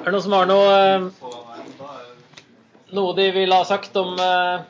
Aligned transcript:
Er 0.00 0.06
det 0.06 0.12
noen 0.14 0.22
som 0.24 0.32
har 0.32 0.46
noe 0.48 0.68
eh, 0.80 1.02
Noe 2.96 3.12
de 3.18 3.26
vil 3.34 3.52
ha 3.52 3.60
sagt 3.68 3.96
om 4.00 4.14
uh, 4.16 4.62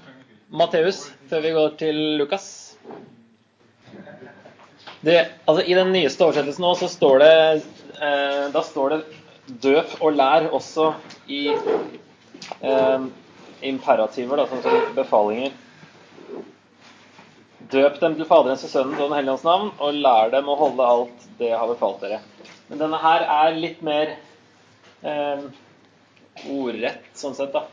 Matteus 0.50 1.04
før 1.30 1.44
vi 1.44 1.52
går 1.54 1.76
til 1.78 1.98
Lukas? 2.18 2.46
Det, 5.06 5.14
altså 5.46 5.62
I 5.62 5.76
den 5.78 5.92
nyeste 5.94 6.26
oversettelsen 6.26 6.66
nå 6.66 6.72
så 6.80 6.88
står 6.90 7.22
det 7.22 7.36
uh, 8.00 8.50
Da 8.50 8.62
står 8.66 8.96
det 8.96 8.98
'døp 9.62 9.94
og 10.00 10.18
lær' 10.18 10.50
også 10.50 10.88
i 11.30 11.40
uh, 11.54 13.06
imperativer, 13.66 14.36
da, 14.36 14.46
sånn 14.50 14.62
som 14.62 14.92
befalinger. 14.98 15.54
Døp 17.70 18.00
dem 18.02 18.18
til 18.18 18.28
Faderens 18.28 18.66
og 18.66 18.70
Sønnens 18.72 18.98
og 18.98 19.08
Den 19.08 19.16
hellige 19.18 19.36
ånds 19.38 19.46
navn, 19.46 19.70
og 19.78 20.02
lær 20.06 20.34
dem 20.34 20.50
å 20.50 20.58
holde 20.58 20.86
alt 20.86 21.26
det 21.38 21.50
jeg 21.52 21.58
har 21.58 21.70
befalt 21.70 22.02
dere. 22.04 22.20
Men 22.68 22.82
denne 22.82 23.00
her 23.02 23.26
er 23.26 23.58
litt 23.58 23.82
mer 23.86 24.14
eh, 25.02 25.42
ordrett, 26.50 27.08
sånn 27.16 27.34
sett, 27.36 27.52
da. 27.54 27.66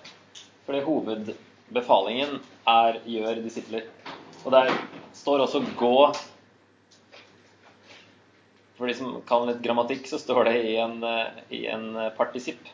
Fordi 0.68 0.84
hovedbefalingen 0.84 2.40
er 2.68 3.00
'gjør 3.06 3.44
disipler'. 3.44 3.88
Og 4.46 4.52
der 4.52 4.72
står 5.14 5.46
også 5.46 5.62
'gå'. 5.80 6.18
For 8.78 8.88
de 8.88 8.94
som 8.94 9.22
kan 9.22 9.48
litt 9.48 9.62
grammatikk, 9.62 10.06
så 10.08 10.20
står 10.20 10.46
det 10.46 10.58
i 10.66 10.76
en, 10.78 11.04
eh, 11.04 11.32
i 11.50 11.66
en 11.68 12.12
partisipp, 12.18 12.68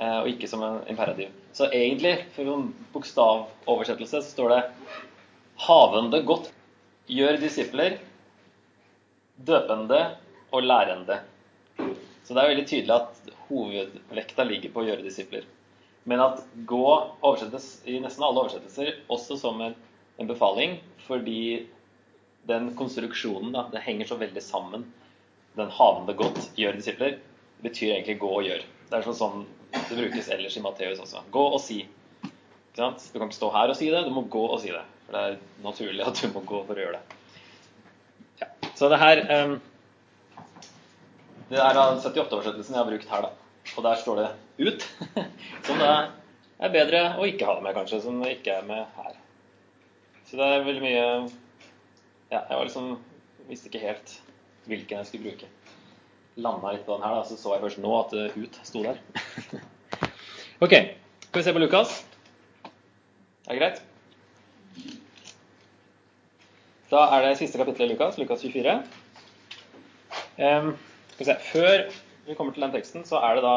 eh, 0.00 0.18
og 0.20 0.28
ikke 0.28 0.48
som 0.48 0.62
en 0.62 0.84
imperativ. 0.88 1.30
Så 1.52 1.70
egentlig, 1.72 2.26
for 2.34 2.42
en 2.42 2.74
bokstavoversettelse, 2.92 4.22
så 4.22 4.30
står 4.30 4.48
det 4.48 4.70
'havende 5.58 6.22
godt'. 6.24 6.52
Gjør 7.08 7.40
disipler, 7.40 7.98
døpende 9.42 10.16
og 10.52 10.62
lærende. 10.62 11.20
Så 12.24 12.34
det 12.34 12.42
er 12.42 12.48
veldig 12.48 12.66
tydelig 12.68 12.94
at 12.94 13.37
hovedvekta 13.48 14.44
ligger 14.46 14.72
på 14.74 14.82
å 14.82 14.86
gjøre 14.88 15.06
disipler. 15.06 15.46
Men 16.08 16.22
at 16.24 16.44
gå 16.68 16.84
oversettes 17.20 17.82
i 17.88 17.98
nesten 18.00 18.24
alle 18.24 18.44
oversettelser 18.44 18.94
også 19.12 19.36
som 19.40 19.60
en, 19.64 19.74
en 20.16 20.30
befaling, 20.30 20.78
fordi 21.04 21.66
den 22.48 22.70
konstruksjonen 22.78 23.52
da, 23.52 23.66
det 23.72 23.84
henger 23.84 24.08
så 24.08 24.16
veldig 24.20 24.42
sammen. 24.42 24.86
Den 25.58 25.72
havende 25.74 26.14
godt, 26.16 26.40
gjør 26.56 26.78
disipler, 26.78 27.18
betyr 27.64 27.96
egentlig 27.96 28.18
gå 28.22 28.30
og 28.38 28.46
gjør. 28.46 28.64
Det 28.88 28.96
er 28.96 29.04
sånn, 29.04 29.18
som 29.18 29.44
det 29.74 29.98
brukes 29.98 30.30
ellers 30.32 30.56
i 30.56 30.64
Matteus 30.64 31.02
også. 31.04 31.24
Gå 31.34 31.44
og 31.50 31.60
si. 31.60 31.82
Du 32.72 32.80
kan 32.80 32.96
ikke 33.26 33.36
stå 33.36 33.50
her 33.52 33.72
og 33.72 33.76
si 33.76 33.90
det, 33.92 34.04
du 34.06 34.12
må 34.14 34.24
gå 34.30 34.44
og 34.46 34.60
si 34.62 34.72
det. 34.72 34.84
For 35.06 35.16
det 35.16 35.24
er 35.26 35.38
naturlig 35.64 36.06
at 36.06 36.22
du 36.22 36.30
må 36.32 36.44
gå 36.48 36.62
for 36.68 36.78
å 36.78 36.84
gjøre 36.86 37.00
det. 37.00 37.18
Ja. 38.40 38.48
Så 38.78 38.88
det 38.92 39.00
her 39.02 39.24
um, 39.28 39.58
det 41.48 41.60
er 41.64 41.76
da 41.76 41.84
78-oversettelsen 41.96 42.74
jeg 42.74 42.80
har 42.82 42.88
brukt 42.88 43.12
her, 43.12 43.24
da. 43.24 43.30
Og 43.76 43.84
der 43.84 44.00
står 44.00 44.16
det 44.16 44.28
'ut'. 44.58 44.84
Som 45.66 45.78
det 45.78 45.88
er 46.58 46.72
bedre 46.74 47.02
å 47.18 47.26
ikke 47.28 47.46
ha 47.46 47.54
det 47.54 47.62
med, 47.62 47.74
kanskje, 47.74 48.00
som 48.02 48.22
det 48.22 48.38
ikke 48.38 48.56
er 48.58 48.64
med 48.66 48.84
her. 48.96 49.12
Så 50.26 50.36
det 50.36 50.46
er 50.46 50.64
veldig 50.66 50.82
mye 50.82 51.04
Ja, 52.30 52.42
jeg 52.42 52.56
var 52.56 52.64
liksom 52.64 52.98
visste 53.48 53.70
ikke 53.70 53.86
helt 53.86 54.20
hvilken 54.68 54.98
jeg 54.98 55.06
skulle 55.06 55.30
bruke. 55.30 55.46
Landa 56.36 56.72
litt 56.72 56.84
på 56.86 56.96
den 56.96 57.06
her, 57.06 57.14
da, 57.14 57.24
så 57.24 57.38
så 57.40 57.54
jeg 57.54 57.64
først 57.64 57.78
nå 57.78 57.94
at 58.00 58.12
'ut' 58.36 58.60
sto 58.64 58.82
der. 58.82 58.98
ok, 60.64 60.74
skal 61.20 61.40
vi 61.40 61.44
se 61.44 61.52
på 61.52 61.64
Lukas? 61.64 62.04
Er 63.48 63.54
det 63.54 63.60
greit? 63.62 63.82
Da 66.90 67.06
er 67.16 67.24
det 67.24 67.38
siste 67.38 67.58
kapittel 67.58 67.86
i 67.86 67.92
Lukas, 67.92 68.18
Lukas 68.18 68.42
24. 68.42 68.82
Um, 70.38 70.76
vi 71.18 71.26
se, 71.28 71.36
Før 71.50 71.88
vi 72.28 72.36
kommer 72.38 72.54
til 72.54 72.64
den 72.66 72.74
teksten, 72.74 73.04
så 73.08 73.20
er 73.24 73.38
det 73.38 73.44
da 73.46 73.56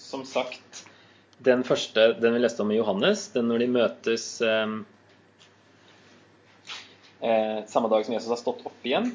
som 0.00 0.24
sagt 0.28 0.84
den 1.40 1.64
første, 1.64 2.12
den 2.20 2.36
vi 2.36 2.42
leste 2.42 2.62
om 2.62 2.70
i 2.72 2.76
Johannes, 2.76 3.30
den 3.32 3.48
når 3.48 3.62
de 3.62 3.68
møtes 3.72 4.24
eh, 4.44 4.74
eh, 7.24 7.60
samme 7.70 7.88
dag 7.92 8.04
som 8.04 8.14
Jesus 8.14 8.32
har 8.34 8.40
stått 8.40 8.64
opp 8.68 8.84
igjen. 8.86 9.08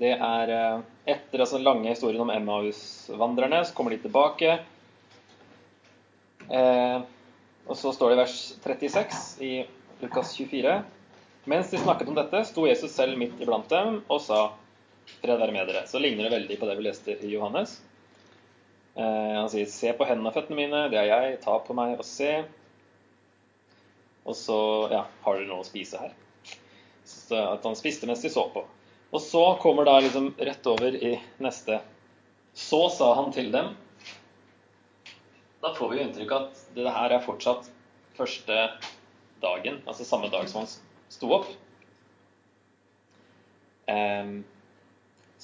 Det 0.00 0.10
er 0.16 0.50
eh, 0.50 0.80
etter 1.14 1.44
altså 1.44 1.60
lange 1.62 1.92
historien 1.92 2.24
om 2.24 2.32
Emmaus-vandrerne, 2.34 3.62
så 3.62 3.76
kommer 3.76 3.94
de 3.94 4.02
tilbake. 4.02 4.56
Eh, 6.50 6.98
og 7.64 7.78
så 7.78 7.94
står 7.94 8.10
det 8.10 8.18
i 8.18 8.22
vers 8.24 8.36
36 8.64 9.22
i 9.46 9.52
Lukas 10.02 10.34
24. 10.36 10.80
Mens 11.48 11.70
de 11.70 11.78
snakket 11.78 12.10
om 12.10 12.18
dette, 12.18 12.42
sto 12.48 12.66
Jesus 12.66 12.92
selv 12.96 13.18
midt 13.20 13.38
iblant 13.40 13.70
dem 13.70 14.00
og 14.08 14.20
sa 14.24 14.42
Fred 15.20 15.40
være 15.40 15.54
med 15.54 15.68
dere. 15.68 15.86
Så 15.88 16.00
ligner 16.02 16.28
det 16.28 16.36
veldig 16.36 16.58
på 16.60 16.68
det 16.68 16.76
vi 16.78 16.86
leste 16.86 17.16
i 17.16 17.32
Johannes. 17.32 17.78
Eh, 18.94 19.34
han 19.40 19.50
sier 19.50 19.66
'se 19.66 19.92
på 19.92 20.06
hendene 20.06 20.30
og 20.30 20.36
føttene 20.36 20.56
mine, 20.56 20.88
det 20.90 21.00
er 21.00 21.10
jeg, 21.10 21.40
ta 21.42 21.58
på 21.58 21.74
meg 21.74 21.98
og 21.98 22.04
se'. 22.04 22.44
Og 24.24 24.36
så 24.36 24.58
ja, 24.92 25.04
har 25.24 25.36
dere 25.36 25.48
noe 25.48 25.64
å 25.64 25.66
spise 25.66 25.98
her. 25.98 26.14
Så 27.04 27.36
at 27.36 27.64
han 27.64 27.76
spiste 27.76 28.06
mens 28.06 28.22
de 28.22 28.30
så 28.32 28.46
på. 28.54 28.64
Og 29.12 29.20
så 29.20 29.42
kommer 29.60 29.84
da 29.84 29.98
liksom 30.00 30.32
rett 30.38 30.66
over 30.66 30.94
i 30.96 31.20
neste. 31.38 31.80
Så 32.54 32.88
sa 32.90 33.14
han 33.14 33.32
til 33.34 33.50
dem 33.52 33.74
Da 35.62 35.74
får 35.74 35.90
vi 35.90 35.98
jo 35.98 36.04
inntrykk 36.04 36.32
av 36.32 36.42
at 36.42 36.64
det 36.76 36.90
her 36.92 37.12
er 37.16 37.22
fortsatt 37.24 37.70
første 38.14 38.56
dagen, 39.42 39.80
altså 39.88 40.04
samme 40.04 40.28
dag 40.30 40.48
som 40.48 40.62
han 40.62 40.68
sto 41.08 41.30
opp. 41.32 41.46
Um, 43.88 44.44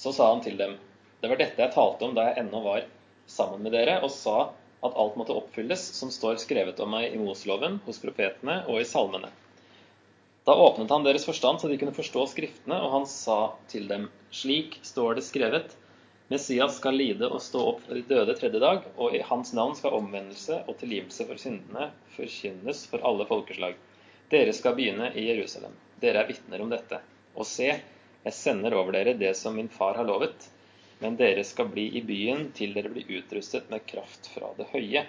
så 0.01 0.13
sa 0.15 0.31
han 0.31 0.41
til 0.41 0.57
dem, 0.57 0.79
det 1.21 1.29
var 1.29 1.37
dette 1.37 1.61
jeg 1.61 1.73
talte 1.75 2.07
om 2.07 2.15
da 2.17 2.31
jeg 2.31 2.41
ennå 2.41 2.63
var 2.65 2.87
sammen 3.29 3.61
med 3.61 3.75
dere, 3.75 3.99
og 4.01 4.09
sa 4.09 4.49
at 4.81 4.95
alt 4.97 5.17
måtte 5.19 5.35
oppfylles 5.37 5.83
som 5.93 6.09
står 6.09 6.39
skrevet 6.41 6.79
om 6.81 6.89
meg 6.95 7.13
i 7.13 7.19
Mosloven, 7.21 7.77
hos 7.85 8.01
profetene 8.01 8.63
og 8.65 8.81
i 8.81 8.87
salmene. 8.89 9.29
Da 10.47 10.55
åpnet 10.57 10.89
han 10.89 11.05
deres 11.05 11.27
forstand 11.27 11.61
så 11.61 11.69
de 11.69 11.77
kunne 11.77 11.93
forstå 11.93 12.25
Skriftene, 12.31 12.79
og 12.81 12.95
han 12.95 13.05
sa 13.05 13.53
til 13.69 13.85
dem, 13.91 14.09
slik 14.33 14.79
står 14.81 15.19
det 15.19 15.27
skrevet, 15.27 15.77
Messias 16.31 16.77
skal 16.79 16.95
lide 16.95 17.27
og 17.27 17.41
stå 17.43 17.61
opp 17.73 17.81
fra 17.83 17.93
de 17.97 18.01
døde 18.07 18.33
tredje 18.39 18.59
dag, 18.63 18.85
og 18.95 19.13
i 19.13 19.21
hans 19.27 19.51
navn 19.53 19.75
skal 19.75 19.97
omvendelse 19.97 20.61
og 20.63 20.77
tilgivelse 20.79 21.27
for 21.27 21.41
syndene 21.41 21.89
forkynnes 22.15 22.85
for 22.87 23.03
alle 23.05 23.27
folkeslag. 23.27 23.75
Dere 24.31 24.53
skal 24.55 24.77
begynne 24.77 25.09
i 25.11 25.25
Jerusalem. 25.27 25.73
Dere 25.99 26.23
er 26.23 26.29
vitner 26.31 26.63
om 26.63 26.71
dette. 26.71 27.01
Og 27.35 27.43
se, 27.45 27.67
jeg 28.23 28.37
sender 28.37 28.75
over 28.77 28.93
dere 28.93 29.15
det 29.17 29.33
som 29.37 29.55
min 29.57 29.69
far 29.69 29.97
har 29.97 30.05
lovet, 30.05 30.49
men 31.01 31.17
dere 31.17 31.43
skal 31.47 31.71
bli 31.73 31.87
i 31.97 32.03
byen 32.05 32.51
til 32.57 32.75
dere 32.77 32.91
blir 32.93 33.09
utrustet 33.09 33.71
med 33.73 33.87
kraft 33.89 34.29
fra 34.35 34.51
det 34.57 34.67
høye. 34.73 35.07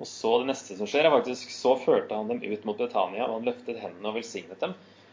Og 0.00 0.08
så 0.08 0.38
det 0.40 0.48
neste 0.48 0.78
som 0.78 0.88
skjer, 0.88 1.06
er 1.06 1.12
faktisk 1.14 1.52
så 1.52 1.74
førte 1.78 2.16
han 2.16 2.30
dem 2.32 2.40
ut 2.40 2.64
mot 2.64 2.80
Betania, 2.80 3.26
og 3.28 3.36
han 3.36 3.50
løftet 3.50 3.82
hendene 3.82 4.08
og 4.08 4.16
velsignet 4.16 4.64
dem. 4.64 4.72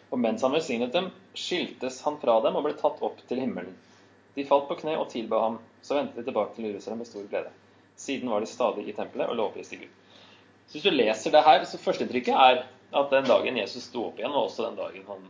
Og 0.10 0.22
mens 0.24 0.42
han 0.46 0.56
velsignet 0.56 0.96
dem, 0.96 1.12
skiltes 1.38 2.00
han 2.06 2.18
fra 2.22 2.40
dem 2.46 2.56
og 2.58 2.66
ble 2.66 2.74
tatt 2.80 3.04
opp 3.06 3.20
til 3.30 3.44
himmelen. 3.44 3.76
De 4.38 4.48
falt 4.48 4.70
på 4.70 4.80
kne 4.80 4.96
og 4.98 5.10
tilba 5.12 5.44
ham. 5.44 5.60
Så 5.84 5.98
vendte 5.98 6.18
de 6.18 6.26
tilbake 6.26 6.56
til 6.56 6.70
Jerusalem 6.70 7.04
med 7.04 7.10
stor 7.10 7.28
glede. 7.30 7.52
Siden 8.00 8.32
var 8.32 8.42
de 8.42 8.50
stadig 8.50 8.88
i 8.88 8.96
tempelet 8.96 9.28
og 9.28 9.38
lovpriste 9.38 9.78
Gud. 9.82 9.92
Så 10.70 10.78
hvis 10.78 10.88
du 10.88 10.96
leser 10.96 11.36
det 11.36 11.44
her, 11.44 11.68
så 11.68 11.82
førsteinntrykket 11.82 12.40
er 12.40 12.64
at 13.00 13.14
den 13.14 13.28
dagen 13.28 13.60
Jesus 13.60 13.90
sto 13.90 14.08
opp 14.08 14.20
igjen, 14.22 14.32
var 14.32 14.48
også 14.48 14.70
den 14.70 14.80
dagen 14.80 15.06
han 15.10 15.30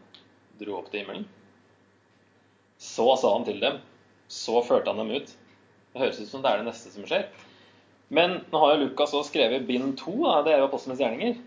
dro 0.61 0.77
opp 0.79 0.91
til 0.93 1.01
himmelen. 1.01 1.27
Så 2.79 3.05
sa 3.19 3.33
han 3.35 3.45
til 3.47 3.59
dem. 3.61 3.81
Så 4.31 4.61
førte 4.63 4.93
han 4.93 5.01
dem 5.01 5.11
ut. 5.11 5.35
Det 5.93 6.01
høres 6.01 6.19
ut 6.21 6.31
som 6.31 6.43
det 6.43 6.51
er 6.51 6.61
det 6.61 6.69
neste 6.69 6.93
som 6.93 7.05
skjer. 7.09 7.27
Men 8.09 8.39
nå 8.49 8.61
har 8.63 8.75
jo 8.75 8.85
Lukas 8.85 9.13
også 9.13 9.33
skrevet 9.33 9.67
bind 9.67 9.97
to. 9.99 10.15
Det 10.45 10.53
er 10.53 10.63
jo 10.63 10.69
apostlenes 10.69 11.01
gjerninger. 11.01 11.37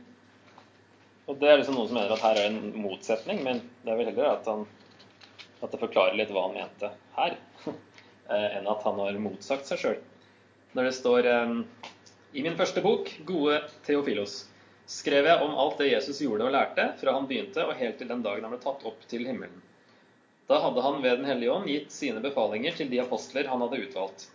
Og 1.31 1.39
det 1.39 1.49
er 1.49 1.61
liksom 1.61 1.79
noen 1.79 1.89
som 1.89 1.99
mener 1.99 2.15
at 2.15 2.25
her 2.25 2.39
er 2.39 2.51
en 2.51 2.73
motsetning, 2.83 3.43
men 3.47 3.63
det 3.85 3.93
er 3.93 3.99
vel 3.99 4.09
heller 4.11 4.33
at, 4.35 4.49
han, 4.51 4.65
at 5.63 5.71
det 5.71 5.81
forklarer 5.81 6.19
litt 6.19 6.33
hva 6.35 6.49
han 6.49 6.57
mente 6.57 6.91
her, 7.17 7.37
eh, 7.71 8.49
enn 8.59 8.67
at 8.69 8.87
han 8.87 8.99
har 8.99 9.21
motsagt 9.23 9.71
seg 9.71 9.81
sjøl. 9.81 10.01
Når 10.75 10.89
det 10.89 10.95
står 10.99 11.29
um, 11.31 11.59
i 12.35 12.43
min 12.43 12.59
første 12.59 12.83
bok, 12.83 13.11
'Gode 13.29 13.61
Theofilos', 13.87 14.49
skrev 14.89 15.29
jeg 15.31 15.45
om 15.45 15.55
alt 15.63 15.79
det 15.79 15.93
Jesus 15.93 16.21
gjorde 16.25 16.49
og 16.49 16.57
lærte, 16.57 16.89
fra 17.01 17.15
han 17.15 17.29
begynte 17.31 17.65
og 17.69 17.79
helt 17.79 18.01
til 18.03 18.11
den 18.11 18.25
dagen 18.25 18.45
han 18.45 18.55
ble 18.55 18.63
tatt 18.63 18.83
opp 18.89 19.07
til 19.09 19.29
himmelen. 19.29 19.63
Da 20.53 20.59
hadde 20.61 20.83
han 20.85 20.99
ved 21.03 21.19
Den 21.19 21.25
hellige 21.25 21.51
ånd 21.51 21.69
gitt 21.71 21.93
sine 21.95 22.21
befalinger 22.21 22.75
til 22.77 22.91
de 22.93 22.99
apostler 23.01 23.47
han 23.49 23.63
hadde 23.65 23.79
utvalgt. 23.87 24.27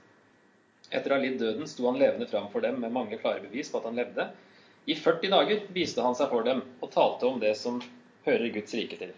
Etter 0.90 1.14
å 1.14 1.18
ha 1.18 1.22
lidd 1.22 1.36
døden 1.38 1.70
sto 1.70 1.86
han 1.86 2.00
levende 2.02 2.26
fram 2.32 2.48
for 2.50 2.66
dem 2.66 2.80
med 2.82 2.96
mange 2.96 3.20
klare 3.22 3.44
bevis 3.44 3.70
på 3.70 3.78
at 3.78 3.86
han 3.86 4.00
levde. 4.00 4.26
I 4.90 4.96
40 4.98 5.30
dager 5.36 5.62
viste 5.76 6.02
han 6.02 6.18
seg 6.18 6.32
for 6.32 6.48
dem 6.48 6.64
og 6.80 6.90
talte 6.90 7.30
om 7.30 7.38
det 7.44 7.54
som 7.60 7.78
hører 8.26 8.50
Guds 8.56 8.74
rike 8.74 8.98
til. 8.98 9.14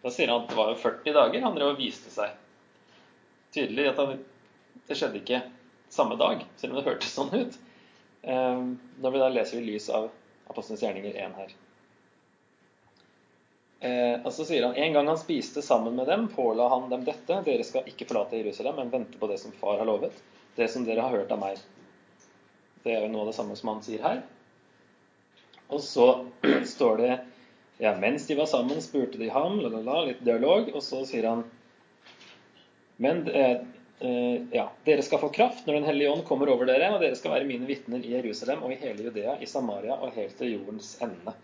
Da 0.00 0.14
sier 0.14 0.32
han 0.32 0.46
at 0.46 0.48
det 0.48 0.56
var 0.56 0.72
40 0.86 1.18
dager 1.18 1.44
han 1.44 1.60
drev 1.60 1.74
og 1.74 1.82
viste 1.82 2.14
seg. 2.16 2.32
Tydelig 3.52 3.90
at 3.92 4.00
han, 4.00 4.16
det 4.88 4.96
skjedde 4.96 5.20
ikke 5.20 5.42
samme 5.92 6.16
dag, 6.16 6.48
selv 6.56 6.72
om 6.72 6.80
det 6.80 6.88
hørtes 6.88 7.12
sånn 7.12 7.34
ut. 7.34 7.60
Ehm, 8.24 8.72
når 9.04 9.18
vi 9.18 9.24
da 9.26 9.28
leser 9.36 9.60
i 9.60 9.66
lys 9.68 9.92
av 9.92 10.08
Apostelens 10.48 10.86
gjerninger 10.86 11.20
1 11.28 11.36
her. 11.42 11.52
Eh, 13.80 14.16
og 14.24 14.32
så 14.34 14.42
sier 14.42 14.64
han 14.66 14.74
en 14.74 14.96
gang 14.96 15.08
han 15.12 15.20
spiste 15.20 15.62
sammen 15.62 15.94
med 15.94 16.08
dem, 16.10 16.26
påla 16.34 16.66
han 16.72 16.88
dem 16.90 17.04
dette. 17.06 17.42
Dere 17.46 17.66
skal 17.66 17.86
ikke 17.86 18.08
forlate 18.08 18.40
Jerusalem, 18.40 18.80
men 18.80 18.90
vente 18.94 19.20
på 19.20 19.30
det 19.30 19.38
som 19.42 19.54
far 19.54 19.78
har 19.78 19.86
lovet, 19.86 20.16
det 20.58 20.66
som 20.72 20.86
dere 20.86 21.04
har 21.06 21.14
hørt 21.14 21.34
av 21.34 21.42
meg. 21.42 21.62
Det 22.82 22.96
er 22.96 23.04
jo 23.04 23.12
noe 23.12 23.26
av 23.26 23.30
det 23.30 23.38
samme 23.38 23.56
som 23.58 23.70
han 23.74 23.84
sier 23.86 24.02
her. 24.02 24.22
Og 25.68 25.82
så 25.84 26.08
står 26.74 27.02
det 27.02 27.12
ja, 27.78 27.94
mens 28.00 28.26
de 28.26 28.34
var 28.34 28.46
sammen, 28.50 28.82
spurte 28.82 29.18
de 29.18 29.28
ham, 29.30 29.60
la, 29.62 29.70
la, 29.70 29.80
la, 29.86 29.98
litt 30.08 30.22
dialog, 30.26 30.72
og 30.74 30.82
så 30.82 31.04
sier 31.06 31.28
han 31.28 31.44
Men 32.98 33.20
eh, 33.30 33.60
eh, 34.02 34.40
ja, 34.50 34.64
dere 34.88 35.04
skal 35.06 35.20
få 35.22 35.30
kraft 35.30 35.68
når 35.68 35.78
Den 35.78 35.86
hellige 35.86 36.10
ånd 36.10 36.24
kommer 36.26 36.50
over 36.50 36.66
dere, 36.66 36.90
og 36.90 37.04
dere 37.04 37.14
skal 37.14 37.36
være 37.36 37.46
mine 37.46 37.68
vitner 37.68 38.02
i 38.02 38.16
Jerusalem 38.16 38.64
og 38.66 38.74
i 38.74 38.80
hele 38.82 39.06
Judea, 39.06 39.36
i 39.38 39.46
Samaria 39.46 39.94
og 39.94 40.16
helt 40.18 40.34
til 40.40 40.56
jordens 40.56 40.96
ende. 41.04 41.36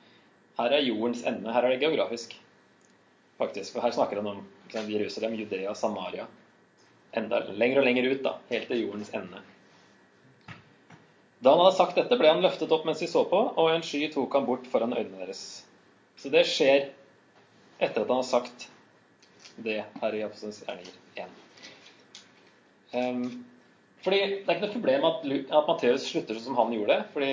Her 0.59 0.77
er 0.77 0.87
jordens 0.87 1.25
ende. 1.27 1.53
Her 1.53 1.67
er 1.67 1.75
det 1.75 1.81
geografisk, 1.83 2.37
faktisk. 3.39 3.75
For 3.75 3.83
her 3.83 3.95
snakker 3.95 4.21
han 4.21 4.31
om 4.31 4.43
sant, 4.71 4.91
Jerusalem, 4.91 5.35
Judea, 5.41 5.75
Samaria. 5.75 6.27
Enda 7.15 7.41
lenger 7.51 7.83
og 7.83 7.89
lenger 7.89 8.11
ut, 8.11 8.23
da. 8.27 8.37
Helt 8.51 8.71
til 8.71 8.85
jordens 8.85 9.11
ende. 9.15 9.43
Da 11.45 11.53
han 11.53 11.61
hadde 11.61 11.77
sagt 11.77 11.99
dette, 11.99 12.17
ble 12.17 12.31
han 12.31 12.43
løftet 12.45 12.73
opp 12.73 12.87
mens 12.89 13.03
de 13.03 13.09
så 13.11 13.25
på, 13.29 13.41
og 13.61 13.73
en 13.73 13.83
sky 13.85 14.07
tok 14.13 14.33
han 14.39 14.47
bort 14.47 14.69
foran 14.73 14.95
øynene 14.97 15.21
deres. 15.21 15.65
Så 16.17 16.31
det 16.33 16.47
skjer 16.49 16.87
etter 17.83 18.05
at 18.05 18.09
han 18.09 18.21
har 18.23 18.29
sagt 18.29 18.69
det 19.65 19.83
her 20.01 20.17
i 20.17 20.23
Apostelens 20.25 20.63
gjerninger 20.65 20.95
1. 21.21 21.35
Um, 22.95 23.45
fordi 24.05 24.21
Det 24.21 24.47
er 24.47 24.57
ikke 24.57 24.67
noe 24.67 24.77
problem 24.77 25.05
at, 25.09 25.27
at 25.59 25.69
Matteus 25.69 26.07
slutter 26.09 26.39
som 26.41 26.57
han 26.59 26.73
gjorde, 26.73 26.99
fordi 27.13 27.33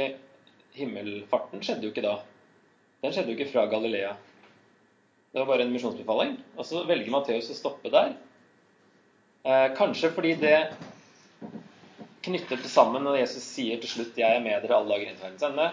himmelfarten 0.76 1.64
skjedde 1.64 1.88
jo 1.88 1.94
ikke 1.94 2.06
da. 2.06 2.18
Den 3.02 3.14
skjedde 3.14 3.34
jo 3.34 3.38
ikke 3.40 3.50
fra 3.50 3.66
Galilea. 3.70 4.14
Det 5.32 5.40
var 5.40 5.48
bare 5.50 5.66
en 5.66 5.72
misjonsbefaling. 5.74 6.36
Og 6.58 6.68
så 6.68 6.84
velger 6.86 7.14
Matteus 7.14 7.50
å 7.50 7.58
stoppe 7.58 7.90
der. 7.94 8.14
Eh, 9.42 9.68
kanskje 9.78 10.12
fordi 10.14 10.36
det 10.38 10.58
knytter 12.22 12.60
til 12.60 12.70
sammen 12.70 13.02
når 13.08 13.24
Jesus 13.24 13.48
sier 13.56 13.80
til 13.82 13.90
slutt 13.90 14.18
'Jeg 14.18 14.38
er 14.38 14.44
med 14.46 14.62
dere 14.62 14.78
alle 14.78 14.94
dager 14.94 15.10
inntil 15.10 15.26
verdens 15.26 15.48
ende', 15.48 15.72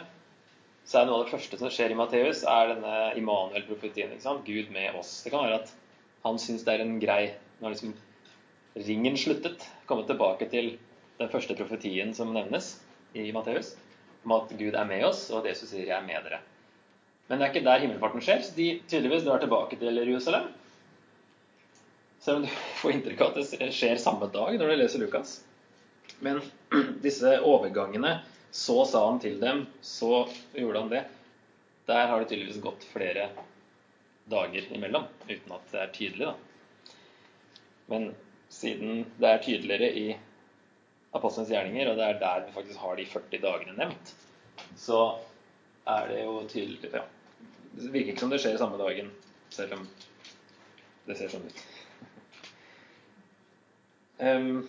så 0.89 1.01
er 1.01 1.07
noe 1.07 1.19
av 1.19 1.25
det 1.25 1.35
første 1.35 1.59
som 1.61 1.69
skjer 1.69 1.93
i 1.93 1.99
Matteus, 2.01 2.45
er 2.49 2.73
denne 2.73 2.95
Immanuel-profetien. 3.21 4.17
Gud 4.47 4.71
med 4.71 4.95
oss. 4.95 5.23
Det 5.23 5.31
kan 5.31 5.45
være 5.45 5.61
at 5.61 5.75
han 6.25 6.39
syns 6.39 6.65
det 6.65 6.75
er 6.75 6.81
en 6.81 7.01
grei 7.01 7.35
Når 7.61 7.71
liksom 7.75 7.95
ringen 8.87 9.17
sluttet, 9.17 9.69
komme 9.87 10.07
tilbake 10.07 10.49
til 10.49 10.79
den 11.19 11.29
første 11.29 11.57
profetien 11.59 12.15
som 12.15 12.33
nevnes 12.33 12.79
i 13.15 13.33
Matteus, 13.33 13.75
om 14.25 14.33
at 14.33 14.53
Gud 14.57 14.75
er 14.75 14.85
med 14.85 15.05
oss, 15.05 15.31
og 15.31 15.41
at 15.41 15.51
Jesus 15.51 15.71
sier 15.71 15.85
'Jeg 15.87 15.99
er 15.99 16.07
med 16.07 16.25
dere'. 16.25 16.41
Men 17.29 17.39
det 17.39 17.45
er 17.47 17.53
ikke 17.53 17.67
der 17.67 17.83
himmelfarten 17.85 18.25
skjer, 18.25 18.41
så 18.45 18.55
de 18.57 18.69
tydeligvis 18.89 19.27
drar 19.27 19.43
tilbake 19.43 19.77
til 19.81 20.01
Jerusalem. 20.01 20.49
Selv 22.25 22.41
om 22.41 22.47
du 22.47 22.55
får 22.81 22.95
inntrykk 22.97 23.21
av 23.25 23.37
at 23.37 23.53
det 23.61 23.71
skjer 23.77 24.01
samme 24.01 24.31
dag 24.33 24.57
når 24.57 24.73
du 24.73 24.81
leser 24.81 25.05
Lukas. 25.05 25.39
Men 26.25 26.41
disse 27.05 27.39
overgangene 27.45 28.19
Så 28.51 28.81
sa 28.89 29.03
han 29.05 29.19
til 29.21 29.35
dem, 29.43 29.67
så 29.85 30.23
gjorde 30.57 30.81
han 30.81 30.89
det. 30.89 31.03
Der 31.87 32.07
har 32.09 32.23
det 32.23 32.31
tydeligvis 32.31 32.63
gått 32.65 32.87
flere 32.89 33.27
dager 34.33 34.65
imellom, 34.73 35.05
uten 35.29 35.53
at 35.53 35.67
det 35.73 35.83
er 35.83 35.93
tydelig. 35.93 36.31
da. 36.31 36.95
Men 37.93 38.09
siden 38.49 39.05
det 39.21 39.29
er 39.29 39.45
tydeligere 39.45 39.91
i 39.93 40.07
apostlenes 41.13 41.53
gjerninger, 41.53 41.91
og 41.91 42.01
det 42.01 42.09
er 42.09 42.19
der 42.23 42.47
vi 42.47 42.57
faktisk 42.57 42.81
har 42.81 42.97
de 42.97 43.07
40 43.13 43.43
dagene 43.45 43.77
nevnt, 43.77 44.15
så 44.81 45.03
er 45.89 46.09
det 46.09 46.25
jo 46.25 46.41
tydelig 46.49 46.93
ja. 46.93 47.05
Det 47.79 47.93
virker 47.95 48.13
ikke 48.13 48.25
som 48.25 48.33
det 48.33 48.41
skjer 48.43 48.57
samme 48.59 48.79
dagen, 48.81 49.11
selv 49.55 49.77
om 49.79 49.85
det 51.07 51.17
ser 51.19 51.31
sånn 51.31 51.47
ut. 51.47 51.61
Um, 54.19 54.67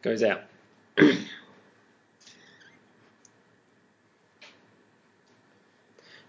Skal 0.00 0.12
vi 0.12 0.18
se 0.18 0.32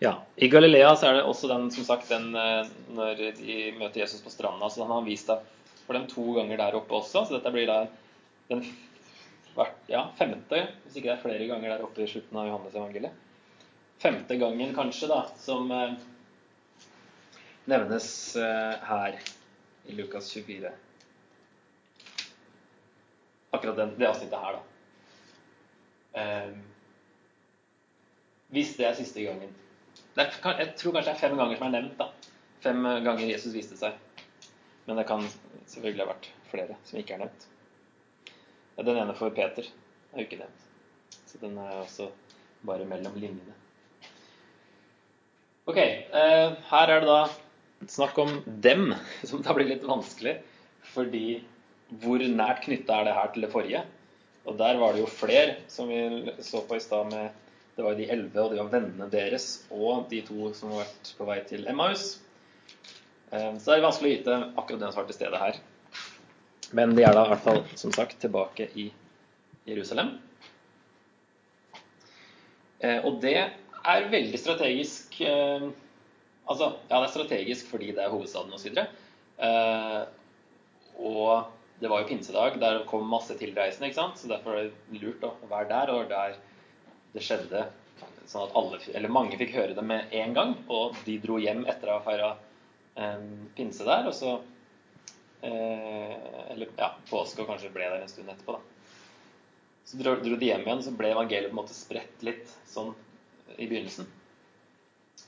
Ja, 0.01 0.21
I 0.35 0.47
Galilea 0.47 0.95
så 0.95 1.07
er 1.07 1.13
det 1.17 1.25
også 1.29 1.47
den, 1.49 1.67
som 1.71 1.85
sagt, 1.85 2.09
den 2.09 2.31
eh, 2.35 2.69
når 2.93 3.19
de 3.37 3.57
møter 3.77 4.01
Jesus 4.01 4.21
på 4.25 4.31
stranda. 4.33 4.69
så 4.69 4.81
Han 4.83 4.95
har 4.95 5.03
vist 5.05 5.29
deg 5.29 5.43
for 5.85 5.93
dem 5.93 6.07
to 6.09 6.23
ganger 6.37 6.57
der 6.57 6.77
oppe 6.79 6.95
også. 6.97 7.21
Så 7.25 7.35
dette 7.35 7.51
blir 7.53 7.69
da 7.69 7.83
den 8.49 8.63
ja, 9.92 10.06
femte, 10.18 10.62
hvis 10.83 10.95
ikke 10.98 11.09
det 11.09 11.15
er 11.18 11.24
flere 11.24 11.48
ganger 11.50 11.74
der 11.74 11.83
oppe 11.86 12.03
i 12.03 12.09
slutten 12.09 12.38
av 12.39 12.48
Johannes 12.48 12.77
evangeliet. 12.77 13.27
Femte 14.01 14.38
gangen 14.42 14.71
kanskje, 14.75 15.09
da, 15.12 15.19
som 15.38 15.71
eh, 15.75 15.98
nevnes 17.69 18.07
eh, 18.39 18.88
her 18.88 19.19
i 19.89 19.98
Lukas 19.98 20.31
24 20.33 20.71
akkurat 23.51 23.75
den, 23.75 24.00
det 24.00 24.07
avsnittet 24.07 24.39
her, 24.39 24.53
da. 24.53 24.62
Eh, 26.21 26.51
hvis 28.51 28.75
det 28.77 28.88
er 28.88 28.95
siste 28.98 29.24
gangen 29.24 29.51
er, 30.18 30.27
Jeg 30.59 30.74
tror 30.75 30.95
kanskje 30.95 31.12
det 31.12 31.13
er 31.13 31.21
fem 31.21 31.38
ganger 31.39 31.57
som 31.57 31.68
er 31.68 31.75
nevnt. 31.77 31.98
da. 32.00 32.09
Fem 32.63 32.83
ganger 32.83 33.27
Jesus 33.27 33.53
viste 33.56 33.77
seg. 33.80 33.95
Men 34.88 35.00
det 35.00 35.07
kan 35.07 35.24
selvfølgelig 35.68 36.03
ha 36.03 36.09
vært 36.12 36.27
flere 36.51 36.75
som 36.83 37.00
ikke 37.00 37.15
er 37.15 37.24
nevnt. 37.25 37.48
Den 38.79 38.97
ene 38.97 39.15
for 39.18 39.33
Peter 39.35 39.65
er 39.68 40.21
jo 40.21 40.27
ikke 40.27 40.39
nevnt. 40.39 40.68
Så 41.27 41.39
den 41.41 41.57
er 41.59 41.81
også 41.81 42.09
bare 42.68 42.88
mellom 42.88 43.15
linjene. 43.19 43.56
Ok, 45.69 45.77
eh, 45.77 46.53
her 46.71 46.91
er 46.91 47.03
det 47.03 47.09
da 47.09 47.89
snakk 47.91 48.18
om 48.21 48.31
dem, 48.45 48.94
som 49.29 49.44
da 49.45 49.56
blir 49.57 49.69
litt 49.69 49.85
vanskelig. 49.88 50.39
Fordi 50.94 51.41
hvor 52.01 52.23
nært 52.23 52.63
knytta 52.65 53.01
er 53.01 53.09
det 53.09 53.18
her 53.18 53.33
til 53.33 53.45
det 53.45 53.51
forrige? 53.53 53.83
Og 54.50 54.57
der 54.57 54.79
var 54.81 54.95
det 54.95 55.03
jo 55.03 55.12
flere, 55.12 55.59
som 55.69 55.91
vi 55.91 56.33
så 56.41 56.63
på 56.65 56.79
i 56.79 56.83
stad 56.83 57.12
med 57.12 57.38
Det 57.71 57.85
var 57.85 57.94
jo 57.94 58.01
de 58.01 58.09
elleve, 58.12 58.41
og 58.41 58.51
de 58.51 58.57
var 58.59 58.71
vennene 58.74 59.06
deres, 59.09 59.45
og 59.71 60.09
de 60.12 60.17
to 60.27 60.50
som 60.53 60.74
har 60.74 60.81
vært 60.81 61.12
på 61.17 61.25
vei 61.29 61.38
til 61.47 61.63
Emmaus. 61.71 62.17
Eh, 63.31 63.53
så 63.56 63.69
det 63.69 63.77
er 63.77 63.85
vanskelig 63.85 64.09
å 64.09 64.15
vite 64.17 64.35
akkurat 64.59 64.81
den 64.81 64.91
som 64.91 65.00
var 65.00 65.07
til 65.07 65.15
stede 65.15 65.39
her. 65.39 65.59
Men 66.77 66.95
de 66.95 67.03
er 67.03 67.15
da 67.15 67.25
i 67.25 67.31
hvert 67.33 67.45
fall, 67.45 67.63
som 67.79 67.94
sagt, 67.95 68.18
tilbake 68.21 68.69
i 68.79 68.88
Jerusalem. 69.68 70.13
Eh, 72.79 73.00
og 73.06 73.19
det 73.23 73.38
er 73.38 74.12
veldig 74.12 74.39
strategisk 74.39 75.21
eh, 75.25 75.71
Altså, 76.51 76.71
ja, 76.89 76.97
det 76.97 77.06
er 77.06 77.12
strategisk 77.13 77.68
fordi 77.69 77.91
det 77.95 78.01
er 78.03 78.12
hovedstaden 78.12 78.51
osv. 78.57 78.79
Og 81.00 81.44
det 81.81 81.89
var 81.89 82.01
jo 82.01 82.07
pinsedag, 82.09 82.57
der 82.59 82.83
kom 82.89 83.07
masse 83.10 83.34
tilreisende, 83.39 83.88
ikke 83.89 83.98
sant? 83.98 84.19
så 84.19 84.27
derfor 84.27 84.57
er 84.57 84.67
det 84.69 85.01
lurt 85.01 85.24
å 85.25 85.31
være 85.50 85.69
der. 85.69 85.91
Og 85.93 86.10
der 86.12 86.36
det 87.15 87.24
skjedde 87.25 87.63
sånn 88.29 88.45
at 88.45 88.55
alle, 88.55 88.79
eller 88.93 89.13
mange 89.13 89.39
fikk 89.39 89.55
høre 89.57 89.75
det 89.77 89.86
med 89.86 90.13
en 90.15 90.36
gang. 90.38 90.55
Og 90.72 90.98
de 91.07 91.17
dro 91.24 91.39
hjem 91.41 91.65
etter 91.69 91.89
å 91.89 91.98
ha 91.98 92.05
feira 92.05 92.31
eh, 92.95 93.24
pinse 93.57 93.88
der. 93.88 94.07
Og 94.12 94.15
så 94.17 94.36
eh, 94.38 94.50
Eller 95.41 96.69
ja, 96.77 96.91
påske, 97.10 97.41
og 97.41 97.50
kanskje 97.50 97.71
ble 97.74 97.88
der 97.89 98.03
en 98.03 98.12
stund 98.12 98.29
etterpå, 98.29 98.57
da. 98.60 98.81
Så 99.91 99.98
dro, 99.98 100.15
de 100.21 100.45
hjem 100.45 100.63
igjen, 100.63 100.83
så 100.86 100.93
ble 100.95 101.10
evangeliet 101.12 101.50
på 101.50 101.55
en 101.55 101.62
måte 101.63 101.75
spredt 101.75 102.21
litt 102.24 102.51
sånn 102.69 102.93
i 103.57 103.65
begynnelsen. 103.65 104.07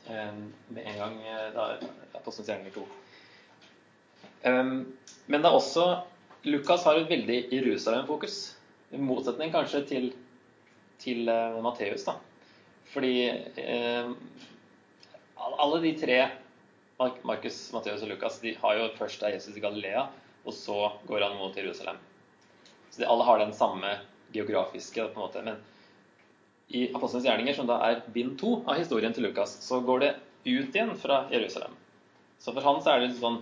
Eh, 0.07 0.35
med 0.69 0.83
en 0.83 0.99
gang 0.99 1.17
eh, 1.23 1.47
da 1.55 1.65
Apostelens 2.19 2.51
gjerninger 2.51 2.75
2. 2.75 2.85
Um, 4.43 4.71
men 5.31 5.43
det 5.43 5.47
er 5.47 5.55
også 5.55 5.85
Lukas 6.43 6.83
har 6.83 6.99
et 6.99 7.11
veldig 7.11 7.37
Jerusalem-fokus. 7.53 8.37
I 8.91 8.99
motsetning 8.99 9.53
kanskje 9.53 9.83
til, 9.87 10.09
til 10.99 11.29
uh, 11.31 11.59
Matteus. 11.63 12.03
da. 12.03 12.17
Fordi 12.91 13.13
uh, 13.63 14.11
alle 15.39 15.79
de 15.85 15.93
tre, 16.01 16.17
Markus, 17.27 17.57
Matteus 17.73 18.03
og 18.05 18.11
Lukas, 18.13 18.39
de 18.43 18.55
har 18.61 18.79
jo 18.79 18.89
først 18.97 19.23
av 19.23 19.35
Jesus 19.35 19.57
i 19.57 19.63
Galilea, 19.63 20.07
og 20.43 20.55
så 20.55 20.79
går 21.07 21.27
han 21.27 21.37
mot 21.39 21.55
Jerusalem. 21.57 21.99
Så 22.89 23.01
de 23.01 23.07
alle 23.09 23.25
har 23.27 23.39
den 23.41 23.53
samme 23.57 23.95
geografiske 24.33 25.07
på 25.07 25.17
en 25.19 25.23
måte. 25.25 25.41
Men 25.45 25.61
i 26.73 26.87
Apostlenes 26.93 27.25
gjerninger, 27.27 27.55
som 27.57 27.69
da 27.69 27.79
er 27.87 28.03
bind 28.13 28.37
to 28.41 28.57
av 28.65 28.77
historien 28.79 29.13
til 29.13 29.27
Lukas, 29.27 29.55
så 29.65 29.81
går 29.85 30.03
det 30.03 30.11
ut 30.45 30.75
igjen 30.75 30.93
fra 30.99 31.23
Jerusalem. 31.31 31.75
Så 32.39 32.53
for 32.53 32.65
han 32.65 32.81
så 32.83 32.95
er 32.95 33.05
det 33.05 33.15
sånn 33.17 33.41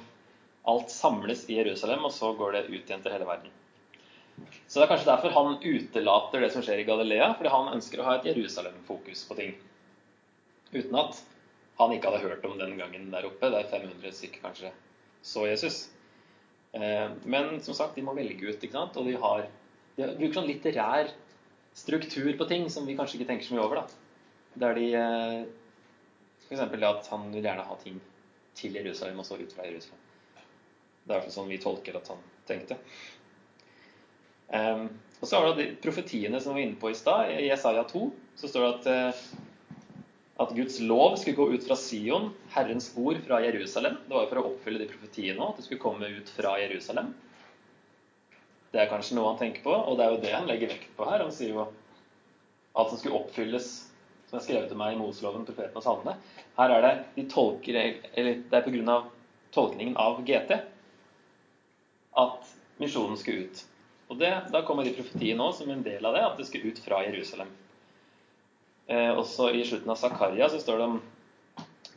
Alt 0.70 0.91
samles 0.94 1.48
i 1.50 1.56
Jerusalem, 1.58 2.03
og 2.06 2.12
så 2.13 2.36
går 2.38 2.51
det 2.53 2.60
ut 2.68 2.86
igjen 2.86 3.01
til 3.01 3.13
hele 3.15 3.25
verden. 3.25 3.50
Så 4.70 4.77
det 4.77 4.84
er 4.86 4.91
kanskje 4.91 5.10
derfor 5.10 5.34
han 5.34 5.56
utelater 5.58 6.44
det 6.44 6.51
som 6.53 6.62
skjer 6.62 6.84
i 6.84 6.86
Galilea, 6.86 7.32
fordi 7.38 7.50
han 7.50 7.72
ønsker 7.74 8.01
å 8.01 8.06
ha 8.06 8.13
et 8.20 8.27
Jerusalem-fokus 8.30 9.24
på 9.25 9.38
ting. 9.39 9.56
Uten 10.72 11.00
at 11.01 11.18
han 11.82 11.96
ikke 11.96 12.12
hadde 12.12 12.28
hørt 12.28 12.46
om 12.48 12.58
den 12.60 12.78
gangen 12.80 13.10
der 13.14 13.28
oppe, 13.28 13.50
der 13.54 13.68
500 13.72 14.14
stykker 14.18 14.46
kanskje 14.46 14.72
så 15.22 15.46
Jesus. 15.48 15.90
Eh, 16.74 17.10
men 17.24 17.60
som 17.62 17.78
sagt, 17.78 17.96
de 17.96 18.06
må 18.06 18.16
velge 18.18 18.48
ut, 18.48 18.62
ikke 18.62 18.74
sant? 18.74 18.98
og 18.98 19.10
de, 19.10 19.18
har, 19.22 19.48
de 19.98 20.08
bruker 20.18 20.40
sånn 20.40 20.50
litterær 20.50 21.12
struktur 21.78 22.32
på 22.38 22.48
ting 22.50 22.68
som 22.74 22.88
vi 22.88 22.98
kanskje 22.98 23.20
ikke 23.20 23.32
tenker 23.32 23.48
så 23.48 23.58
mye 23.58 23.66
over. 23.66 23.82
da. 23.82 24.30
Der 24.66 24.78
de 24.80 24.88
eh, 24.98 25.42
F.eks. 26.48 26.62
at 26.62 27.12
han 27.14 27.30
vil 27.32 27.46
gjerne 27.46 27.68
ha 27.68 27.78
ting 27.84 28.02
til 28.58 28.76
Jerusalem 28.76 29.22
og 29.22 29.28
så 29.28 29.40
ut 29.40 29.54
fra 29.56 29.68
Jerusalem. 29.68 30.00
Det 31.08 31.18
er 31.18 31.32
sånn 31.34 31.50
vi 31.50 31.60
tolker 31.62 31.96
at 31.98 32.10
han 32.12 32.20
tenkte. 32.48 32.78
Um, 34.52 34.90
og 35.22 35.30
så 35.30 35.40
har 35.40 35.48
du 35.48 35.62
de 35.62 35.70
profetiene 35.80 36.42
som 36.44 36.54
vi 36.54 36.60
var 36.60 36.68
inne 36.68 36.80
på 36.82 36.92
i 36.92 36.98
stad. 36.98 37.32
I 37.32 37.48
Jesaja 37.48 37.86
2 37.88 38.02
så 38.42 38.50
står 38.52 38.66
det 38.66 38.72
at, 38.74 38.90
eh, 38.92 39.22
at 40.42 40.54
Guds 40.58 40.80
lov 40.82 41.16
skulle 41.20 41.38
gå 41.38 41.54
ut 41.54 41.66
fra 41.68 41.76
Sion, 41.78 42.32
Herrens 42.54 42.90
ord 42.98 43.20
fra 43.26 43.42
Jerusalem. 43.44 44.00
Det 44.08 44.16
var 44.16 44.26
jo 44.26 44.32
for 44.32 44.42
å 44.42 44.48
oppfylle 44.50 44.82
de 44.82 44.90
profetiene 44.90 45.46
at 45.46 45.60
det 45.60 45.68
skulle 45.68 45.84
komme 45.84 46.10
ut 46.10 46.32
fra 46.34 46.56
Jerusalem. 46.62 47.12
Det 48.72 48.80
er 48.82 48.90
kanskje 48.90 49.18
noe 49.18 49.34
han 49.34 49.40
tenker 49.40 49.64
på, 49.66 49.74
og 49.76 49.98
det 50.00 50.06
er 50.06 50.14
jo 50.14 50.22
det 50.24 50.34
han 50.34 50.50
legger 50.50 50.72
vekt 50.72 50.92
på 50.98 51.08
her. 51.08 51.24
Han 51.26 51.34
sier 51.36 51.54
jo 51.54 51.66
alt 52.72 52.94
som 52.94 53.02
skulle 53.02 53.20
oppfylles, 53.20 53.70
som 54.30 54.40
er 54.40 54.46
skrevet 54.46 54.72
til 54.72 54.80
meg 54.80 54.96
i 54.96 55.00
Moseloven, 55.00 55.44
profeten 55.48 55.78
og 55.78 55.84
salmene. 55.86 56.16
Her 56.56 56.76
er 56.78 56.86
det 56.86 56.94
de 57.18 57.26
tolker, 57.30 57.80
eller 58.16 58.46
det 58.48 58.62
er 58.62 58.68
pga. 58.68 59.02
tolkningen 59.52 59.98
av 60.00 60.22
GT 60.24 60.54
at 62.22 62.54
misjonen 62.80 63.20
skulle 63.20 63.50
ut. 63.50 63.66
Og 64.12 64.18
det, 64.20 64.32
Da 64.52 64.62
kommer 64.64 64.84
de 64.88 64.96
profetiene 64.96 65.40
nå 65.40 65.52
som 65.56 65.70
en 65.70 65.84
del 65.84 66.06
av 66.06 66.16
det, 66.16 66.24
at 66.24 66.38
det 66.40 66.48
skulle 66.48 66.72
ut 66.72 66.80
fra 66.80 67.04
Jerusalem. 67.04 67.52
Eh, 68.88 69.12
også 69.18 69.52
i 69.52 69.64
slutten 69.66 69.92
av 69.92 70.00
Zakaria 70.00 70.50
så 70.50 70.60
står 70.60 70.78
det 70.78 70.88
om 70.90 71.02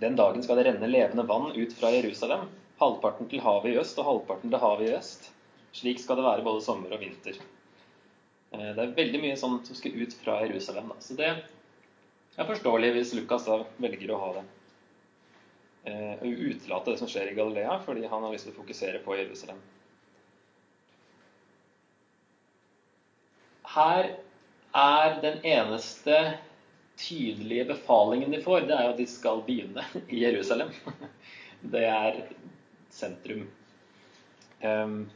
den 0.02 0.16
dagen 0.18 0.42
skal 0.42 0.58
det 0.58 0.66
renne 0.68 0.90
levende 0.90 1.26
vann 1.28 1.52
ut 1.54 1.72
fra 1.78 1.92
Jerusalem. 1.94 2.48
Halvparten 2.80 3.30
til 3.30 3.42
havet 3.44 3.72
i 3.72 3.78
øst 3.80 3.98
og 4.02 4.08
halvparten 4.08 4.52
til 4.52 4.62
havet 4.62 4.88
i 4.88 4.96
øst. 4.96 5.30
Slik 5.74 6.02
skal 6.02 6.18
det 6.18 6.26
være 6.26 6.46
både 6.46 6.62
sommer 6.64 6.94
og 6.94 7.02
vinter. 7.02 7.38
Eh, 8.52 8.70
det 8.74 8.82
er 8.82 8.98
veldig 8.98 9.22
mye 9.22 9.38
sånt 9.40 9.70
som 9.70 9.78
skal 9.78 9.96
ut 10.02 10.18
fra 10.24 10.40
Jerusalem. 10.44 10.90
Da. 10.92 10.98
Så 11.00 11.18
det 11.18 11.30
er 11.30 12.50
forståelig 12.50 12.92
hvis 12.96 13.14
Lukas 13.18 13.46
da 13.48 13.62
velger 13.78 14.14
å 14.14 14.20
ha 14.24 14.34
det. 14.40 14.44
Eh, 15.92 16.26
utelate 16.50 16.92
det 16.92 17.00
som 17.00 17.10
skjer 17.10 17.30
i 17.30 17.38
Galilea, 17.38 17.78
fordi 17.86 18.06
han 18.08 18.22
har 18.24 18.32
lyst 18.32 18.48
til 18.48 18.56
å 18.56 18.60
fokusere 18.62 19.04
på 19.04 19.16
Jerusalem. 19.20 19.62
her 23.74 24.10
er 24.74 25.20
den 25.22 25.38
eneste 25.44 26.18
tydelige 26.96 27.64
befalingen 27.64 28.30
de 28.30 28.42
får, 28.42 28.66
det 28.68 28.76
er 28.76 28.86
jo 28.86 28.94
at 28.94 29.00
de 29.00 29.06
skal 29.10 29.42
begynne 29.46 29.84
i 30.08 30.22
Jerusalem. 30.24 30.70
Det 31.74 31.84
er 31.88 32.18
sentrum. 32.92 33.46
Um, 34.60 35.10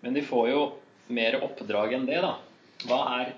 men 0.00 0.14
de 0.14 0.22
får 0.24 0.48
jo 0.50 0.62
mer 1.12 1.38
oppdrag 1.44 1.94
enn 1.96 2.06
det, 2.08 2.20
da. 2.24 2.36
Hva 2.88 3.02
er 3.18 3.36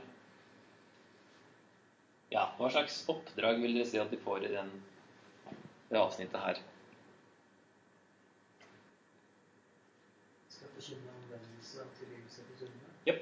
Ja, 2.31 2.45
hva 2.61 2.69
slags 2.71 3.01
oppdrag 3.11 3.59
vil 3.59 3.75
dere 3.75 3.89
si 3.91 3.99
at 3.99 4.13
de 4.13 4.19
får 4.23 4.45
i 4.47 4.53
den, 4.53 4.69
det 5.91 5.99
avsnittet 5.99 6.39
her? 6.39 6.61
Skal 10.55 10.71
forkynne 10.77 11.11
omvendelse 11.17 11.83
og 11.83 11.91
tilgivelse 11.99 12.47
for 12.47 12.63
syndene? 12.63 13.19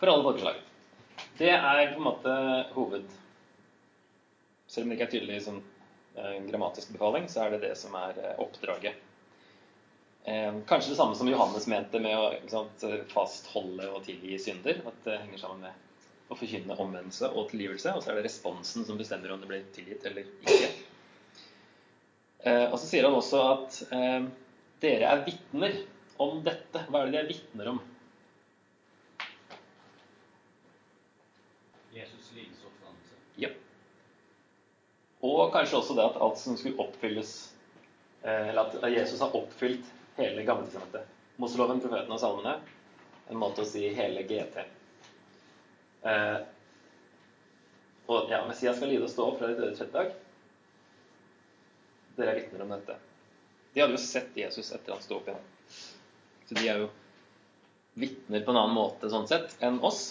For 0.00 0.10
alle 0.10 0.26
folkeslag. 0.26 0.58
Det 1.40 1.50
er 1.50 1.92
på 1.94 1.96
en 1.96 2.04
måte 2.04 2.32
hoved... 2.74 3.12
Selv 4.70 4.84
om 4.84 4.90
det 4.90 4.98
ikke 4.98 5.06
er 5.06 5.12
tydelig 5.14 5.38
som 5.42 5.56
en 6.20 6.48
grammatisk 6.50 6.90
befaling, 6.92 7.24
så 7.32 7.46
er 7.46 7.54
det 7.54 7.62
det 7.62 7.70
som 7.80 7.94
er 7.96 8.18
eh, 8.20 8.34
oppdraget. 8.44 8.98
Eh, 10.28 10.58
kanskje 10.68 10.92
det 10.92 10.98
samme 10.98 11.16
som 11.16 11.30
Johannes 11.30 11.64
mente 11.72 11.98
med 12.04 12.12
å 12.14 12.26
sant, 12.52 12.84
fastholde 13.10 13.88
og 13.88 14.04
tilgi 14.04 14.36
synder. 14.38 14.82
At 14.84 15.00
det 15.06 15.16
henger 15.22 15.40
sammen 15.40 15.64
med 15.64 16.28
å 16.30 16.36
forkynne 16.36 16.76
omvendelse 16.76 17.32
og 17.32 17.48
tilgivelse. 17.54 17.94
Og 17.96 18.04
så 18.04 18.12
er 18.12 18.20
det 18.20 18.26
responsen 18.28 18.84
som 18.84 19.00
bestemmer 19.00 19.32
om 19.32 19.40
det 19.40 19.48
blir 19.48 19.64
tilgitt 19.74 20.04
eller 20.10 20.28
ikke. 20.44 20.68
Og 22.70 22.76
så 22.76 22.84
sier 22.84 23.08
han 23.08 23.16
også 23.16 23.40
at 23.48 23.80
dere 24.80 25.08
er 25.08 25.24
vitner 25.26 25.74
om 26.20 26.38
dette. 26.44 26.84
Hva 26.88 27.02
er 27.02 27.10
det 27.10 27.16
de 27.16 27.22
er 27.24 27.32
vitner 27.32 27.72
om? 27.74 27.80
Ja. 33.40 33.48
Og 35.20 35.52
kanskje 35.52 35.78
også 35.80 35.96
det 35.98 36.04
at 36.06 36.20
alt 36.24 36.38
som 36.40 36.56
skulle 36.56 36.80
oppfylles 36.80 37.32
eh, 38.22 38.48
Eller 38.48 38.62
at 38.62 38.92
Jesus 38.92 39.20
har 39.20 39.36
oppfylt 39.36 39.88
hele 40.16 40.44
Gammeltestamentet. 40.44 41.08
Moseloven, 41.40 41.80
profeten 41.80 42.12
og 42.12 42.20
salmene. 42.20 42.56
En 43.30 43.40
måte 43.40 43.64
å 43.64 43.68
si 43.68 43.84
hele 43.94 44.24
GT. 44.28 44.64
Eh, 46.02 46.38
og 48.10 48.32
ja, 48.32 48.40
Messias 48.48 48.80
skal 48.80 48.90
lide 48.90 49.06
og 49.06 49.12
stå 49.12 49.28
opp 49.28 49.38
fra 49.38 49.50
de 49.50 49.58
døde 49.60 49.76
tredje 49.76 49.92
dag. 49.94 50.14
Dere 52.16 52.32
er 52.32 52.40
vitner 52.40 52.64
om 52.64 52.72
dette. 52.74 52.96
De 53.72 53.82
hadde 53.84 53.94
jo 53.94 54.02
sett 54.02 54.36
Jesus 54.36 54.72
etter 54.74 54.96
han 54.96 55.04
sto 55.04 55.20
opp 55.20 55.28
igjen. 55.30 55.44
Så 56.48 56.56
de 56.58 56.66
er 56.66 56.82
jo 56.82 56.88
vitner 58.00 58.42
på 58.42 58.50
en 58.50 58.58
annen 58.58 58.74
måte 58.74 59.10
sånn 59.12 59.28
sett 59.30 59.54
enn 59.62 59.78
oss. 59.86 60.02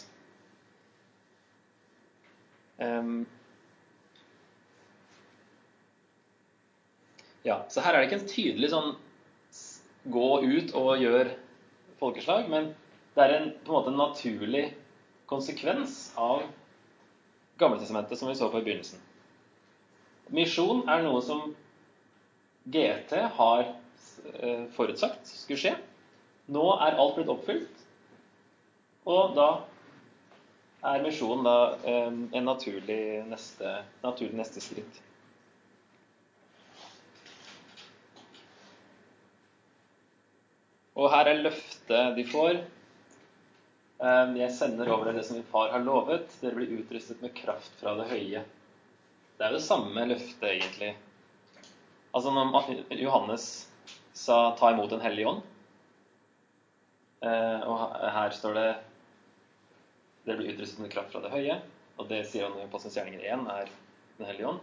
Um, 2.80 3.26
ja, 7.44 7.62
så 7.70 7.84
her 7.84 7.96
er 7.96 8.02
det 8.02 8.10
ikke 8.10 8.20
en 8.22 8.32
tydelig 8.32 8.72
sånn 8.74 8.90
gå 10.10 10.30
ut 10.44 10.74
og 10.78 11.02
gjør 11.02 11.32
folkeslag, 12.00 12.48
men 12.52 12.72
det 13.16 13.26
er 13.26 13.36
en 13.36 13.50
på 13.64 13.72
en 13.72 13.78
måte 13.78 13.92
en 13.94 14.00
naturlig 14.00 14.66
konsekvens 15.30 16.14
av 16.18 16.48
Gammeltestamentet 17.60 18.16
som 18.16 18.30
vi 18.32 18.38
så 18.40 18.48
på 18.48 18.62
i 18.62 18.64
begynnelsen. 18.64 19.02
Misjon 20.32 20.86
er 20.88 21.02
noe 21.04 21.20
som 21.26 21.50
GT 22.72 23.18
har 23.36 23.66
eh, 23.66 24.64
forutsagt 24.76 25.28
skulle 25.28 25.60
skje. 25.60 25.74
Nå 26.56 26.64
er 26.80 26.96
alt 26.96 27.18
blitt 27.18 27.32
oppfylt, 27.34 27.84
og 29.10 29.36
da 29.36 29.50
er 30.88 31.04
misjonen 31.04 31.44
da 31.44 31.58
en 31.92 32.48
naturlig 32.48 33.26
neste, 33.28 33.74
naturlig 34.06 34.40
neste 34.40 34.64
skritt. 34.64 35.02
Og 41.00 41.08
her 41.14 41.30
er 41.32 41.44
løftet 41.46 42.16
de 42.18 42.26
får. 42.28 42.58
Jeg 44.00 44.52
sender 44.56 44.90
over 44.92 45.08
dere 45.08 45.20
det 45.20 45.26
som 45.28 45.38
min 45.38 45.48
far 45.48 45.72
har 45.72 45.84
lovet. 45.84 46.28
Dere 46.42 46.58
blir 46.58 46.74
utrustet 46.80 47.22
med 47.24 47.36
kraft 47.36 47.72
fra 47.80 47.94
det 48.00 48.08
høye. 48.12 48.44
Det 49.38 49.46
er 49.46 49.54
jo 49.54 49.60
det 49.60 49.64
samme 49.64 50.04
løftet, 50.10 50.50
egentlig. 50.50 50.92
Altså 52.12 52.34
når 52.36 52.98
Johannes 53.00 53.46
sa 54.14 54.56
'ta 54.56 54.72
imot 54.72 54.90
Den 54.90 55.02
hellige 55.02 55.28
ånd', 55.28 55.44
eh, 57.22 57.62
og 57.68 57.78
her 58.12 58.30
står 58.30 58.54
det 58.54 58.76
'dere 60.26 60.38
blir 60.38 60.54
utrustet 60.54 60.80
med 60.80 60.92
kraft 60.92 61.12
fra 61.12 61.22
det 61.22 61.32
høye. 61.32 61.62
Og 61.98 62.10
det 62.10 62.26
sier 62.28 62.50
han 62.50 62.60
i 62.60 62.68
Postens 62.72 62.98
gjerninger 62.98 63.24
1 63.34 63.48
er 63.48 63.70
Den 64.18 64.26
hellige 64.26 64.48
ånd. 64.48 64.60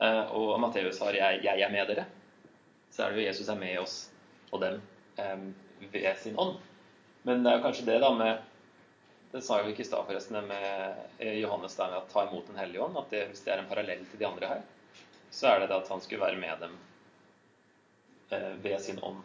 Eh, 0.00 0.32
og 0.32 0.60
Matteus 0.60 0.98
har 0.98 1.12
jeg, 1.12 1.42
'Jeg 1.42 1.60
er 1.60 1.70
med 1.70 1.88
dere'. 1.88 2.06
Så 2.90 3.02
er 3.02 3.10
det 3.10 3.18
jo 3.18 3.26
Jesus 3.26 3.48
er 3.48 3.58
med 3.58 3.78
oss 3.78 4.10
og 4.52 4.60
dem 4.60 4.82
ved 5.16 6.18
sin 6.18 6.38
ånd. 6.38 6.60
Men 7.22 7.42
det 7.42 7.50
er 7.50 7.58
jo 7.58 7.64
kanskje 7.66 7.86
det 7.86 8.00
da 8.02 8.10
med 8.16 8.48
Det 9.32 9.40
sa 9.40 9.62
jo 9.62 9.70
ikke 9.72 9.80
i 9.80 9.88
stad, 9.88 10.04
forresten, 10.04 10.36
med 10.44 11.28
Johannes 11.40 11.76
der 11.78 11.88
med 11.88 12.02
å 12.02 12.08
ta 12.12 12.26
imot 12.26 12.48
Den 12.50 12.58
hellige 12.60 12.84
ånd. 12.84 12.98
At 13.00 13.12
det, 13.14 13.22
hvis 13.30 13.44
det 13.46 13.54
er 13.54 13.62
en 13.62 13.68
parallell 13.70 14.02
til 14.10 14.20
de 14.20 14.26
andre 14.28 14.50
her, 14.50 14.64
så 15.32 15.48
er 15.48 15.62
det 15.62 15.70
det 15.70 15.78
at 15.78 15.88
han 15.88 16.02
skulle 16.04 16.20
være 16.20 16.40
med 16.40 16.60
dem 16.60 16.74
eh, 18.36 18.50
ved 18.60 18.76
sin 18.84 19.00
ånd. 19.00 19.22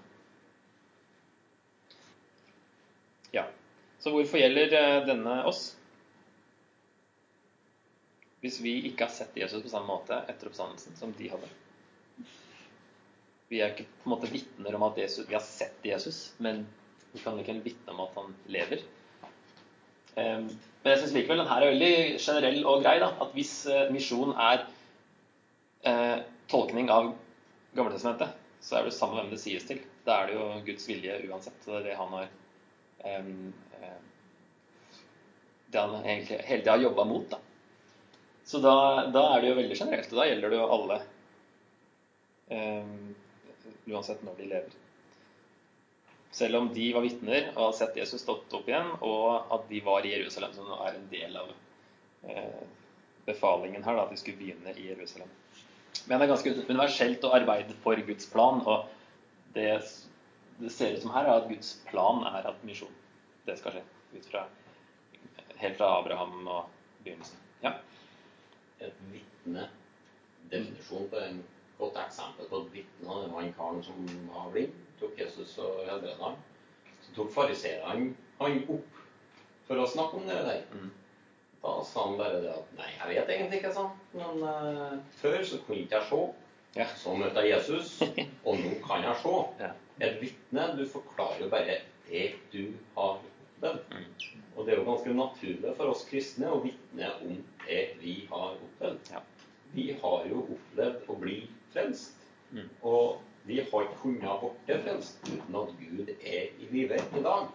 Ja. 3.36 3.44
Så 4.00 4.14
hvorfor 4.16 4.40
gjelder 4.40 4.78
eh, 4.80 5.02
denne 5.10 5.42
oss? 5.50 5.74
Hvis 8.40 8.62
vi 8.64 8.78
ikke 8.88 9.10
har 9.10 9.12
sett 9.12 9.36
Jesus 9.36 9.66
på 9.66 9.74
samme 9.74 9.92
måte 9.92 10.22
etter 10.32 10.48
oppstandelsen 10.48 10.96
som 10.96 11.12
de 11.20 11.28
hadde. 11.34 11.52
Vi 13.48 13.62
er 13.64 13.72
ikke 13.72 13.88
på 14.02 14.10
en 14.10 14.14
måte 14.16 14.30
vitner 14.32 14.76
om 14.76 14.86
at 14.90 14.98
Jesus, 15.00 15.28
vi 15.30 15.38
har 15.38 15.44
sett 15.46 15.86
Jesus, 15.86 16.22
men 16.44 16.66
vi 17.14 17.22
kan 17.24 17.38
ikke 17.40 17.60
vitne 17.64 17.94
om 17.94 18.04
at 18.04 18.18
han 18.20 18.34
lever. 18.52 18.84
Men 20.18 20.50
jeg 20.96 21.00
syns 21.02 21.14
likevel 21.14 21.44
den 21.44 21.50
her 21.52 21.64
er 21.64 21.74
veldig 21.74 21.94
generell 22.18 22.60
og 22.66 22.82
grei. 22.86 22.98
da, 23.04 23.12
At 23.22 23.34
hvis 23.38 23.54
eh, 23.70 23.90
misjon 23.94 24.34
er 24.34 24.66
eh, 25.86 26.18
tolkning 26.50 26.90
av 26.94 27.12
Gammeltestamentet, 27.78 28.34
så 28.64 28.80
er 28.80 28.88
det 28.88 28.96
samme 28.96 29.20
hvem 29.20 29.30
det 29.34 29.42
sies 29.42 29.68
til. 29.68 29.82
Da 30.08 30.22
er 30.22 30.30
det 30.30 30.38
jo 30.38 30.48
Guds 30.66 30.88
vilje 30.90 31.20
uansett. 31.28 31.60
Det 31.66 31.76
er 31.78 31.86
det 31.90 31.98
han 32.00 32.16
har 32.16 32.30
eh, 33.06 33.28
Det 35.68 35.84
han 35.84 36.00
egentlig 36.00 36.40
hele 36.48 36.64
tida 36.64 36.78
har 36.78 36.88
jobba 36.88 37.06
mot. 37.06 37.30
da. 37.30 37.42
Så 38.48 38.64
da, 38.64 38.74
da, 39.12 39.26
er 39.36 39.44
det 39.44 39.52
jo 39.52 39.60
veldig 39.60 39.78
generelt, 39.78 40.12
og 40.14 40.22
da 40.22 40.26
gjelder 40.30 40.54
det 40.54 40.58
jo 40.58 40.68
alle. 40.72 40.98
Um, 42.48 43.07
uansett 43.88 44.24
når 44.26 44.38
de 44.40 44.50
lever. 44.52 44.76
Selv 46.38 46.60
om 46.60 46.68
de 46.74 46.90
var 46.94 47.06
vitner 47.06 47.52
og 47.54 47.62
hadde 47.62 47.78
sett 47.80 48.00
Jesus 48.02 48.22
stått 48.22 48.54
opp 48.54 48.68
igjen, 48.70 48.90
og 49.06 49.54
at 49.56 49.70
de 49.70 49.80
var 49.86 50.06
i 50.06 50.12
Jerusalem, 50.12 50.54
som 50.54 50.70
er 50.76 50.98
en 50.98 51.08
del 51.12 51.38
av 51.40 51.54
eh, 52.28 52.66
befalingen 53.26 53.86
her, 53.86 53.98
da, 53.98 54.04
at 54.06 54.14
de 54.14 54.20
skulle 54.20 54.40
begynne 54.40 54.76
i 54.76 54.90
Jerusalem. 54.92 55.32
Men 56.06 56.20
det 56.20 56.28
er 56.28 56.34
ganske 56.34 56.54
universelt 56.68 57.26
å 57.26 57.34
arbeide 57.36 57.76
for 57.84 58.00
Guds 58.10 58.30
plan, 58.32 58.62
og 58.68 58.92
det, 59.56 59.72
det 60.60 60.72
ser 60.76 60.96
ut 60.96 61.04
som 61.06 61.16
her, 61.16 61.26
er 61.26 61.42
at 61.42 61.50
Guds 61.50 61.74
plan 61.90 62.22
er 62.30 62.52
at 62.52 62.64
misjon 62.68 62.94
det 63.48 63.56
skal 63.60 63.78
skje. 63.78 63.84
Ut 64.14 64.26
fra, 64.28 64.44
helt 65.62 65.80
fra 65.80 65.92
Abraham 65.98 66.40
og 66.44 66.68
begynnelsen. 67.04 67.40
Ja. 67.64 67.78
Et 68.84 69.04
vitne 69.12 69.70
Definisjon 70.52 71.08
på 71.12 71.20
en 71.20 71.40
godt 71.80 71.98
eksempel 72.00 72.48
på 72.52 72.57
den 73.48 73.56
karen 73.56 73.84
som 73.84 74.08
var 74.34 74.52
blind, 74.52 74.76
tok 75.00 75.20
Jesus 75.20 75.58
og 75.64 75.84
helbredet 75.88 76.20
ham. 76.22 76.38
Så 77.02 77.14
tok 77.16 77.34
fariseerne 77.34 78.14
han 78.40 78.58
opp 78.68 79.04
for 79.68 79.82
å 79.82 79.88
snakke 79.90 80.20
om 80.20 80.28
det 80.28 80.40
der. 80.48 80.64
Mm. 80.74 80.90
Da 81.62 81.78
sa 81.84 82.04
han 82.08 82.20
bare 82.20 82.42
det 82.44 82.52
at 82.54 82.76
Nei, 82.78 82.90
jeg 82.94 83.10
vet 83.12 83.32
egentlig 83.36 83.62
ikke, 83.62 83.74
sant. 83.76 84.04
men 84.16 84.44
uh, 84.44 85.00
før 85.22 85.40
så 85.44 85.62
kunne 85.66 85.86
ikke 85.86 85.98
jeg 85.98 86.10
se. 86.12 86.22
Ja. 86.78 86.86
Så 87.00 87.16
møtte 87.18 87.44
jeg 87.46 87.56
Jesus, 87.56 87.96
og 88.48 88.60
nå 88.62 88.76
kan 88.86 89.06
jeg 89.06 89.22
se. 89.24 89.36
Ja. 89.64 89.72
Et 90.06 90.20
vitne, 90.22 90.68
du 90.78 90.84
forklarer 90.92 91.42
jo 91.42 91.50
bare 91.52 91.80
det 92.08 92.28
du 92.54 92.62
har 92.98 93.18
opplevd. 93.18 93.96
Mm. 93.96 94.44
Og 94.58 94.66
det 94.66 94.74
er 94.74 94.82
jo 94.82 94.86
ganske 94.90 95.16
naturlig 95.18 95.74
for 95.80 95.94
oss 95.94 96.06
kristne 96.10 96.52
å 96.54 96.62
vitne 96.66 97.10
om 97.26 97.40
det 97.66 97.82
vi 98.04 98.20
har 98.30 98.54
opplevd. 98.54 99.12
Ja. 99.16 99.24
Vi 99.74 99.90
har 100.02 100.30
jo 100.30 100.44
opplevd 100.46 101.10
å 101.10 101.18
bli 101.22 101.40
frelst. 101.74 102.28
Mm. 102.54 102.70
Og 102.88 103.18
vi 103.48 103.60
har 103.72 103.86
ikke 103.88 104.02
kunnet 104.02 104.42
borte 104.42 104.78
frelst 104.84 105.30
uten 105.30 105.56
at 105.62 105.74
Gud 105.80 106.10
er 106.20 106.50
i 106.60 106.70
live 106.72 107.00
i 107.00 107.24
dag. 107.24 107.48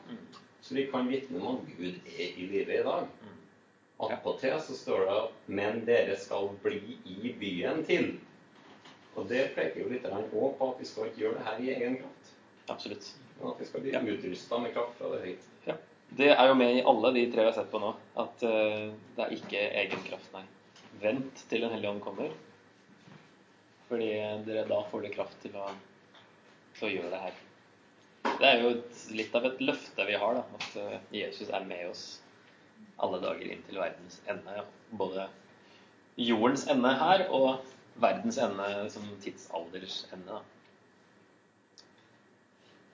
Så 0.62 0.74
vi 0.74 0.86
kan 0.92 1.08
vitne 1.10 1.40
om 1.42 1.56
at 1.60 1.72
Gud 1.78 1.94
er 2.18 2.36
i 2.36 2.46
live 2.52 2.80
i 2.80 2.84
dag. 2.86 3.06
Attpåtil 4.02 4.58
så 4.60 4.74
står 4.74 5.00
det 5.00 5.16
at 5.16 5.30
'men 5.46 5.84
dere 5.86 6.16
skal 6.18 6.48
bli 6.62 6.98
i 7.06 7.34
byen 7.40 7.84
til'. 7.84 8.18
Og 9.16 9.28
det 9.28 9.50
peker 9.54 9.80
jo 9.80 9.88
litt 9.88 10.04
òg 10.04 10.30
på 10.58 10.70
at 10.70 10.80
vi 10.80 10.84
skal 10.84 11.06
ikke 11.06 11.20
gjøre 11.20 11.34
det 11.34 11.46
her 11.46 11.58
i 11.60 11.74
egen 11.74 11.96
kraft. 11.96 12.32
Absolutt. 12.68 13.12
Men 13.38 13.50
at 13.50 13.60
vi 13.60 13.64
skal 13.64 13.80
bli 13.80 13.90
Ja. 13.92 14.00
utrusta 14.00 14.58
med 14.58 14.72
kraft 14.72 14.98
fra 14.98 15.12
det 15.12 15.20
høye. 15.22 15.76
Det 16.16 16.28
er 16.30 16.48
jo 16.48 16.54
med 16.54 16.76
i 16.76 16.82
alle 16.86 17.14
de 17.14 17.32
tre 17.32 17.40
vi 17.40 17.50
har 17.50 17.52
sett 17.52 17.70
på 17.70 17.78
nå, 17.80 17.94
at 18.16 18.42
uh, 18.42 18.92
det 19.16 19.24
er 19.24 19.30
ikke 19.32 19.60
egen 19.82 20.02
kraft, 20.04 20.32
nei. 20.34 20.42
Vent 21.00 21.44
til 21.48 21.60
Den 21.60 21.70
hellige 21.70 21.90
ånd 21.90 22.00
kommer. 22.00 22.28
Fordi 23.92 24.12
dere 24.46 24.64
da 24.64 24.78
får 24.88 25.02
dere 25.04 25.12
kraft 25.12 25.34
til 25.44 25.56
å, 25.60 25.66
til 26.78 26.86
å 26.88 26.92
gjøre 26.94 27.08
det 27.12 27.18
her. 27.20 27.40
Det 28.40 28.46
er 28.48 28.62
jo 28.62 28.70
litt 29.12 29.34
av 29.36 29.44
et 29.44 29.58
løfte 29.60 30.06
vi 30.08 30.14
har, 30.16 30.38
da, 30.38 30.44
at 30.56 30.76
eh, 30.80 30.94
Jesus 31.18 31.50
er 31.52 31.66
med 31.66 31.90
oss 31.90 32.04
alle 33.04 33.20
dager 33.20 33.50
inn 33.52 33.60
til 33.66 33.76
verdens 33.82 34.16
ende. 34.32 34.62
Både 34.96 35.26
jordens 36.16 36.64
ende 36.72 36.94
her 37.02 37.26
og 37.28 37.60
verdens 38.00 38.40
ende 38.40 38.70
som 38.94 39.12
tidsalders 39.20 40.06
ende. 40.16 40.40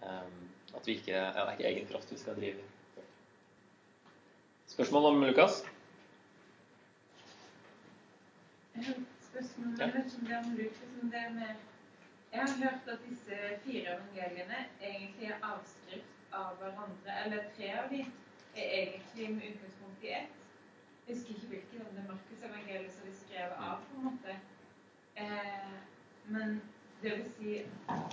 Um, 0.02 0.48
at 0.74 0.82
vi 0.82 0.98
ikke, 0.98 1.14
ja, 1.14 1.30
det 1.30 1.44
er 1.44 1.54
ikke 1.60 1.70
egen 1.70 1.88
kraft 1.92 2.10
vi 2.10 2.18
skal 2.18 2.42
drive. 2.42 2.66
Spørsmål 4.74 5.12
om 5.12 5.24
Lukas? 5.30 5.62
Spørsmål, 9.38 9.74
jeg 9.78 9.94
vet 9.94 10.04
ikke 10.04 10.18
om 10.20 10.26
det 10.26 10.34
er 10.34 10.44
om 10.44 10.56
Lukas, 10.56 10.90
men 11.02 11.12
det 11.12 11.34
med 11.34 11.50
Jeg 12.32 12.40
har 12.40 12.54
hørt 12.64 12.88
at 12.88 12.98
disse 13.08 13.34
fire 13.64 13.82
evangeliene 13.94 14.58
egentlig 14.80 15.26
er 15.26 15.44
avskrift 15.50 16.32
av 16.32 16.56
hverandre, 16.60 17.12
eller 17.24 17.44
tre 17.56 17.68
av 17.82 17.86
de 17.92 18.00
er 18.56 18.66
egentlig 18.78 19.28
med 19.34 19.46
utgangspunkt 19.50 20.02
i 20.02 20.10
ett. 20.18 20.32
Jeg 21.06 21.14
husker 21.14 21.34
ikke 21.34 21.46
hvilket 21.52 21.84
om 21.86 21.94
det 21.94 22.02
er 22.02 22.08
Markus 22.08 22.42
evangeliet 22.48 22.92
som 22.92 23.06
de 23.06 23.14
skrev 23.20 23.54
av, 23.68 23.76
på 23.86 23.96
en 23.96 24.04
måte. 24.08 24.34
Eh, 25.24 25.76
men 26.24 26.60
det 27.02 27.12
vil 27.16 27.30
si 27.36 27.54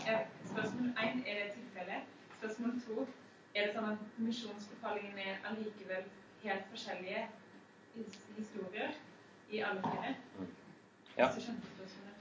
ja, 0.08 0.18
Spørsmål 0.52 0.92
én 1.06 1.24
er 1.26 1.42
det 1.42 1.52
tilfellet. 1.56 2.12
Spørsmål 2.38 2.80
to 2.86 3.00
er 3.56 3.66
det 3.66 3.74
sånn 3.74 3.90
at 3.96 4.22
misjonsbefalingene 4.28 5.26
er 5.32 5.50
allikevel 5.50 6.06
helt 6.46 6.70
forskjellige 6.70 7.26
historier 8.38 8.94
i 9.50 9.66
alle 9.66 9.82
fire? 9.90 10.14
Ja. 11.18 11.30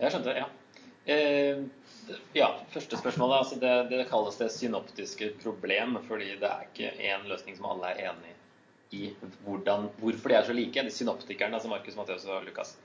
Jeg 0.01 0.13
skjønte 0.13 0.31
det. 0.31 0.37
Ja. 0.39 0.47
Eh, 1.05 1.65
ja, 2.37 2.49
første 2.73 2.99
spørsmålet. 3.01 3.41
Altså 3.43 3.59
det, 3.61 3.73
det 3.91 4.07
kalles 4.11 4.39
det 4.41 4.53
synoptiske 4.55 5.33
problem, 5.43 5.99
fordi 6.09 6.35
det 6.41 6.49
er 6.51 6.69
ikke 6.69 6.95
én 7.11 7.27
løsning 7.29 7.59
som 7.59 7.69
alle 7.73 7.93
er 7.93 8.09
enig 8.13 8.33
i 8.95 9.11
hvordan, 9.45 9.89
hvorfor 9.99 10.31
de 10.31 10.39
er 10.39 10.47
så 10.47 10.57
like. 10.57 10.87
De 10.87 10.95
synoptikerne, 10.95 11.59
altså 11.59 11.73
Markus, 11.73 11.97
Matteus 11.99 12.27
og 12.31 12.47
Lukas. 12.47 12.77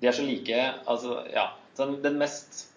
De 0.00 0.10
er 0.10 0.16
så 0.16 0.26
like 0.26 0.60
altså, 0.90 1.22
ja. 1.32 1.48
Så 1.74 1.88
den 2.02 2.18
mest 2.20 2.68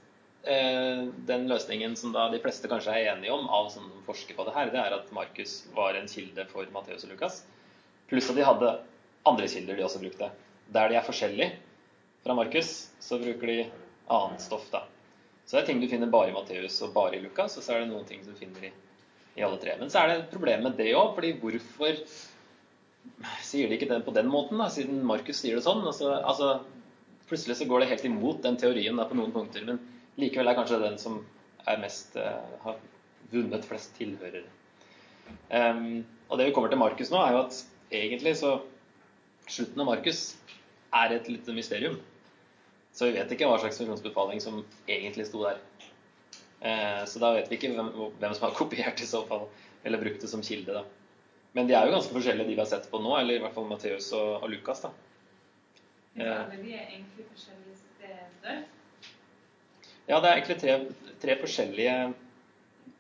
eh, 0.48 1.06
Den 1.28 1.46
løsningen 1.50 1.96
som 2.00 2.16
de 2.16 2.40
fleste 2.42 2.70
kanskje 2.72 2.96
er 2.96 3.12
enige 3.14 3.34
om, 3.34 3.50
av 3.50 3.70
som 3.74 3.92
forsker 4.08 4.38
på 4.38 4.46
det 4.48 4.56
her, 4.56 4.72
det 4.74 4.82
er 4.82 4.96
at 4.96 5.12
Markus 5.14 5.60
var 5.76 5.98
en 5.98 6.10
kilde 6.10 6.48
for 6.50 6.66
Matteus 6.74 7.06
og 7.06 7.14
Lukas. 7.14 7.44
Pluss 8.08 8.30
at 8.32 8.40
de 8.40 8.46
hadde 8.48 8.76
andre 9.28 9.50
kilder 9.52 9.78
de 9.78 9.86
også 9.86 10.02
brukte. 10.02 10.32
Der 10.74 10.90
de 10.90 10.98
er 10.98 11.06
forskjellige 11.06 11.52
fra 12.24 12.36
Markus, 12.38 12.92
så 13.00 13.20
bruker 13.20 13.48
de 13.48 13.58
annet 14.08 14.42
stoff, 14.42 14.70
da. 14.72 14.84
Så 15.46 15.56
det 15.56 15.62
er 15.62 15.68
ting 15.70 15.82
du 15.82 15.88
finner 15.88 16.10
bare 16.12 16.32
i 16.32 16.36
Matteus 16.36 16.82
og 16.84 16.96
bare 16.96 17.16
i 17.16 17.22
Lukas, 17.24 17.56
og 17.56 17.64
så 17.64 17.76
er 17.76 17.84
det 17.84 17.92
noen 17.92 18.08
ting 18.08 18.24
du 18.26 18.34
finner 18.36 18.68
i, 18.68 18.72
i 19.40 19.46
alle 19.48 19.60
tre. 19.62 19.78
Men 19.80 19.92
så 19.92 20.02
er 20.02 20.10
det 20.10 20.18
et 20.18 20.34
problem 20.34 20.66
med 20.68 20.76
det 20.80 20.90
òg, 20.98 21.14
fordi 21.16 21.32
hvorfor 21.40 22.02
sier 23.48 23.70
de 23.70 23.78
ikke 23.78 23.88
det 23.90 24.02
på 24.04 24.16
den 24.16 24.28
måten, 24.32 24.60
da, 24.60 24.68
siden 24.74 25.00
Markus 25.08 25.40
sier 25.44 25.56
det 25.56 25.64
sånn? 25.64 25.86
Altså, 25.88 26.12
altså, 26.20 26.52
plutselig 27.30 27.60
så 27.60 27.70
går 27.70 27.84
det 27.84 27.92
helt 27.94 28.06
imot 28.10 28.44
den 28.44 28.60
teorien 28.60 29.00
da, 29.00 29.08
på 29.08 29.16
noen 29.20 29.32
punkter, 29.36 29.64
men 29.68 29.80
likevel 30.20 30.52
er 30.52 30.60
kanskje 30.60 30.84
den 30.84 31.00
som 31.02 31.22
er 31.68 31.80
mest 31.80 32.16
uh, 32.20 32.44
har 32.64 32.80
vunnet 33.32 33.66
flest 33.68 33.96
tilhørere. 34.00 34.48
Um, 35.52 36.04
og 36.28 36.40
det 36.40 36.50
vi 36.50 36.54
kommer 36.56 36.72
til 36.72 36.80
Markus 36.80 37.12
nå, 37.12 37.20
er 37.24 37.36
jo 37.36 37.46
at 37.46 37.62
egentlig 37.92 38.36
så 38.40 38.58
Slutten 39.48 39.80
av 39.80 39.88
Markus 39.88 40.34
er 40.98 41.16
et 41.16 41.30
lite 41.32 41.56
mysterium. 41.56 41.98
Så 42.94 43.06
vi 43.06 43.18
vet 43.18 43.32
ikke 43.34 43.50
hva 43.50 43.60
slags 43.62 43.78
funksjonsbefaling 43.78 44.42
som 44.42 44.64
egentlig 44.90 45.28
sto 45.28 45.44
der. 45.46 45.60
Eh, 46.60 47.04
så 47.06 47.22
da 47.22 47.34
vet 47.36 47.50
vi 47.52 47.60
ikke 47.60 47.74
hvem, 47.76 47.92
hvem 48.18 48.34
som 48.34 48.48
har 48.48 48.56
kopiert 48.62 49.02
i 49.02 49.10
så 49.10 49.24
fall, 49.30 49.48
eller 49.86 50.02
brukt 50.02 50.24
det 50.24 50.32
som 50.32 50.46
kilde. 50.46 50.74
da. 50.80 50.86
Men 51.58 51.70
de 51.70 51.76
er 51.78 51.86
jo 51.86 51.94
ganske 51.94 52.14
forskjellige, 52.14 52.50
de 52.50 52.56
vi 52.56 52.62
har 52.62 52.70
sett 52.70 52.90
på 52.92 53.02
nå, 53.02 53.12
eller 53.20 53.38
i 53.38 53.44
hvert 53.44 53.54
fall 53.56 53.68
Matteus 53.70 54.10
og, 54.18 54.44
og 54.44 54.50
Lukas. 54.52 54.82
da. 54.86 54.94
Eh. 56.18 56.34
alle 56.34 56.58
de 56.64 56.74
er 56.74 56.88
egentlig 56.88 57.28
forskjellige 57.30 57.78
steder. 57.84 58.64
Ja, 60.08 60.18
det 60.18 60.30
er 60.30 60.34
egentlig 60.40 60.58
tre, 60.62 60.78
tre 61.22 61.36
forskjellige 61.38 61.98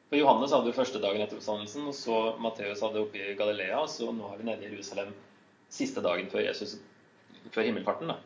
For 0.07 0.19
Johannes 0.19 0.53
hadde 0.53 0.69
jo 0.69 0.75
første 0.75 0.99
dagen 1.03 1.23
etter 1.23 1.39
oppstandelsen, 1.39 1.87
og 1.89 1.95
så 1.97 2.17
Matteus 2.39 2.83
hadde 2.85 3.01
oppe 3.01 3.19
i 3.19 3.33
Galilea, 3.39 3.79
og 3.81 3.89
så 3.91 4.11
nå 4.15 4.29
er 4.29 4.37
vi 4.39 4.45
nede 4.47 4.63
i 4.63 4.69
Jerusalem 4.69 5.09
siste 5.73 6.03
dagen 6.05 6.29
før 6.31 6.45
Jesus 6.45 6.77
før 7.53 7.67
himmelfarten. 7.67 8.07
da. 8.11 8.17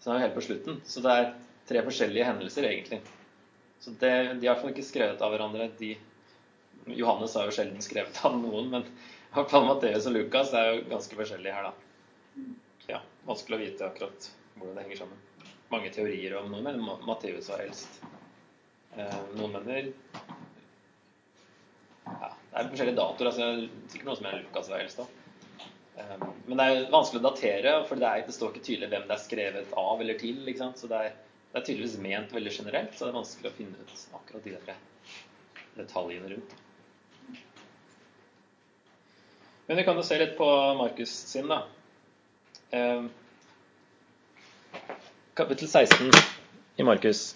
Så 0.00 0.10
det 0.10 0.12
er 0.14 0.18
jo 0.20 0.24
helt 0.26 0.36
på 0.38 0.44
slutten. 0.46 0.80
Så 0.86 1.02
det 1.04 1.12
er 1.12 1.30
tre 1.68 1.82
forskjellige 1.86 2.26
hendelser, 2.28 2.68
egentlig. 2.68 3.00
Så 3.82 3.90
det, 4.00 4.12
De 4.12 4.12
har 4.12 4.34
i 4.42 4.46
hvert 4.48 4.60
fall 4.62 4.72
ikke 4.74 4.86
skrevet 4.86 5.22
av 5.22 5.32
hverandre. 5.34 5.68
De, 5.78 5.96
Johannes 6.96 7.34
har 7.34 7.48
jo 7.48 7.54
sjelden 7.56 7.82
skrevet 7.82 8.20
av 8.24 8.36
noen, 8.38 8.70
men 8.70 8.86
i 8.86 9.34
hvert 9.36 9.52
og 10.06 10.12
Lukas 10.14 10.52
er 10.54 10.68
jo 10.70 10.84
ganske 10.90 11.16
forskjellige 11.18 11.52
her, 11.56 11.70
da. 11.70 11.72
Ja, 12.88 13.00
Vanskelig 13.26 13.56
å 13.56 13.62
vite 13.64 13.86
akkurat 13.88 14.28
hvordan 14.56 14.76
det 14.78 14.84
henger 14.86 15.00
sammen. 15.02 15.18
Mange 15.72 15.90
teorier 15.90 16.36
om 16.38 16.50
noe, 16.52 16.62
men 16.62 16.78
Ma- 16.80 17.00
Matteus 17.08 17.48
var 17.50 17.64
eldst. 17.64 17.98
Eh, 18.96 19.16
noen 19.36 19.52
mener 19.58 19.88
ja, 22.06 22.30
Det 22.30 22.60
er 22.62 22.70
forskjellige 22.70 22.96
datoer. 22.96 23.26
altså 23.32 23.48
Sikkert 23.90 24.06
noen 24.06 24.16
som 24.20 24.28
mener 24.28 24.44
Lukas 24.44 24.70
var 24.70 24.84
eldst. 24.84 25.02
da. 25.02 25.25
Eh, 25.96 26.16
Men 26.46 26.60
det 26.60 26.66
er 26.66 26.90
vanskelig 26.92 27.22
å 27.22 27.26
datere, 27.30 27.72
for 27.88 28.00
det, 28.00 28.08
er, 28.10 28.26
det 28.26 28.34
står 28.36 28.52
ikke 28.52 28.66
tydelig 28.68 28.90
hvem 28.92 29.06
det 29.08 29.16
er 29.16 29.22
skrevet 29.22 29.72
av 29.80 30.02
eller 30.04 30.20
til. 30.20 30.42
sant? 30.58 30.78
Så 30.80 30.90
det 30.90 31.00
er, 31.08 31.16
det 31.52 31.60
er 31.60 31.66
tydeligvis 31.70 31.98
ment 32.04 32.34
veldig 32.36 32.52
generelt, 32.58 32.94
så 32.94 33.06
det 33.06 33.12
er 33.14 33.18
vanskelig 33.20 33.50
å 33.50 33.56
finne 33.56 33.80
ut 33.80 34.06
akkurat 34.20 34.44
de 34.44 34.54
der 34.56 34.80
detaljene 35.76 36.32
rundt. 36.34 36.56
Men 39.66 39.80
vi 39.80 39.84
kan 39.84 39.98
jo 39.98 40.04
se 40.06 40.18
litt 40.20 40.36
på 40.38 40.46
Markus 40.78 41.12
sin, 41.32 41.48
da. 41.50 41.64
Eh, 42.70 43.08
kapittel 45.34 45.68
16 45.68 46.12
i 46.78 46.86
Markus. 46.86 47.32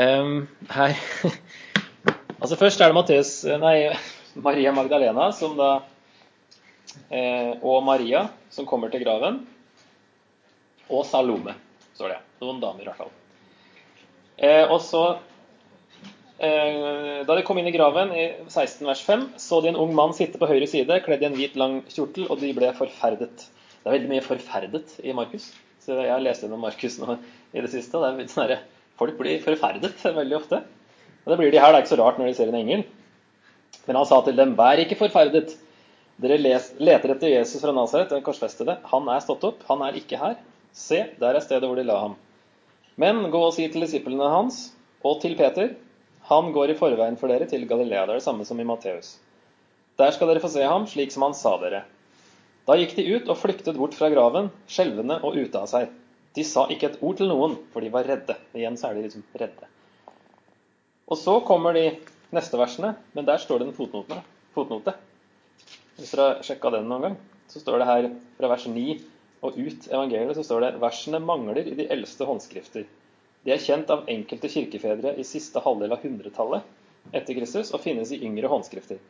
Eh, 0.00 0.32
her 0.74 0.96
Altså 2.40 2.56
Først 2.56 2.80
er 2.80 2.88
det 2.88 2.96
Matteus, 2.96 3.30
nei, 3.60 3.92
Maria 4.34 4.72
Magdalena 4.72 5.30
da 5.58 5.70
eh, 7.10 7.56
og 7.62 7.82
Maria 7.84 8.28
som 8.50 8.66
kommer 8.66 8.90
til 8.92 9.02
graven. 9.04 9.40
Og 10.90 11.04
Salome, 11.06 11.54
står 11.94 12.14
det. 12.14 12.20
Noen 12.42 12.60
damer, 12.62 12.82
i 12.82 12.88
hvert 12.88 12.98
fall. 12.98 13.12
Eh, 14.40 14.64
og 14.64 14.80
så 14.82 15.02
eh, 16.40 17.20
Da 17.28 17.36
de 17.36 17.44
kom 17.46 17.60
inn 17.60 17.68
i 17.68 17.74
graven, 17.74 18.10
i 18.16 18.26
16 18.48 18.86
vers 18.88 19.02
5, 19.06 19.26
så 19.38 19.60
de 19.62 19.70
en 19.70 19.78
ung 19.78 19.94
mann 19.94 20.14
sitte 20.16 20.40
på 20.40 20.48
høyre 20.50 20.66
side, 20.70 21.02
kledd 21.04 21.22
i 21.22 21.28
en 21.28 21.36
hvit, 21.36 21.58
lang 21.60 21.80
kjortel, 21.92 22.26
og 22.30 22.40
de 22.42 22.54
ble 22.56 22.72
forferdet. 22.78 23.46
Det 23.80 23.88
er 23.88 23.96
veldig 23.96 24.10
mye 24.10 24.24
'forferdet' 24.24 24.98
i 25.04 25.14
Markus. 25.16 25.52
Så 25.80 25.96
jeg 25.96 26.12
har 26.12 26.20
lest 26.20 26.42
gjennom 26.44 26.60
Markus 26.60 26.98
nå 27.00 27.16
i 27.54 27.62
det 27.62 27.70
siste, 27.72 27.96
det 27.96 28.24
er 28.24 28.28
sånn 28.28 28.58
folk 29.00 29.16
blir 29.16 29.40
forferdet 29.40 29.96
veldig 30.04 30.36
ofte. 30.36 30.60
Og 31.24 31.32
det 31.32 31.38
blir 31.40 31.52
de 31.52 31.60
her. 31.60 31.72
Det 31.72 31.78
er 31.78 31.84
ikke 31.84 31.94
så 31.94 32.00
rart 32.00 32.18
når 32.20 32.28
de 32.28 32.34
ser 32.36 32.50
en 32.50 32.58
engel. 32.58 32.84
Men 33.86 33.98
han 34.00 34.08
sa 34.08 34.20
til 34.24 34.36
dem, 34.38 34.56
vær 34.58 34.80
ikke 34.82 34.98
forferdet. 35.00 35.54
Dere 36.20 36.36
leter 36.36 37.14
etter 37.14 37.32
Jesus 37.32 37.62
fra 37.62 37.72
Nasaret, 37.72 38.10
den 38.12 38.24
korsfestede. 38.24 38.76
Han 38.90 39.08
er 39.08 39.22
stått 39.24 39.46
opp, 39.48 39.62
han 39.70 39.84
er 39.86 39.96
ikke 39.96 40.20
her. 40.20 40.36
Se, 40.76 41.06
der 41.20 41.36
er 41.36 41.44
stedet 41.44 41.66
hvor 41.66 41.78
de 41.78 41.86
la 41.88 41.96
ham. 42.02 42.18
Men 43.00 43.22
gå 43.32 43.40
og 43.40 43.54
si 43.56 43.64
til 43.72 43.86
disiplene 43.86 44.28
hans 44.28 44.68
og 45.06 45.22
til 45.22 45.36
Peter, 45.38 45.72
han 46.28 46.50
går 46.52 46.74
i 46.74 46.76
forveien 46.78 47.16
for 47.18 47.32
dere 47.32 47.48
til 47.48 47.64
Galilea. 47.66 48.04
Det 48.04 48.14
er 48.14 48.20
det 48.20 48.26
samme 48.26 48.44
som 48.46 48.60
i 48.60 48.66
Matteus. 48.68 49.14
Der 49.98 50.12
skal 50.14 50.28
dere 50.28 50.42
få 50.42 50.50
se 50.52 50.62
ham, 50.64 50.84
slik 50.88 51.12
som 51.14 51.24
han 51.26 51.34
sa 51.36 51.56
dere. 51.62 51.82
Da 52.68 52.76
gikk 52.76 52.92
de 52.98 53.06
ut 53.16 53.32
og 53.32 53.40
flyktet 53.40 53.78
bort 53.80 53.96
fra 53.96 54.10
graven, 54.12 54.52
skjelvende 54.70 55.16
og 55.24 55.38
ute 55.40 55.58
av 55.58 55.66
seg. 55.72 55.88
De 56.36 56.44
sa 56.46 56.66
ikke 56.70 56.92
et 56.92 57.00
ord 57.02 57.18
til 57.18 57.30
noen, 57.32 57.56
for 57.72 57.82
de 57.82 57.90
var 57.90 58.06
redde. 58.06 58.36
Igjen 58.54 58.76
så 58.78 58.90
er 58.90 58.98
de 58.98 59.08
liksom 59.08 59.24
redde. 59.40 59.66
Og 61.10 61.18
så 61.18 61.40
kommer 61.48 61.74
de 61.74 61.86
neste 62.34 62.58
versene, 62.60 62.94
men 63.16 63.26
der 63.28 63.40
står 63.42 63.60
det 63.60 63.70
en 63.70 63.76
fotnote. 63.76 64.20
fotnote. 64.54 64.94
Hvis 65.96 66.10
dere 66.14 66.26
har 66.26 66.42
sjekka 66.46 66.72
den 66.74 66.88
noen 66.90 67.04
gang, 67.04 67.16
så 67.50 67.60
står 67.60 67.78
det 67.78 67.88
her 67.90 68.08
fra 68.38 68.50
vers 68.50 68.66
9 68.66 68.84
og 69.46 69.56
ut 69.56 69.86
evangeliet, 69.88 70.34
så 70.36 70.44
står 70.44 70.64
det 70.64 70.80
versene 70.82 71.20
mangler 71.22 71.62
i 71.66 71.76
de 71.78 71.86
eldste 71.92 72.26
håndskrifter. 72.28 72.86
De 73.44 73.54
er 73.54 73.62
kjent 73.62 73.90
av 73.90 74.08
enkelte 74.10 74.50
kirkefedre 74.52 75.14
i 75.16 75.24
siste 75.24 75.62
halvdel 75.64 75.94
av 75.94 76.02
hundretallet 76.04 77.14
etter 77.16 77.36
Kristus 77.38 77.72
og 77.72 77.80
finnes 77.80 78.12
i 78.12 78.20
yngre 78.26 78.50
håndskrifter. 78.52 79.00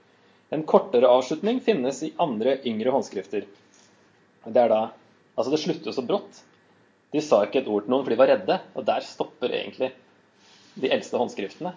En 0.55 0.63
kortere 0.67 1.11
avslutning 1.11 1.61
finnes 1.63 2.03
i 2.07 2.13
andre 2.19 2.57
yngre 2.67 2.95
håndskrifter. 2.95 3.47
Det 4.47 4.65
er 4.65 4.73
da 4.73 4.83
Altså, 5.39 5.55
det 5.55 5.61
slutter 5.63 5.95
så 5.95 6.03
brått. 6.05 6.43
De 7.15 7.21
sa 7.25 7.39
ikke 7.47 7.63
et 7.63 7.69
ord 7.71 7.87
til 7.87 7.95
noen, 7.95 8.03
for 8.05 8.13
de 8.13 8.19
var 8.21 8.29
redde. 8.29 8.59
Og 8.77 8.85
der 8.85 9.05
stopper 9.07 9.55
egentlig 9.57 9.89
de 10.77 10.91
eldste 10.93 11.17
håndskriftene. 11.17 11.73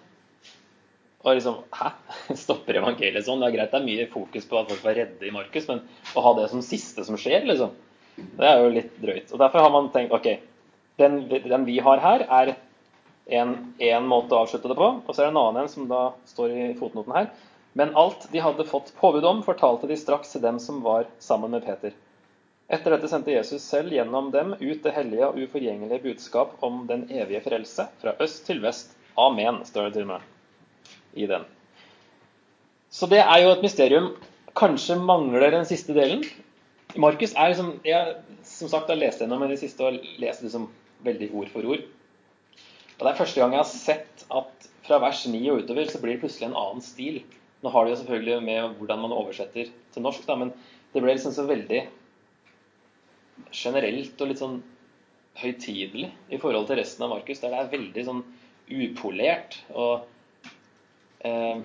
Og 1.24 1.38
liksom 1.38 1.62
Hæ? 1.72 1.90
Stopper 2.44 2.80
evangeliet 2.80 3.26
sånn? 3.26 3.40
Det 3.40 3.48
er 3.48 3.56
greit, 3.56 3.72
det 3.72 3.80
er 3.80 3.88
mye 3.88 4.08
fokus 4.12 4.48
på 4.48 4.60
at 4.60 4.70
folk 4.72 4.84
var 4.84 4.98
redde 4.98 5.28
i 5.28 5.32
Markus, 5.34 5.68
men 5.70 5.80
å 6.14 6.24
ha 6.24 6.34
det 6.38 6.50
som 6.52 6.62
siste 6.64 7.04
som 7.06 7.18
skjer, 7.20 7.46
liksom, 7.48 7.72
det 8.38 8.50
er 8.50 8.60
jo 8.62 8.74
litt 8.74 8.92
drøyt. 9.02 9.32
Og 9.32 9.40
Derfor 9.40 9.64
har 9.64 9.72
man 9.74 9.90
tenkt 9.94 10.14
ok, 10.14 10.28
den, 11.00 11.24
den 11.32 11.66
vi 11.66 11.80
har 11.82 12.02
her, 12.04 12.26
er 12.28 12.54
en, 13.26 14.06
måte 14.06 14.36
å 14.36 14.44
avslutte 14.44 14.70
det 14.70 14.78
på. 14.78 14.90
Og 15.00 15.10
så 15.10 15.22
er 15.22 15.28
det 15.28 15.32
en 15.32 15.40
annen 15.40 15.64
en 15.64 15.72
som 15.72 15.88
da 15.90 16.04
står 16.28 16.54
i 16.54 16.66
fotnoten 16.78 17.16
her. 17.16 17.30
Men 17.74 17.94
alt 17.98 18.28
de 18.30 18.42
hadde 18.44 18.68
fått 18.68 18.92
påbud 19.00 19.24
om, 19.26 19.42
fortalte 19.42 19.88
de 19.90 19.96
straks 19.98 20.36
til 20.36 20.44
dem 20.44 20.60
som 20.62 20.84
var 20.84 21.08
sammen 21.18 21.56
med 21.56 21.64
Peter. 21.66 21.96
Etter 22.70 22.94
dette 22.94 23.10
sendte 23.10 23.34
Jesus 23.34 23.64
selv 23.66 23.92
gjennom 23.92 24.30
dem 24.32 24.54
ut 24.60 24.84
det 24.84 24.94
hellige 24.94 25.32
og 25.32 25.40
uforgjengelige 25.42 26.04
budskap 26.06 26.54
om 26.64 26.84
den 26.88 27.08
evige 27.12 27.42
frelse, 27.44 27.90
fra 28.00 28.14
øst 28.24 28.46
til 28.46 28.62
vest. 28.64 28.94
Amen, 29.20 29.64
står 29.66 29.90
det 29.90 29.98
til 29.98 30.08
og 30.08 30.14
med 30.14 30.33
i 31.14 31.26
den. 31.30 31.44
Så 32.94 33.08
det 33.10 33.22
er 33.22 33.42
jo 33.42 33.52
et 33.54 33.64
mysterium. 33.64 34.12
Kanskje 34.54 34.98
mangler 35.00 35.50
den 35.54 35.66
siste 35.66 35.94
delen. 35.96 36.22
Markus 37.00 37.32
er 37.34 37.50
liksom 37.50 37.72
jeg, 37.86 38.16
Som 38.46 38.70
sagt, 38.70 38.90
har 38.92 39.00
lest 39.00 39.22
gjennom 39.22 39.42
i 39.42 39.50
det 39.50 39.58
siste 39.62 39.82
og 39.82 39.96
lest 40.22 40.44
liksom 40.44 40.68
veldig 41.04 41.30
ord 41.34 41.50
for 41.50 41.66
ord. 41.74 41.82
Og 42.94 43.00
Det 43.00 43.10
er 43.10 43.18
første 43.18 43.40
gang 43.40 43.56
jeg 43.56 43.62
har 43.64 43.70
sett 43.70 44.26
at 44.30 44.68
fra 44.84 45.00
vers 45.02 45.24
9 45.26 45.40
og 45.50 45.64
utover 45.64 45.88
så 45.90 45.98
blir 46.02 46.14
det 46.14 46.22
plutselig 46.22 46.50
en 46.50 46.58
annen 46.60 46.84
stil. 46.84 47.22
Nå 47.64 47.72
har 47.72 47.84
det 47.84 47.94
jo 47.94 48.00
selvfølgelig 48.02 48.44
med 48.44 48.78
hvordan 48.78 49.00
man 49.00 49.16
oversetter 49.16 49.70
til 49.94 50.04
norsk, 50.04 50.26
da, 50.28 50.36
men 50.36 50.52
det 50.92 51.02
ble 51.02 51.14
liksom 51.16 51.34
så 51.34 51.46
veldig 51.48 51.80
generelt 53.50 54.20
og 54.20 54.30
litt 54.30 54.42
sånn 54.42 54.58
høytidelig 55.40 56.10
i 56.30 56.38
forhold 56.38 56.68
til 56.68 56.78
resten 56.78 57.06
av 57.06 57.14
Markus, 57.16 57.40
der 57.42 57.54
det 57.54 57.62
er 57.62 57.72
veldig 57.72 58.04
sånn 58.06 58.20
upolert 58.70 59.56
og 59.72 60.04
eh, 61.28 61.62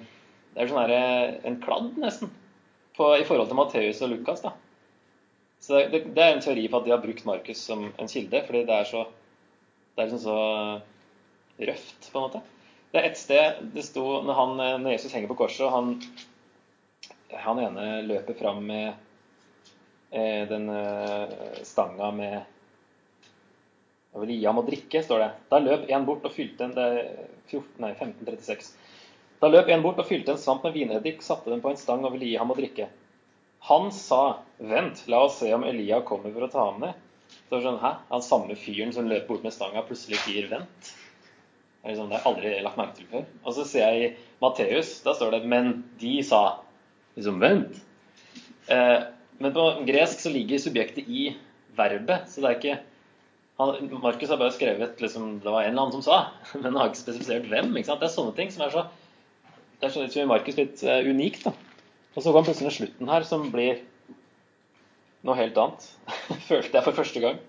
Det 0.54 0.64
er 0.64 0.72
sånn 0.72 0.82
her, 0.82 1.36
en 1.46 1.60
kladd, 1.64 1.92
nesten, 2.02 2.32
på, 2.98 3.12
i 3.16 3.26
forhold 3.28 3.52
til 3.52 3.60
Matteus 3.60 4.02
og 4.06 4.14
Lukas. 4.14 4.44
da. 4.44 4.54
Så 5.60 5.84
det, 5.92 6.06
det, 6.16 6.24
er 6.24 6.36
en 6.36 6.44
teori 6.44 6.68
på 6.72 6.80
at 6.80 6.88
de 6.88 6.94
har 6.96 7.04
brukt 7.04 7.28
Markus 7.28 7.62
som 7.70 7.90
en 7.92 8.12
kilde, 8.12 8.42
fordi 8.48 8.64
det 8.68 8.80
er 8.80 8.88
så 8.90 9.06
det 9.96 10.06
er 10.06 10.08
liksom 10.08 10.24
så 10.24 11.68
røft, 11.70 12.08
på 12.08 12.20
en 12.20 12.26
måte. 12.26 12.42
Det 12.90 13.02
er 13.02 13.10
et 13.10 13.20
sted 13.20 13.60
det 13.74 13.84
sto 13.84 14.04
når, 14.24 14.36
han, 14.38 14.54
når 14.86 14.94
Jesus 14.96 15.14
henger 15.14 15.30
på 15.30 15.42
korset, 15.42 15.66
og 15.68 15.74
han, 15.76 15.90
han 17.36 17.60
ene 17.66 17.88
løper 18.08 18.38
fram 18.40 18.64
med 18.70 18.94
Eh, 20.12 20.48
den 20.48 20.70
eh, 20.70 21.30
stanga 21.64 22.12
med 22.12 22.40
Jeg 24.10 24.22
vil 24.24 24.32
gi 24.34 24.46
ham 24.48 24.58
å 24.58 24.66
drikke, 24.66 25.04
står 25.06 25.20
det. 25.22 25.28
Da 25.52 25.60
løp 25.62 25.84
en 25.86 26.06
bort 26.08 26.24
og 26.26 26.34
fylte 26.34 26.66
en 26.66 26.72
det 26.74 26.86
er 26.86 27.04
14, 27.52 27.76
nei, 27.84 27.92
1536. 27.94 28.72
Da 29.40 29.48
løp 29.48 29.70
en 29.72 29.84
bort 29.84 30.00
og 30.02 30.08
fylte 30.08 30.34
en 30.34 30.42
svamp 30.42 30.66
med 30.68 30.76
vineddik, 30.76 31.22
satte 31.24 31.52
den 31.52 31.62
på 31.64 31.72
en 31.72 31.80
stang 31.80 32.04
og 32.04 32.16
ville 32.16 32.28
gi 32.28 32.40
ham 32.40 32.52
å 32.52 32.58
drikke. 32.58 32.90
Han 33.70 33.92
sa, 33.92 34.40
'Vent, 34.60 35.06
la 35.08 35.24
oss 35.26 35.40
se 35.40 35.54
om 35.54 35.64
Elia 35.64 36.02
kommer 36.02 36.34
for 36.36 36.48
å 36.48 36.52
ta 36.52 36.66
ham 36.72 36.82
ned.' 36.82 37.06
Så 37.50 37.56
det 37.56 37.64
sånn, 37.64 37.80
hæ? 37.80 37.92
Han 38.10 38.22
samme 38.26 38.56
fyren 38.56 38.92
som 38.94 39.08
løp 39.08 39.28
bort 39.28 39.44
med 39.44 39.54
stanga, 39.54 39.84
plutselig 39.88 40.20
sier 40.26 40.48
'vent'. 40.48 40.92
Det 41.84 41.94
liksom, 41.94 42.10
det 42.10 42.20
har 42.20 42.24
jeg 42.24 42.32
aldri 42.34 42.64
lagt 42.64 42.78
merke 42.78 42.96
til 42.96 43.08
før. 43.08 43.26
Og 43.46 43.54
så 43.56 43.66
ser 43.66 43.86
jeg 43.88 44.04
i 44.04 44.16
Matteus, 44.42 45.02
da 45.06 45.14
står 45.14 45.32
det 45.32 45.46
'men 45.46 45.84
de 46.00 46.20
sa'. 46.20 46.60
Liksom, 47.16 47.40
vent. 47.40 47.80
Eh, 48.68 49.04
men 49.40 49.54
på 49.54 49.66
gresk 49.88 50.20
så 50.20 50.32
ligger 50.32 50.60
subjektet 50.60 51.08
i 51.08 51.36
verbet. 51.76 52.28
Så 52.28 52.42
det 52.42 52.50
er 52.50 52.60
ikke 52.60 52.80
Markus 54.00 54.30
har 54.30 54.38
bare 54.40 54.56
skrevet 54.56 55.02
liksom, 55.02 55.40
det 55.44 55.52
var 55.52 55.64
en 55.64 55.74
eller 55.74 55.82
annen 55.82 55.92
som 55.92 56.04
sa, 56.06 56.20
men 56.54 56.70
han 56.70 56.78
har 56.80 56.92
ikke 56.92 57.02
spesifisert 57.02 57.48
hvem. 57.52 57.74
Ikke 57.76 57.90
sant? 57.92 58.00
Det 58.00 58.08
er 58.08 58.14
sånne 58.16 58.36
ting 58.38 58.52
som 58.52 58.64
er 58.64 58.76
så 58.76 58.86
Det 59.80 59.88
er 59.88 59.94
sånn 59.94 60.10
i 60.12 60.28
Markus 60.30 60.58
litt 60.60 60.84
uh, 60.84 61.00
unikt. 61.08 61.48
da. 61.48 61.54
Og 62.16 62.26
så 62.26 62.34
kom 62.36 62.48
plutselig 62.48 62.74
slutten 62.76 63.12
her, 63.12 63.26
som 63.28 63.48
blir 63.54 63.80
noe 65.28 65.38
helt 65.40 65.58
annet. 65.60 65.88
Følte 66.50 66.80
jeg 66.80 66.86
for 66.86 66.98
første 66.98 67.24
gang. 67.24 67.40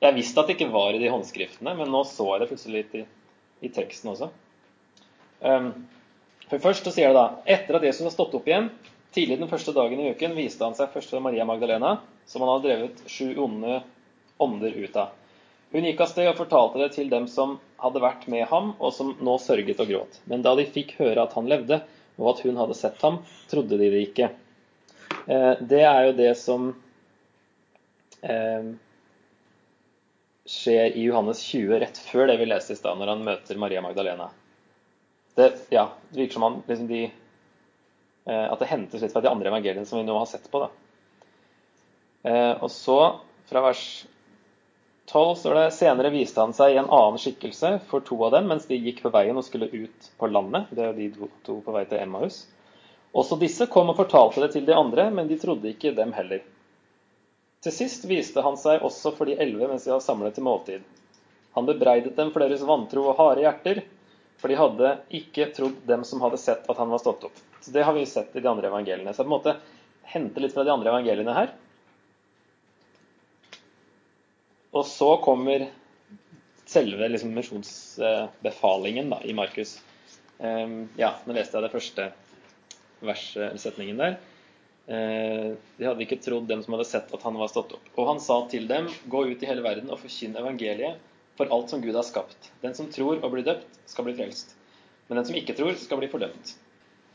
Jeg 0.00 0.16
visste 0.16 0.40
at 0.40 0.48
det 0.48 0.56
ikke 0.56 0.72
var 0.72 0.96
i 0.96 1.00
de 1.00 1.12
håndskriftene, 1.12 1.76
men 1.76 1.92
nå 1.92 2.02
så 2.08 2.30
jeg 2.32 2.42
det 2.42 2.50
plutselig 2.50 2.80
litt 2.80 2.98
i, 3.00 3.04
i 3.64 3.72
teksten 3.72 4.12
også. 4.12 4.28
Um, 5.40 5.70
for 6.48 6.62
først 6.62 6.86
så 6.86 6.92
sier 6.94 7.12
det 7.12 7.18
da 7.18 7.56
Etter 7.56 7.76
at 7.76 7.84
Jesus 7.84 8.06
har 8.06 8.14
stått 8.14 8.36
opp 8.38 8.46
igjen, 8.48 8.70
Tidlig 9.16 9.38
den 9.40 9.48
første 9.48 9.72
dagen 9.72 10.00
i 10.02 10.10
uken 10.12 10.34
viste 10.36 10.60
han 10.66 10.74
seg 10.76 10.90
først 10.92 11.14
for 11.14 11.24
Maria 11.24 11.46
Magdalena, 11.48 11.94
som 12.28 12.42
han 12.44 12.50
hadde 12.50 12.66
drevet 12.66 12.98
sju 13.08 13.30
onde 13.40 13.78
ånder 14.44 14.74
ut 14.76 14.98
av. 15.00 15.14
Hun 15.74 15.84
gikk 15.84 16.00
av 16.00 16.10
sted 16.10 16.28
og 16.30 16.38
fortalte 16.38 16.80
det 16.80 16.92
til 16.94 17.10
dem 17.12 17.26
som 17.30 17.56
hadde 17.82 18.02
vært 18.02 18.24
med 18.32 18.46
ham, 18.50 18.72
og 18.78 18.94
som 18.94 19.12
nå 19.20 19.36
sørget 19.42 19.82
og 19.82 19.90
gråt. 19.90 20.20
Men 20.30 20.44
da 20.46 20.54
de 20.56 20.68
fikk 20.70 20.94
høre 21.00 21.26
at 21.26 21.34
han 21.36 21.50
levde, 21.50 21.80
og 22.16 22.30
at 22.32 22.42
hun 22.46 22.58
hadde 22.60 22.78
sett 22.78 23.02
ham, 23.04 23.20
trodde 23.50 23.78
de 23.80 23.90
det 23.92 24.02
ikke. 24.06 24.30
Eh, 25.26 25.52
det 25.60 25.82
er 25.84 26.00
jo 26.06 26.16
det 26.16 26.30
som 26.40 26.70
eh, 28.22 28.72
skjer 30.46 30.96
i 30.96 31.04
Johannes 31.10 31.42
20, 31.50 31.76
rett 31.82 32.00
før 32.08 32.30
det 32.30 32.38
vi 32.40 32.48
leste 32.48 32.76
i 32.76 32.80
stad, 32.80 32.96
når 32.96 33.12
han 33.12 33.26
møter 33.26 33.60
Maria 33.60 33.84
Magdalena. 33.84 34.30
Det, 35.36 35.50
ja, 35.74 35.90
det 36.08 36.22
virker 36.22 36.38
som 36.38 36.46
han 36.46 36.62
liksom 36.64 36.88
de 36.88 37.04
Eh, 38.26 38.46
at 38.52 38.58
det 38.58 38.66
hentes 38.66 39.02
litt 39.02 39.14
fra 39.14 39.22
de 39.22 39.30
andre 39.30 39.52
evangeliene 39.52 39.86
som 39.86 40.00
vi 40.00 40.06
nå 40.06 40.16
har 40.18 40.26
sett 40.26 40.48
på. 40.50 40.64
Da. 40.64 40.70
Og 42.58 42.70
så, 42.74 42.98
fra 43.46 43.60
vers 43.62 43.82
12, 45.06 45.36
står 45.38 45.54
det 45.54 45.70
senere 45.70 46.10
viste 46.10 46.42
han 46.42 46.54
seg 46.56 46.74
i 46.74 46.78
en 46.80 46.90
annen 46.90 47.20
skikkelse 47.22 47.76
for 47.90 48.02
to 48.06 48.18
av 48.26 48.32
dem 48.34 48.48
mens 48.50 48.66
de 48.66 48.78
gikk 48.78 49.04
på 49.04 49.12
veien 49.14 49.38
og 49.38 49.46
skulle 49.46 49.70
ut 49.70 50.10
på 50.18 50.28
landet. 50.30 50.66
Det 50.74 50.82
er 50.82 50.96
de 50.96 51.10
to 51.46 51.60
på 51.62 51.74
vei 51.74 51.84
til 51.86 52.02
Emmaus. 52.02 52.42
Også 53.16 53.38
disse 53.40 53.68
kom 53.72 53.92
og 53.92 54.00
fortalte 54.00 54.42
det 54.42 54.50
til 54.56 54.66
de 54.66 54.74
andre, 54.74 55.06
men 55.14 55.30
de 55.30 55.38
trodde 55.40 55.70
ikke 55.70 55.94
dem 55.96 56.10
heller. 56.16 56.42
Til 57.62 57.72
sist 57.72 58.04
viste 58.10 58.42
han 58.44 58.58
seg 58.60 58.82
også 58.84 59.14
for 59.16 59.30
de 59.30 59.38
elleve 59.40 59.70
mens 59.70 59.86
de 59.86 59.94
var 59.94 60.02
samlet 60.04 60.36
til 60.36 60.44
måltid. 60.46 60.82
Han 61.56 61.68
bebreidet 61.70 62.18
dem 62.18 62.32
for 62.34 62.44
deres 62.44 62.66
vantro 62.66 63.06
og 63.08 63.16
harde 63.20 63.46
hjerter, 63.46 63.80
for 64.36 64.52
de 64.52 64.58
hadde 64.60 64.90
ikke 65.16 65.48
trodd 65.56 65.78
dem 65.88 66.02
som 66.04 66.20
hadde 66.20 66.42
sett 66.42 66.66
at 66.68 66.82
han 66.82 66.90
var 66.92 67.00
stått 67.00 67.24
opp. 67.30 67.38
Så 67.62 67.72
Det 67.72 67.86
har 67.86 67.94
vi 67.96 68.04
sett 68.06 68.36
i 68.36 68.42
de 68.42 68.50
andre 68.50 68.68
evangeliene. 68.68 69.14
Så 69.14 69.22
jeg 69.22 69.30
på 69.30 69.32
en 69.32 69.38
måte 69.38 69.56
henter 70.12 70.44
litt 70.44 70.52
fra 70.54 70.66
de 70.66 70.74
andre 70.74 70.92
evangeliene 70.92 71.34
her. 71.34 71.54
Og 74.76 74.84
så 74.88 75.08
kommer 75.24 75.68
selve 76.66 77.08
liksom, 77.08 77.32
misjonsbefalingen 77.36 79.10
da, 79.14 79.20
i 79.24 79.34
Markus. 79.36 79.78
Um, 80.38 80.88
ja, 81.00 81.14
nå 81.24 81.36
leste 81.36 81.56
jeg 81.56 81.64
det 81.64 81.72
første 81.72 82.08
verssetningen 83.06 84.02
der. 84.02 84.18
Uh, 84.86 85.54
de 85.78 85.88
hadde 85.88 86.04
ikke 86.04 86.20
trodd 86.22 86.46
dem 86.50 86.60
som 86.62 86.76
hadde 86.76 86.88
sett 86.90 87.14
at 87.14 87.24
han 87.26 87.38
var 87.40 87.50
stått 87.52 87.72
opp. 87.78 87.88
Og 87.96 88.10
han 88.10 88.20
sa 88.22 88.42
til 88.52 88.68
dem, 88.68 88.90
gå 89.08 89.24
ut 89.30 89.42
i 89.42 89.48
hele 89.48 89.64
verden 89.64 89.90
og 89.90 90.02
forkynn 90.02 90.36
evangeliet 90.36 91.00
for 91.38 91.50
alt 91.52 91.72
som 91.72 91.82
Gud 91.84 91.96
har 91.96 92.06
skapt. 92.06 92.52
Den 92.62 92.76
som 92.76 92.90
tror 92.92 93.20
og 93.20 93.32
blir 93.32 93.46
døpt, 93.46 93.80
skal 93.88 94.08
bli 94.08 94.16
frelst. 94.18 94.54
Men 95.08 95.20
den 95.20 95.28
som 95.28 95.38
ikke 95.38 95.56
tror, 95.56 95.74
skal 95.78 96.00
bli 96.00 96.10
fordømt. 96.10 96.54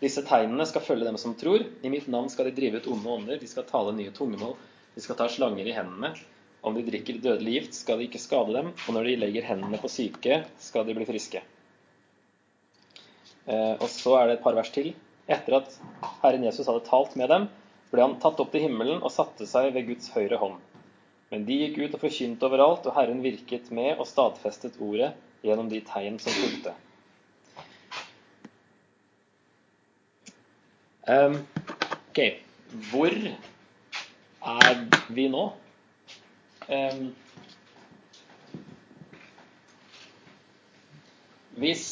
Disse 0.02 0.24
tegnene 0.26 0.66
skal 0.66 0.84
følge 0.86 1.06
dem 1.06 1.18
som 1.22 1.34
tror. 1.38 1.64
I 1.86 1.90
mitt 1.94 2.08
navn 2.10 2.30
skal 2.34 2.48
de 2.48 2.56
drive 2.58 2.82
ut 2.82 2.90
onde 2.90 3.16
ånder, 3.18 3.42
de 3.42 3.50
skal 3.50 3.68
tale 3.70 3.94
nye 3.98 4.14
tungemål, 4.16 4.56
de 4.96 5.04
skal 5.04 5.18
ta 5.20 5.28
slanger 5.30 5.68
i 5.68 5.76
hendene. 5.76 6.14
Om 6.62 6.76
de 6.78 6.84
drikker 6.86 7.18
dødelig 7.24 7.54
gift, 7.56 7.80
skal 7.80 7.98
det 7.98 8.10
ikke 8.10 8.22
skade 8.22 8.54
dem, 8.54 8.70
og 8.74 8.94
når 8.94 9.10
de 9.10 9.16
legger 9.24 9.48
hendene 9.48 9.80
på 9.82 9.90
syke, 9.90 10.44
skal 10.62 10.86
de 10.86 10.94
bli 10.98 11.08
friske. 11.10 11.42
Eh, 13.50 13.74
og 13.82 13.88
så 13.90 14.20
er 14.20 14.28
det 14.28 14.38
et 14.38 14.44
par 14.44 14.58
vers 14.58 14.70
til. 14.74 14.92
Etter 15.32 15.58
at 15.58 15.74
Herren 16.22 16.46
Jesus 16.46 16.68
hadde 16.70 16.86
talt 16.86 17.16
med 17.18 17.32
dem, 17.34 17.48
ble 17.92 18.06
han 18.06 18.20
tatt 18.22 18.40
opp 18.40 18.52
til 18.54 18.68
himmelen 18.68 19.02
og 19.02 19.14
satte 19.14 19.48
seg 19.50 19.72
ved 19.76 19.90
Guds 19.90 20.12
høyre 20.14 20.38
hånd. 20.42 20.60
Men 21.32 21.48
de 21.48 21.58
gikk 21.64 21.80
ut 21.80 21.96
og 21.96 22.04
forkynte 22.04 22.48
overalt, 22.48 22.86
og 22.86 22.96
Herren 22.98 23.24
virket 23.24 23.72
med 23.74 23.98
og 23.98 24.08
stadfestet 24.10 24.78
ordet 24.84 25.14
gjennom 25.42 25.70
de 25.72 25.82
tegn 25.88 26.20
som 26.22 26.36
fulgte. 26.36 26.76
Um, 31.10 31.40
ok, 32.12 32.20
hvor 32.92 33.16
er 33.18 34.84
vi 35.10 35.26
nå? 35.32 35.48
Um, 36.70 37.16
hvis 41.58 41.86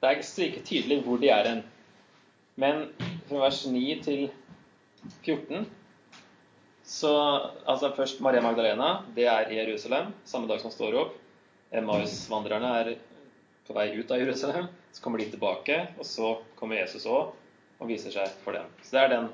Det 0.00 0.08
er 0.08 0.20
ikke 0.20 0.64
tydelig 0.64 1.02
hvor 1.04 1.16
de 1.16 1.28
er 1.32 1.48
hen, 1.48 1.62
men 2.60 2.82
fra 3.28 3.38
vers 3.40 3.62
9 3.66 4.00
til 4.04 4.26
14 5.24 5.64
så 6.84 7.10
altså 7.66 7.92
Først 7.96 8.20
Maria 8.20 8.40
Magdalena. 8.44 8.98
Det 9.16 9.24
er 9.26 9.48
i 9.48 9.56
Jerusalem, 9.56 10.12
samme 10.24 10.48
dag 10.48 10.60
som 10.60 10.70
står 10.70 10.98
opp. 11.00 11.14
Emmaus-vandrerne 11.72 12.72
er 12.80 12.90
på 13.64 13.72
vei 13.72 13.86
ut 13.96 14.12
av 14.12 14.20
Jerusalem. 14.20 14.68
Så 14.92 15.02
kommer 15.02 15.18
de 15.18 15.30
tilbake, 15.32 15.78
og 15.98 16.04
så 16.06 16.36
kommer 16.58 16.82
Jesus 16.82 17.06
òg 17.08 17.32
og 17.80 17.88
viser 17.88 18.12
seg 18.12 18.28
for 18.44 18.52
dem. 18.52 18.68
Så 18.84 18.94
det 18.94 19.00
er 19.02 19.12
den, 19.14 19.30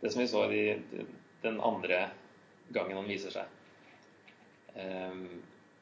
det 0.00 0.12
som 0.14 0.22
vi 0.22 0.28
så 0.30 0.46
i 0.54 0.62
den 1.42 1.58
andre 1.60 2.06
gangen 2.74 2.98
han 2.98 3.08
viser 3.08 3.34
seg. 3.34 3.54
Um, 4.78 5.24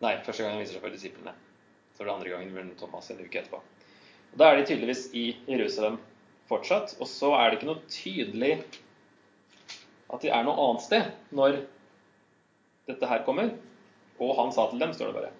nei, 0.02 0.16
første 0.26 0.42
gang 0.44 0.56
han 0.56 0.62
viser 0.62 0.78
seg 0.78 0.84
for 0.84 0.94
disiplene. 0.94 1.34
Så 1.94 2.02
er 2.02 2.08
det 2.08 2.14
andre 2.16 2.32
gangen 2.34 2.52
blir 2.54 2.74
Thomas 2.80 3.10
en 3.10 3.22
uke 3.22 3.40
etterpå. 3.40 3.62
Og 4.32 4.40
Da 4.40 4.50
er 4.50 4.60
de 4.60 4.66
tydeligvis 4.68 5.06
i 5.16 5.30
Jerusalem 5.48 5.98
fortsatt. 6.50 6.96
Og 7.00 7.08
så 7.10 7.32
er 7.38 7.48
det 7.48 7.58
ikke 7.58 7.70
noe 7.70 7.86
tydelig 7.92 8.52
at 10.12 10.22
de 10.22 10.30
er 10.30 10.44
noe 10.46 10.60
annet 10.68 10.84
sted 10.84 11.08
når 11.34 11.62
dette 12.86 13.10
her 13.10 13.24
kommer. 13.26 13.54
Og 14.22 14.36
han 14.38 14.52
sa 14.54 14.68
til 14.70 14.80
dem, 14.80 14.94
står 14.96 15.10
det 15.10 15.18
bare. 15.18 15.32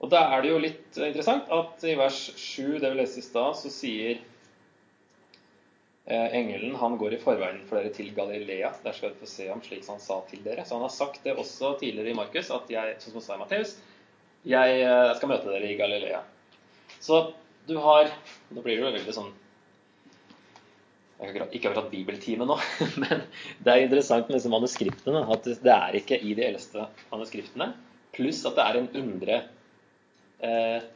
Og 0.00 0.12
da 0.12 0.22
er 0.32 0.42
det 0.42 0.52
jo 0.52 0.60
litt 0.62 0.96
interessant 0.96 1.50
at 1.52 1.82
i 1.84 1.96
vers 1.98 2.18
7, 2.40 2.78
det 2.80 2.88
vi 2.88 3.00
leste 3.02 3.20
i 3.20 3.24
stad, 3.26 3.56
så 3.58 3.72
sier 3.72 4.20
engelen 6.10 6.74
han 6.80 6.96
går 6.98 7.14
i 7.14 7.20
forveien 7.22 7.60
for 7.68 7.78
dere 7.78 7.92
til 7.94 8.10
Galilea. 8.16 8.72
Der 8.84 8.96
skal 8.96 9.12
dere 9.12 9.20
få 9.20 9.28
se 9.30 9.46
ham 9.50 9.62
slik 9.64 9.86
han 9.88 10.00
sa 10.02 10.20
til 10.30 10.42
dere. 10.44 10.64
Så 10.66 10.76
han 10.76 10.86
har 10.86 10.94
sagt 10.94 11.22
det 11.24 11.36
også 11.38 11.76
tidligere 11.80 12.10
i 12.10 12.18
Markus, 12.18 12.50
at 12.54 12.70
jeg, 12.72 12.96
som 13.02 13.18
han 13.18 13.24
sa 13.26 13.36
i 13.36 13.42
Matteus, 13.42 13.76
jeg 14.48 14.80
eh, 14.80 15.12
skal 15.18 15.30
møte 15.30 15.50
dere 15.52 15.68
i 15.70 15.76
Galilea. 15.78 16.24
Så 17.00 17.22
du 17.68 17.76
har 17.78 18.10
Nå 18.50 18.64
blir 18.64 18.78
det 18.78 18.82
jo 18.82 18.90
veldig 18.90 19.14
sånn 19.14 19.30
jeg 21.20 21.34
har 21.36 21.50
ikke 21.52 21.68
akkurat 21.68 21.90
bibeltime 21.92 22.46
nå, 22.48 22.54
men 23.02 23.26
det 23.60 23.72
er 23.72 23.82
interessant 23.84 24.30
med 24.30 24.38
disse 24.38 24.48
manuskriptene. 24.48 25.20
At 25.28 25.44
det 25.44 25.74
er 25.74 25.98
ikke 25.98 26.16
i 26.16 26.32
de 26.32 26.46
eldste 26.46 26.86
manuskriptene. 27.10 27.74
Pluss 28.16 28.40
at 28.48 28.56
det 28.56 28.64
er 28.64 28.78
en 28.78 28.88
indre 28.96 29.36
eh, 30.40 30.88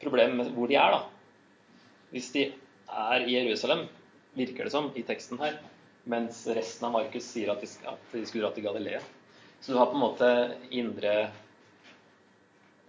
problem 0.00 0.38
med 0.40 0.48
hvor 0.56 0.70
de 0.70 0.78
er, 0.80 0.96
da. 0.96 1.02
Hvis 2.14 2.30
de 2.32 2.46
er 2.92 3.26
i 3.26 3.36
Jerusalem, 3.36 3.86
virker 4.36 4.68
det 4.68 4.74
som, 4.74 4.90
i 4.96 5.04
teksten 5.06 5.40
her, 5.42 5.58
mens 6.04 6.42
resten 6.50 6.88
av 6.88 6.96
Markus 6.96 7.28
sier 7.28 7.52
at 7.52 7.62
de, 7.62 7.68
at 7.88 8.14
de 8.14 8.24
skulle 8.26 8.46
dra 8.46 8.52
til 8.56 8.66
Galilea. 8.66 9.00
Så 9.62 9.72
du 9.72 9.78
har 9.78 9.90
på 9.90 9.96
en 9.98 10.02
måte 10.02 10.28
indre 10.74 11.14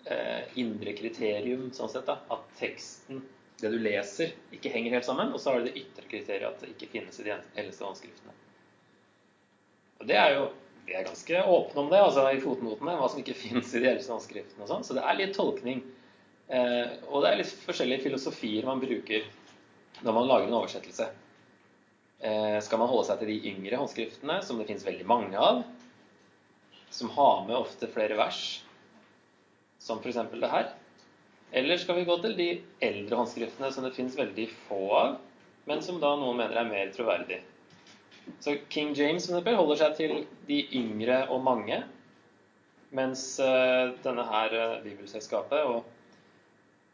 eh, 0.06 0.42
indre 0.60 0.96
kriterium, 0.98 1.70
sånn 1.76 1.92
sett, 1.92 2.08
da, 2.10 2.18
at 2.34 2.48
teksten 2.60 3.22
det 3.62 3.72
du 3.72 3.80
leser, 3.80 4.34
ikke 4.52 4.72
henger 4.74 4.98
helt 4.98 5.08
sammen. 5.08 5.32
Og 5.32 5.40
så 5.40 5.52
har 5.52 5.62
du 5.62 5.70
det 5.70 5.78
ytre 5.80 6.08
kriteriet 6.10 6.50
at 6.50 6.64
det 6.64 6.74
ikke 6.74 6.92
finnes 6.98 7.20
i 7.22 7.28
de 7.30 7.38
eldste 7.62 7.86
håndskriftene. 7.88 8.36
Og 10.02 10.10
det 10.10 10.20
er 10.20 10.36
jo 10.38 10.50
vi 10.84 10.98
er 11.00 11.06
ganske 11.08 11.44
åpne 11.48 11.80
om 11.80 11.90
det 11.94 12.00
altså 12.04 12.26
i 12.28 12.42
fotnotene, 12.44 12.98
hva 13.00 13.08
som 13.08 13.22
ikke 13.22 13.38
finnes 13.46 13.70
i 13.72 13.84
de 13.84 13.92
eldste 13.94 14.12
håndskriftene. 14.12 14.66
og 14.66 14.72
sånn, 14.72 14.84
Så 14.88 14.98
det 14.98 15.06
er 15.06 15.20
litt 15.20 15.38
tolkning. 15.38 15.84
Eh, 16.52 16.98
og 17.08 17.24
det 17.24 17.30
er 17.30 17.40
litt 17.40 17.54
forskjellige 17.64 18.10
filosofier 18.10 18.68
man 18.68 18.84
bruker 18.84 19.24
når 20.04 20.18
man 20.18 20.28
lager 20.30 20.50
en 20.50 20.58
oversettelse. 20.60 21.08
Eh, 22.24 22.60
skal 22.64 22.80
man 22.80 22.92
holde 22.92 23.08
seg 23.10 23.20
til 23.20 23.32
de 23.34 23.52
yngre 23.52 23.80
håndskriftene, 23.80 24.38
som 24.44 24.60
det 24.60 24.68
finnes 24.70 24.86
veldig 24.88 25.08
mange 25.10 25.40
av, 25.40 25.64
som 26.94 27.12
har 27.16 27.44
med 27.48 27.58
ofte 27.58 27.90
flere 27.92 28.16
vers, 28.20 28.42
som 29.84 30.00
f.eks. 30.00 30.22
det 30.32 30.52
her, 30.52 30.70
eller 31.54 31.78
skal 31.78 32.00
vi 32.00 32.06
gå 32.08 32.16
til 32.22 32.36
de 32.38 32.50
eldre 32.82 33.20
håndskriftene 33.20 33.72
som 33.74 33.86
det 33.86 33.94
fins 33.94 34.16
veldig 34.18 34.48
få 34.68 34.84
av, 34.98 35.18
men 35.70 35.84
som 35.86 36.00
da 36.02 36.16
noen 36.20 36.40
mener 36.40 36.60
er 36.60 36.70
mer 36.70 36.94
troverdig? 36.96 37.42
Så 38.42 38.56
King 38.72 38.94
James 38.96 39.28
eksempel, 39.28 39.58
holder 39.60 39.82
seg 39.82 39.98
til 40.00 40.16
de 40.48 40.62
yngre 40.80 41.26
og 41.34 41.44
mange, 41.46 41.82
mens 42.96 43.26
uh, 43.44 43.92
denne 44.06 44.26
her 44.30 44.56
uh, 44.56 44.80
bibelselskapet 44.86 45.68
og 45.68 45.84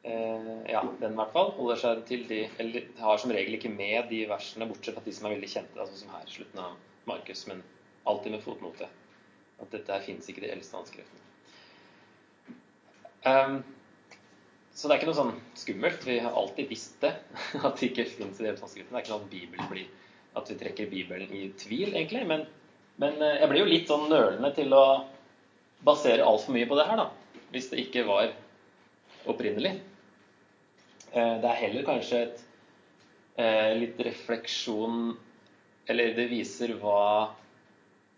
ja, 0.03 0.83
den 1.01 1.11
i 1.11 1.19
hvert 1.19 1.33
fall 1.33 1.49
holder 1.57 1.79
seg 1.81 2.03
til 2.07 2.21
de 2.29 2.37
Eller 2.63 2.85
har 3.01 3.17
som 3.19 3.33
regel 3.35 3.57
ikke 3.57 3.71
med 3.73 4.07
de 4.07 4.21
versene, 4.29 4.67
bortsett 4.69 4.95
fra 4.95 5.03
de 5.03 5.11
som 5.15 5.27
er 5.27 5.33
veldig 5.35 5.49
kjente, 5.51 5.75
altså 5.75 5.97
som 5.99 6.13
her, 6.15 6.23
slutten 6.31 6.61
av 6.63 6.77
Markus, 7.09 7.41
men 7.49 7.59
alltid 8.07 8.31
med 8.37 8.45
fotnote. 8.45 8.87
At 9.59 9.73
dette 9.75 9.91
her 9.91 10.05
fins 10.05 10.29
ikke 10.29 10.43
i 10.43 10.47
de 10.47 10.53
eldste 10.53 10.79
håndskriftene. 10.79 11.25
Um, 13.27 13.59
så 14.71 14.87
det 14.87 14.95
er 14.95 15.01
ikke 15.01 15.09
noe 15.09 15.17
sånn 15.17 15.33
skummelt. 15.59 16.05
Vi 16.07 16.19
har 16.23 16.35
alltid 16.39 16.69
visst 16.71 17.01
det. 17.03 17.11
At 17.67 17.81
det 17.81 17.89
ikke 17.89 18.05
fins 18.07 18.39
i 18.39 18.45
de 18.45 18.53
eldste 18.53 18.69
deltidshåndskriften. 18.69 18.93
Det 18.93 18.99
er 18.99 19.03
ikke 19.03 19.15
sånn 19.17 19.27
at 19.27 19.71
blir 19.73 19.87
at 20.39 20.49
vi 20.51 20.55
trekker 20.59 20.91
Bibelen 20.91 21.31
i 21.33 21.47
tvil, 21.57 21.89
egentlig. 21.89 22.21
Men, 22.29 22.45
men 23.01 23.17
eh, 23.17 23.39
jeg 23.41 23.49
blir 23.51 23.63
jo 23.63 23.71
litt 23.71 23.89
sånn 23.89 24.05
nølende 24.11 24.51
til 24.55 24.75
å 24.77 24.83
basere 25.83 26.23
altfor 26.23 26.55
mye 26.55 26.67
på 26.69 26.77
det 26.79 26.85
her, 26.87 27.01
da. 27.01 27.41
Hvis 27.51 27.71
det 27.71 27.81
ikke 27.83 28.05
var 28.07 28.29
opprinnelig. 29.33 29.79
Eh, 31.11 31.35
det 31.41 31.49
er 31.49 31.61
heller 31.63 31.85
kanskje 31.87 32.21
et 32.25 32.41
eh, 33.41 33.71
litt 33.79 34.01
refleksjon 34.05 35.15
Eller 35.89 36.13
det 36.13 36.27
viser 36.29 36.75
hva, 36.77 37.31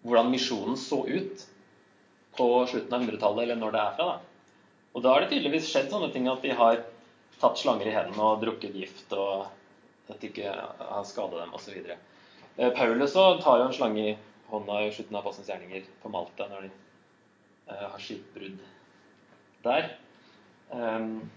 hvordan 0.03 0.31
misjonen 0.33 0.75
så 0.75 1.05
ut 1.07 1.45
på 2.35 2.47
slutten 2.67 2.95
av 2.97 3.05
100-tallet, 3.05 3.43
eller 3.45 3.59
når 3.59 3.71
det 3.71 3.83
er 3.83 3.93
fra. 3.95 4.07
da. 4.09 4.57
Og 4.91 5.05
da 5.05 5.13
har 5.13 5.23
det 5.23 5.29
tydeligvis 5.31 5.69
skjedd 5.69 5.87
sånne 5.93 6.09
ting 6.11 6.27
at 6.27 6.43
de 6.43 6.51
har 6.51 6.81
tatt 7.39 7.61
slanger 7.61 7.87
i 7.87 7.93
hendene 7.95 8.27
og 8.27 8.43
drukket 8.43 8.75
gift, 8.75 9.15
og 9.15 9.47
at 10.11 10.27
ikke 10.27 10.51
har 10.51 11.07
skadet 11.07 11.39
dem, 11.39 11.55
osv. 11.55 11.79
Eh, 12.57 12.73
Paulus 12.75 13.15
tar 13.15 13.61
jo 13.61 13.69
en 13.69 13.77
slange 13.77 14.03
i 14.03 14.17
hånda 14.51 14.81
i 14.83 14.91
slutten 14.91 15.15
av 15.15 15.23
Apostelens 15.23 15.53
gjerninger 15.53 15.87
på 16.03 16.11
Malta 16.11 16.49
når 16.51 16.67
de 16.67 16.75
har 17.71 18.03
skipbrudd 18.03 18.59
der. 19.63 19.93
Um, 20.71 21.29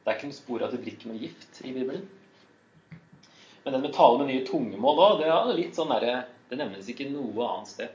det 0.00 0.12
er 0.12 0.18
ikke 0.18 0.30
noe 0.30 0.36
spor 0.36 0.62
av 0.62 0.68
at 0.70 0.76
de 0.76 0.84
drikker 0.84 1.10
noe 1.10 1.20
gift 1.20 1.60
i 1.64 1.72
Bibelen. 1.76 2.06
Men 3.64 3.76
den 3.76 3.82
med 3.84 3.92
tale 3.96 4.20
med 4.20 4.30
nye 4.30 4.44
tungemål 4.48 5.02
òg, 5.04 5.20
det, 5.20 5.56
litt 5.58 5.76
sånn 5.76 5.92
der, 5.92 6.24
det 6.48 6.58
nevnes 6.60 6.88
ikke 6.88 7.10
noe 7.12 7.46
annet 7.46 7.72
sted 7.72 7.90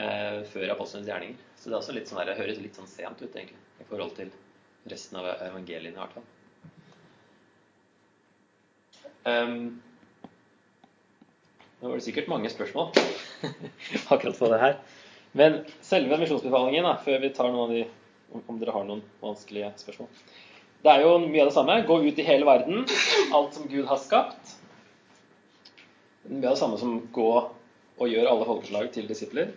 eh, 0.00 0.38
før 0.48 0.72
apostelens 0.72 1.08
gjerninger. 1.10 1.42
Så 1.60 1.72
det 1.72 1.80
er 1.80 1.98
litt 1.98 2.10
sånn 2.10 2.20
der, 2.22 2.30
det 2.32 2.38
høres 2.40 2.62
litt 2.62 2.78
sånn 2.78 2.88
sent 2.90 3.20
ut, 3.20 3.28
egentlig 3.28 3.60
i 3.78 3.86
forhold 3.88 4.14
til 4.16 4.32
resten 4.88 5.20
av 5.20 5.28
evangeliene, 5.50 5.92
i 5.92 6.00
hvert 6.00 6.16
fall. 6.16 6.26
Um, 9.28 9.58
nå 11.78 11.90
var 11.90 11.98
det 11.98 12.06
sikkert 12.06 12.30
mange 12.32 12.48
spørsmål 12.50 12.94
akkurat 14.14 14.38
på 14.38 14.48
det 14.50 14.62
her. 14.62 14.78
Men 15.36 15.60
selve 15.84 16.16
misjonsbefalingen, 16.18 16.88
da, 16.88 16.96
før 17.04 17.20
vi 17.22 17.34
tar 17.36 17.52
noen 17.52 17.68
av 17.68 17.76
de 17.76 17.84
om 18.34 18.58
dere 18.60 18.74
har 18.74 18.86
noen 18.88 19.02
vanskelige 19.22 19.70
spørsmål. 19.80 20.10
Det 20.84 20.92
er 20.92 21.02
jo 21.02 21.14
mye 21.24 21.42
av 21.42 21.50
det 21.50 21.56
samme. 21.56 21.76
Gå 21.88 22.00
ut 22.04 22.18
i 22.20 22.26
hele 22.26 22.46
verden. 22.46 22.84
Alt 23.34 23.56
som 23.56 23.68
Gud 23.70 23.86
har 23.88 23.98
skapt. 24.02 24.54
Mye 26.28 26.44
av 26.44 26.52
det 26.54 26.60
samme 26.60 26.78
som 26.78 27.00
gå 27.14 27.30
og 27.98 28.12
gjør 28.12 28.28
alle 28.30 28.46
folkeslag 28.46 28.92
til 28.94 29.08
disipler. 29.10 29.50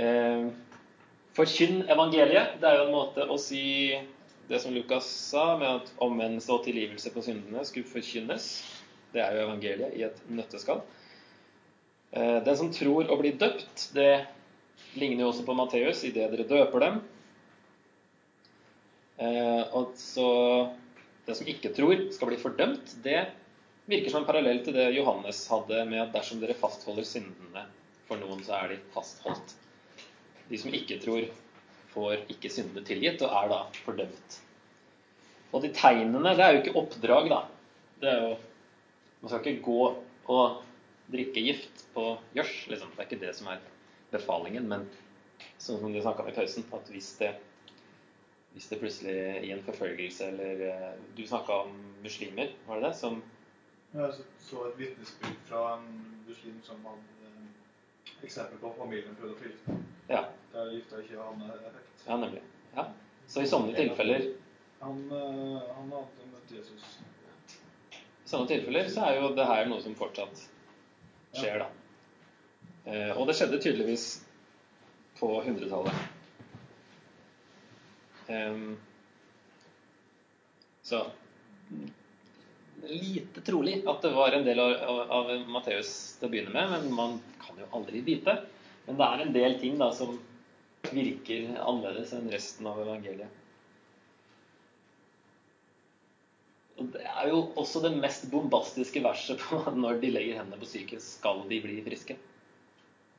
Eh, 0.00 0.46
Forkynn 1.36 1.82
evangeliet. 1.92 2.56
Det 2.62 2.68
er 2.68 2.78
jo 2.78 2.86
en 2.86 2.94
måte 2.94 3.26
å 3.28 3.36
si 3.40 3.92
det 4.48 4.60
som 4.62 4.72
Lukas 4.72 5.04
sa, 5.04 5.56
med 5.58 5.82
at 5.82 5.90
omvendelse 6.00 6.52
og 6.54 6.62
tilgivelse 6.64 7.10
på 7.12 7.24
syndene 7.26 7.64
skulle 7.66 7.90
forkynnes. 7.90 8.46
Det 9.12 9.20
er 9.20 9.34
jo 9.36 9.44
evangeliet 9.48 9.98
i 9.98 10.06
et 10.06 10.22
nøtteskall. 10.32 10.80
Eh, 12.16 12.38
den 12.46 12.56
som 12.56 12.72
tror 12.72 13.10
og 13.10 13.20
blir 13.20 13.36
døpt, 13.36 13.90
det 13.96 14.24
ligner 14.96 15.26
jo 15.26 15.32
også 15.32 15.44
på 15.44 15.56
Matteus 15.58 16.04
i 16.06 16.14
det 16.14 16.30
dere 16.32 16.48
døper 16.48 16.84
dem. 16.86 17.02
Eh, 19.16 19.84
så 19.96 20.28
det 21.26 21.34
som 21.34 21.48
ikke 21.50 21.72
tror, 21.74 22.06
skal 22.14 22.30
bli 22.30 22.38
fordømt, 22.40 22.96
det 23.04 23.20
virker 23.90 24.12
som 24.12 24.22
en 24.22 24.28
parallell 24.28 24.60
til 24.66 24.76
det 24.76 24.90
Johannes 24.96 25.44
hadde 25.50 25.84
med 25.88 26.02
at 26.04 26.12
dersom 26.14 26.42
dere 26.42 26.58
fastholder 26.58 27.06
syndene 27.06 27.66
For 28.06 28.18
noen 28.20 28.42
så 28.46 28.54
er 28.60 28.74
de 28.74 28.80
fastholdt. 28.94 29.56
De 30.46 30.58
som 30.62 30.74
ikke 30.74 31.00
tror, 31.02 31.24
får 31.90 32.20
ikke 32.30 32.50
syndene 32.52 32.84
tilgitt 32.86 33.24
og 33.26 33.32
er 33.34 33.48
da 33.50 33.60
fordømt. 33.82 34.36
Og 35.50 35.64
de 35.64 35.72
tegnene, 35.74 36.34
det 36.36 36.44
er 36.44 36.54
jo 36.54 36.60
ikke 36.62 36.76
oppdrag, 36.78 37.30
da. 37.32 37.40
Det 38.02 38.12
er 38.12 38.22
jo 38.28 38.36
Man 39.22 39.30
skal 39.32 39.46
ikke 39.48 39.64
gå 39.64 39.84
og 40.30 40.58
drikke 41.10 41.42
gift 41.42 41.86
på 41.94 42.04
gjørs, 42.36 42.54
liksom. 42.70 42.92
Det 42.92 43.00
er 43.00 43.08
ikke 43.08 43.22
det 43.24 43.32
som 43.34 43.48
er 43.50 43.62
befalingen. 44.12 44.68
Men 44.70 44.84
sånn 45.58 45.80
som 45.80 45.94
de 45.94 46.02
snakka 46.04 46.22
om 46.22 46.30
i 46.30 46.36
pausen, 46.36 46.66
at 46.76 46.90
hvis 46.92 47.08
det, 47.18 47.32
hvis 48.56 48.68
det 48.70 48.78
plutselig 48.80 49.14
i 49.44 49.50
en 49.52 49.62
forfølgelse 49.66 50.26
eller 50.32 50.60
eh, 50.64 50.92
Du 51.16 51.26
snakka 51.26 51.52
om 51.66 51.74
muslimer, 52.02 52.54
var 52.66 52.80
det 52.80 52.88
det? 52.88 52.94
Som 52.96 53.18
Jeg 53.92 54.14
så, 54.40 54.62
et 54.68 54.78
vitnesbyrd 54.78 55.42
fra 55.48 55.60
en 55.74 55.84
muslim 56.28 56.54
som 56.64 56.80
hadde 56.88 57.26
eh, 57.26 58.22
eksempel 58.24 58.56
på 58.62 58.70
at 58.70 58.78
familien 58.80 59.18
prøvde 59.20 59.36
å 59.36 59.42
få. 59.68 59.76
Ja, 60.08 60.22
Der 60.54 60.72
gifta 60.72 61.02
ikke 61.04 61.20
han 61.20 61.44
effekt. 61.50 62.06
ja 62.06 62.16
nemlig. 62.24 62.42
Ja. 62.78 62.86
Så 63.28 63.44
i 63.44 63.50
sånne 63.52 63.76
tilfeller 63.76 64.24
Han, 64.80 65.04
eh, 65.12 65.68
han 65.76 65.92
hadde 65.92 66.32
møtt 66.32 66.56
Jesus. 66.56 66.88
I 67.92 68.32
sånne 68.32 68.48
tilfeller 68.54 68.88
så 68.88 69.04
er 69.10 69.20
jo 69.20 69.34
det 69.36 69.50
her 69.52 69.68
noe 69.68 69.84
som 69.84 70.00
fortsatt 70.00 70.46
skjer, 71.36 71.60
da. 71.60 71.68
Og 73.18 73.26
det 73.28 73.34
skjedde 73.36 73.58
tydeligvis 73.60 74.04
på 75.18 75.28
100-tallet. 75.42 76.15
Em, 78.28 78.76
så 80.82 81.06
lite 82.86 83.40
trolig 83.40 83.80
at 83.88 84.02
det 84.02 84.12
var 84.14 84.32
en 84.32 84.44
del 84.46 84.60
av, 84.62 84.72
av, 84.72 85.00
av 85.18 85.48
Matteus 85.50 85.90
til 86.18 86.28
å 86.28 86.32
begynne 86.32 86.54
med, 86.54 86.70
men 86.70 86.92
man 86.94 87.16
kan 87.42 87.58
jo 87.58 87.68
aldri 87.74 88.02
vite. 88.06 88.36
Men 88.86 89.00
det 89.00 89.08
er 89.08 89.24
en 89.24 89.34
del 89.34 89.58
ting 89.62 89.80
da 89.80 89.90
som 89.94 90.18
virker 90.86 91.56
annerledes 91.58 92.12
enn 92.14 92.30
resten 92.30 92.68
av 92.70 92.78
evangeliet. 92.84 93.42
Og 96.76 96.92
Det 96.92 97.02
er 97.08 97.30
jo 97.32 97.40
også 97.56 97.80
det 97.86 97.94
mest 97.96 98.28
bombastiske 98.30 99.02
verset 99.02 99.40
på 99.42 99.62
når 99.82 100.02
de 100.02 100.12
legger 100.12 100.42
hendene 100.42 100.60
på 100.60 100.70
syke, 100.70 101.00
skal 101.02 101.42
de 101.50 101.60
bli 101.64 101.80
friske. 101.86 102.18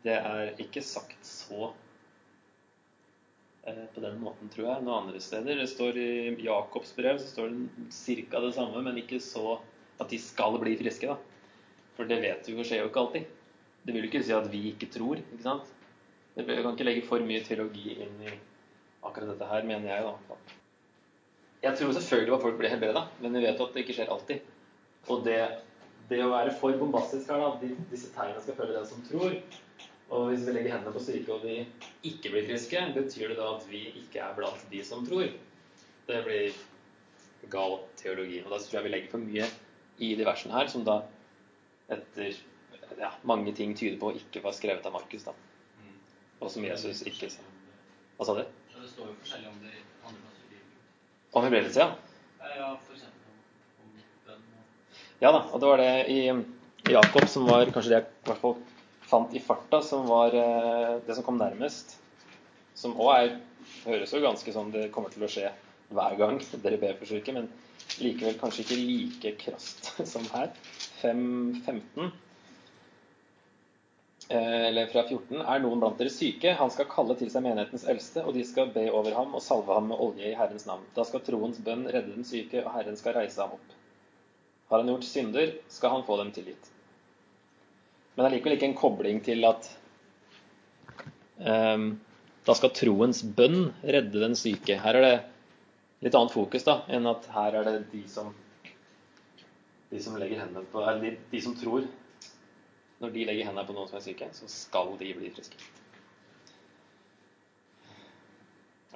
Det 0.05 0.15
er 0.15 0.53
ikke 0.61 0.83
sagt 0.85 1.19
så 1.25 1.71
på 3.93 4.01
den 4.03 4.19
måten, 4.21 4.49
tror 4.53 4.69
jeg, 4.69 4.83
noen 4.85 5.07
andre 5.07 5.21
steder. 5.23 5.59
Det 5.59 5.69
står 5.71 5.97
i 5.99 6.11
Jakobs 6.45 6.93
brev 6.95 7.19
så 7.19 7.27
står 7.31 7.49
det 7.51 7.87
ca. 8.29 8.41
det 8.43 8.53
samme, 8.55 8.83
men 8.85 8.99
ikke 9.01 9.19
så 9.23 9.57
at 9.99 10.11
de 10.13 10.19
skal 10.21 10.59
bli 10.61 10.77
friske. 10.79 11.07
da. 11.07 11.17
For 11.97 12.07
det 12.09 12.21
vet 12.21 12.47
vi 12.47 12.55
jo 12.55 12.65
skjer 12.67 12.83
jo 12.83 12.91
ikke 12.91 13.03
alltid. 13.03 13.33
Det 13.83 13.95
vil 13.95 14.05
jo 14.05 14.11
ikke 14.11 14.23
si 14.23 14.35
at 14.35 14.47
vi 14.51 14.63
ikke 14.71 14.91
tror. 14.93 15.19
ikke 15.19 15.43
sant? 15.43 15.73
Vi 16.37 16.45
kan 16.45 16.73
ikke 16.73 16.85
legge 16.85 17.07
for 17.07 17.23
mye 17.25 17.43
teologi 17.43 17.97
inn 17.97 18.21
i 18.21 18.33
akkurat 19.01 19.33
dette 19.33 19.49
her, 19.49 19.65
mener 19.65 19.89
jeg. 19.89 20.03
da. 20.03 20.37
Jeg 21.63 21.77
tror 21.79 21.95
selvfølgelig 21.95 22.35
at 22.35 22.43
folk 22.43 22.59
blir 22.59 22.69
helbreda, 22.69 23.07
men 23.21 23.33
vi 23.33 23.45
vet 23.47 23.59
jo 23.59 23.65
at 23.65 23.73
det 23.73 23.83
ikke 23.83 23.97
skjer 23.97 24.11
alltid. 24.13 24.51
Og 25.09 25.23
det, 25.25 25.39
det 26.11 26.21
å 26.23 26.31
være 26.31 26.53
for 26.59 26.77
bombastisk 26.77 27.31
her, 27.33 27.41
da, 27.41 27.71
disse 27.89 28.11
tegnene 28.13 28.43
skal 28.43 28.59
følge 28.59 28.77
den 28.77 28.91
som 28.91 29.01
tror 29.07 29.39
Og 30.07 30.29
hvis 30.29 30.45
vi 30.47 30.53
legger 30.55 30.77
hendene 30.77 30.93
på 30.95 31.03
syke 31.03 31.35
og 31.35 31.43
de 31.43 31.57
ikke 32.07 32.31
blir 32.31 32.45
friske, 32.47 32.83
betyr 32.95 33.33
det 33.33 33.39
da 33.39 33.49
at 33.57 33.65
vi 33.67 33.81
ikke 34.03 34.21
er 34.23 34.35
blant 34.37 34.61
de 34.71 34.83
som 34.87 35.03
tror? 35.07 35.27
Det 36.07 36.21
blir 36.23 36.55
gal 37.51 37.79
teologi. 37.99 38.39
Og 38.45 38.53
da 38.53 38.61
tror 38.63 38.79
jeg 38.79 38.85
vi 38.85 38.93
legger 38.93 39.11
for 39.11 39.23
mye 39.23 39.49
i 40.03 40.13
de 40.15 40.27
versene 40.27 40.55
her, 40.55 40.71
som 40.71 40.85
da 40.87 41.01
etter 41.91 42.37
ja, 42.99 43.11
mange 43.27 43.51
ting 43.57 43.75
tyder 43.75 43.99
på 43.99 44.13
ikke 44.15 44.43
var 44.45 44.55
skrevet 44.55 44.87
av 44.87 44.95
Markus. 44.95 45.27
da. 45.27 45.35
Og 46.39 46.51
som 46.53 46.63
Jesus 46.63 47.03
ikke 47.09 47.31
sa. 47.33 47.43
Hva 48.17 48.27
sa 48.27 48.37
du? 48.37 48.43
Det 48.77 48.91
står 48.93 49.09
jo 49.09 49.15
forskjellig 49.19 49.49
om 49.51 49.57
det 49.65 49.73
andre 50.05 50.21
plasser 50.21 50.45
i 50.45 50.51
Bibelen. 50.53 50.75
Om 51.33 51.47
helbredelse, 51.47 51.83
ja. 51.83 52.53
Ja, 52.57 52.69
for 52.85 52.95
eksempel 52.95 53.33
om, 53.83 53.97
bønn 54.27 54.45
Ja 55.19 55.33
da, 55.35 55.41
og 55.51 55.59
det 55.59 55.71
var 55.73 55.83
det 55.83 55.91
i 56.13 56.21
i 56.87 56.93
Jakob 56.93 57.27
som 57.27 57.47
var 57.49 57.67
kanskje 57.73 57.91
det 57.91 57.97
jeg 57.97 58.05
i 58.07 58.29
hvert 58.29 58.39
fall 58.39 58.53
fant 59.07 59.33
i 59.33 59.39
farta, 59.39 59.81
som 59.81 60.07
var 60.07 60.35
eh, 60.35 60.97
det 61.07 61.15
som 61.15 61.25
kom 61.25 61.39
nærmest. 61.39 61.97
Som 62.77 62.97
òg 63.01 63.37
høres 63.85 64.13
jo 64.13 64.21
ganske 64.23 64.53
sånn 64.53 64.73
det 64.73 64.89
kommer 64.95 65.13
til 65.13 65.25
å 65.25 65.31
skje 65.31 65.49
hver 65.95 66.19
gang 66.19 66.39
dere 66.63 66.79
ber 66.81 66.99
for 66.99 67.09
syke, 67.09 67.35
men 67.35 67.49
likevel 68.03 68.37
kanskje 68.39 68.65
ikke 68.65 68.79
like 68.81 69.35
krast 69.43 69.93
som 70.13 70.27
her. 70.33 70.51
5.15 71.01 72.09
eh, 74.29 74.67
eller 74.67 74.91
fra 74.91 75.05
14, 75.07 75.41
er 75.41 75.63
noen 75.63 75.83
blant 75.83 75.99
dere 76.01 76.11
syke, 76.13 76.55
han 76.59 76.73
skal 76.73 76.89
kalle 76.91 77.15
til 77.19 77.31
seg 77.31 77.45
menighetens 77.45 77.87
eldste, 77.87 78.25
og 78.25 78.35
de 78.35 78.45
skal 78.47 78.71
be 78.75 78.89
over 78.91 79.15
ham 79.15 79.35
og 79.37 79.45
salve 79.45 79.77
ham 79.77 79.91
med 79.93 80.03
olje 80.03 80.31
i 80.31 80.37
Herrens 80.37 80.67
navn. 80.69 80.87
Da 80.97 81.07
skal 81.07 81.23
troens 81.25 81.61
bønn 81.63 81.87
redde 81.87 82.15
den 82.17 82.27
syke, 82.27 82.65
og 82.65 82.73
Herren 82.75 82.99
skal 82.99 83.15
reise 83.21 83.43
ham 83.43 83.55
opp. 83.55 83.77
Har 84.67 84.83
han 84.83 84.89
gjort 84.91 85.07
synder, 85.07 85.53
skal 85.71 85.95
han 85.95 86.03
få 86.03 86.17
dem 86.19 86.33
tilgitt. 86.35 86.73
Men 88.17 88.25
det 88.25 88.29
er 88.31 88.33
likevel 88.33 88.55
ikke 88.57 88.65
en 88.71 88.79
kobling 88.79 89.19
til 89.21 89.45
at 89.45 89.67
um, 91.37 91.83
da 92.47 92.55
skal 92.57 92.73
troens 92.73 93.19
bønn 93.37 93.67
redde 93.85 94.23
den 94.23 94.33
syke. 94.39 94.79
Her 94.81 94.97
er 94.97 95.05
det 95.05 95.15
litt 96.07 96.17
annet 96.17 96.33
fokus 96.33 96.65
da, 96.65 96.79
enn 96.89 97.05
at 97.11 97.27
her 97.35 97.59
er 97.59 97.67
det 97.67 97.75
de 97.91 98.01
som, 98.09 98.31
de 99.91 100.01
som 100.01 100.17
legger 100.17 100.41
hendene 100.41 100.65
på, 100.71 100.81
eller 100.81 101.03
de, 101.03 101.13
de 101.29 101.41
som 101.45 101.53
tror 101.61 101.85
når 102.97 103.13
de 103.13 103.27
legger 103.29 103.51
hendene 103.51 103.67
på 103.67 103.77
noen 103.77 103.89
som 103.91 103.99
er 103.99 104.07
syke, 104.07 104.31
så 104.33 104.49
skal 104.49 104.95
de 104.97 105.11
bli 105.19 105.29
friske. 105.35 105.61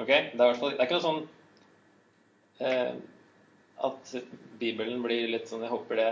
Ok, 0.01 0.09
Det 0.09 0.41
er, 0.41 0.57
det 0.57 0.73
er 0.73 0.85
ikke 0.87 0.97
noe 0.97 1.05
sånn 1.05 1.21
eh, 2.65 2.93
at 3.85 4.15
Bibelen 4.57 5.03
blir 5.05 5.27
litt 5.29 5.49
sånn 5.49 5.61
Jeg 5.61 5.73
håper 5.75 5.99
det 5.99 6.09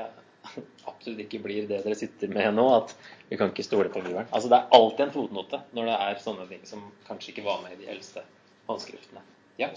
absolutt 0.90 1.24
ikke 1.26 1.42
blir 1.44 1.68
det 1.70 1.82
dere 1.86 1.98
sitter 1.98 2.32
med 2.32 2.54
nå, 2.56 2.66
at 2.76 2.96
vi 3.30 3.38
kan 3.40 3.52
ikke 3.54 3.66
stole 3.68 3.92
på 3.94 4.02
Bibelen. 4.02 4.28
Altså 4.32 4.50
Det 4.52 4.60
er 4.60 4.78
alltid 4.80 5.06
en 5.08 5.16
fotnote 5.16 5.62
når 5.78 5.92
det 5.92 5.98
er 6.08 6.22
sånne 6.24 6.48
ting 6.52 6.66
som 6.70 6.86
kanskje 7.08 7.34
ikke 7.34 7.48
var 7.48 7.64
med 7.66 7.76
i 7.76 7.82
de 7.84 7.92
eldste 7.94 8.26
håndskriftene. 8.70 9.26
Ja? 9.60 9.74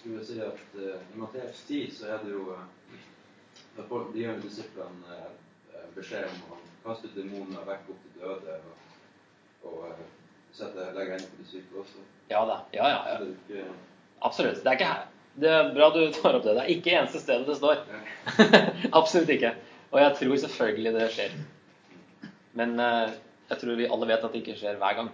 skulle 0.00 0.24
si 0.24 0.40
at 0.40 0.60
uh, 0.74 0.96
I 1.14 1.18
Matteus 1.20 1.64
10 1.68 1.90
så 1.92 2.06
er 2.06 2.22
det 2.24 2.32
jo 2.32 2.54
uh, 2.56 3.84
folk- 3.88 4.14
De 4.14 4.22
gjør 4.22 4.40
disiplene 4.40 5.18
uh, 5.18 5.84
beskjed 5.94 6.24
om 6.24 6.54
å 6.54 6.60
kaste 6.86 7.10
demoner, 7.14 7.60
vekke 7.68 7.92
opp 7.92 8.06
de 8.06 8.14
døde 8.22 8.56
og, 8.70 8.86
og 9.68 9.82
uh, 9.90 10.02
sette, 10.56 10.88
legge 10.96 11.18
hendene 11.18 11.32
på 11.34 11.42
de 11.42 11.48
syke 11.50 11.82
også. 11.84 12.04
Ja 12.30 12.44
da. 12.48 12.62
Ja, 12.72 12.88
ja, 12.88 13.00
ja. 13.10 13.18
det 13.20 13.32
jo 13.32 13.36
ikke 13.44 13.66
Absolutt. 14.20 14.62
Det 14.64 14.68
er 14.72 14.78
ikke 14.78 14.92
her. 14.92 15.04
Det 15.34 15.50
er 15.50 15.72
bra 15.74 15.90
du 15.94 16.00
tar 16.12 16.36
opp 16.38 16.44
det. 16.44 16.54
Det 16.56 16.62
er 16.64 16.72
ikke 16.74 16.94
eneste 16.98 17.20
stedet 17.22 17.46
det 17.46 17.56
står. 17.58 17.82
Absolutt 19.00 19.30
ikke. 19.36 19.54
Og 19.90 20.00
jeg 20.02 20.16
tror 20.18 20.36
selvfølgelig 20.44 20.94
det 20.96 21.10
skjer. 21.14 21.36
Men 22.58 22.74
eh, 22.80 23.12
jeg 23.50 23.62
tror 23.62 23.78
vi 23.78 23.90
alle 23.90 24.08
vet 24.10 24.24
at 24.26 24.32
det 24.34 24.42
ikke 24.42 24.58
skjer 24.58 24.80
hver 24.80 24.96
gang. 24.98 25.12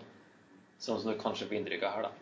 Sånn 0.83 1.01
som 1.01 1.13
du 1.13 1.21
kanskje 1.21 1.49
får 1.49 1.59
inntrykk 1.61 1.85
av 1.89 1.97
her, 1.97 2.09
da. 2.09 2.13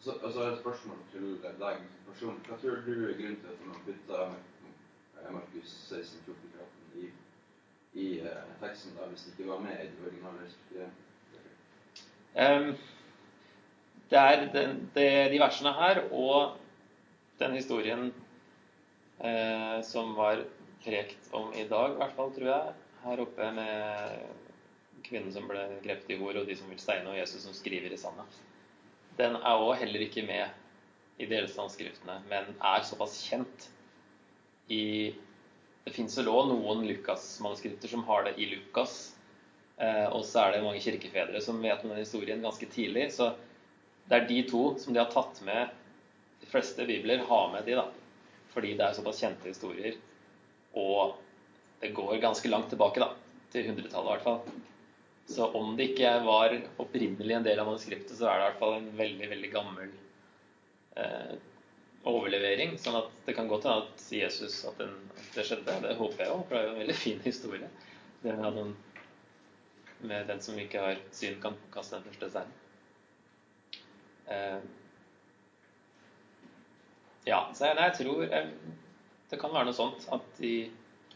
Så, 0.00 0.14
og 0.16 0.30
så 0.32 0.44
er 0.46 0.54
et 0.54 0.62
spørsmål 0.62 1.02
til 1.12 1.34
deg. 1.42 1.82
Hva 2.10 2.14
tror 2.58 2.78
du 2.86 2.94
er 2.94 3.18
grunnen 3.18 3.36
til 3.42 3.52
at 3.52 3.66
man 3.66 3.82
putta 3.84 4.22
eh, 4.30 5.28
Markus 5.34 5.74
16, 5.90 6.24
14, 6.24 6.54
18 6.64 7.02
i, 7.04 7.10
i 8.00 8.08
eh, 8.24 8.48
teksten 8.62 8.96
da, 8.96 9.10
hvis 9.10 9.26
det 9.26 9.34
ikke 9.34 9.50
var 9.50 9.62
med 9.66 9.76
i 9.76 9.90
det 9.90 10.08
originale? 10.08 10.88
Ehm, 12.40 12.72
det 14.10 14.18
er 14.18 14.46
den, 14.54 14.90
det, 14.94 15.06
de 15.32 15.42
versene 15.42 15.72
her 15.76 16.02
og 16.10 16.59
den 17.40 17.56
historien 17.56 18.10
eh, 19.18 19.80
som 19.86 20.14
var 20.14 20.44
prekt 20.84 21.32
om 21.36 21.54
i 21.54 21.66
dag, 21.68 21.94
i 21.94 21.98
hvert 22.00 22.16
fall, 22.16 22.32
tror 22.36 22.50
jeg, 22.52 22.78
her 23.04 23.22
oppe 23.24 23.50
med 23.56 25.02
kvinnen 25.06 25.32
som 25.32 25.48
ble 25.48 25.64
grepet 25.84 26.14
i 26.14 26.18
hor, 26.20 26.36
og 26.36 26.48
de 26.48 26.56
som 26.56 26.70
vil 26.70 26.80
steine, 26.80 27.08
og 27.10 27.18
Jesus 27.18 27.44
som 27.46 27.56
skriver 27.56 27.92
i 27.92 28.00
sanda. 28.00 28.26
Den 29.18 29.36
er 29.40 29.64
òg 29.64 29.78
heller 29.80 30.04
ikke 30.04 30.24
med 30.28 31.20
i 31.20 31.28
de 31.28 31.36
eldste 31.36 31.60
håndskriftene, 31.60 32.20
men 32.30 32.54
er 32.56 32.86
såpass 32.86 33.18
kjent 33.28 33.68
i 34.70 34.84
Det 35.80 35.94
fins 35.96 36.12
vel 36.18 36.28
òg 36.28 36.50
noen 36.50 36.82
Lukas-manuskripter 36.84 37.88
som 37.88 38.02
har 38.04 38.26
det 38.26 38.34
i 38.38 38.50
Lukas. 38.50 39.14
Eh, 39.80 40.06
og 40.12 40.26
så 40.28 40.42
er 40.42 40.52
det 40.52 40.58
mange 40.62 40.82
kirkefedre 40.84 41.40
som 41.42 41.56
vet 41.64 41.80
om 41.82 41.90
den 41.90 42.02
historien 42.02 42.42
ganske 42.44 42.68
tidlig. 42.68 43.06
Så 43.16 43.30
det 44.10 44.18
er 44.18 44.28
de 44.28 44.42
to 44.50 44.60
som 44.78 44.92
de 44.92 45.00
har 45.00 45.08
tatt 45.10 45.40
med 45.46 45.72
De 46.40 46.48
fleste 46.50 46.86
bibler 46.86 47.24
har 47.28 47.52
med 47.52 47.66
de, 47.68 47.76
da. 47.78 47.86
Fordi 48.54 48.74
det 48.78 48.86
er 48.86 48.96
såpass 48.96 49.20
kjente 49.22 49.50
historier. 49.50 49.98
Og 50.78 51.16
det 51.80 51.92
går 51.96 52.16
ganske 52.22 52.48
langt 52.50 52.72
tilbake, 52.72 53.02
da. 53.02 53.12
Til 53.50 53.70
100-tallet 53.70 54.06
i 54.06 54.14
hvert 54.14 54.26
fall. 54.26 54.60
Så 55.30 55.46
om 55.46 55.76
det 55.78 55.92
ikke 55.92 56.10
var 56.26 56.56
opprinnelig 56.82 57.36
en 57.36 57.46
del 57.46 57.60
av 57.62 57.68
manuskriptet, 57.68 58.16
så 58.18 58.26
er 58.26 58.34
det 58.34 58.42
i 58.42 58.46
hvert 58.48 58.62
fall 58.62 58.76
en 58.80 58.88
veldig, 58.98 59.28
veldig 59.30 59.50
gammel 59.52 59.92
eh, 60.98 61.36
overlevering. 62.10 62.74
Sånn 62.82 62.98
at 62.98 63.12
det 63.26 63.36
kan 63.38 63.50
godt 63.50 63.68
hende 63.68 63.84
at 63.86 64.06
Jesus 64.14 64.64
at, 64.66 64.80
den, 64.80 64.96
at 65.14 65.36
det 65.36 65.46
skjedde. 65.46 65.76
Det 65.84 65.94
håper 66.00 66.24
jeg 66.24 66.34
òg, 66.34 66.42
for 66.48 66.56
det 66.56 66.62
er 66.62 66.66
jo 66.66 66.72
en 66.74 66.82
veldig 66.82 66.98
fin 66.98 67.22
historie. 67.22 67.70
Det 68.24 68.34
med 68.40 68.58
den, 68.58 68.74
med 70.10 70.26
den 70.32 70.42
som 70.42 70.58
ikke 70.58 70.82
har 70.82 71.00
syn, 71.14 71.38
kan 71.42 71.58
kaste 71.74 72.00
den 72.00 72.10
første 72.10 72.32
steinen. 72.34 72.58
Eh, 74.30 74.58
ja, 77.30 77.40
så 77.54 77.68
jeg, 77.68 77.78
nei, 77.78 77.88
jeg 77.90 77.98
tror 78.00 78.24
jeg, 78.26 78.76
det 79.30 79.38
kan 79.38 79.54
være 79.54 79.68
noe 79.68 79.76
sånt 79.76 80.06
at 80.14 80.26
de 80.40 80.54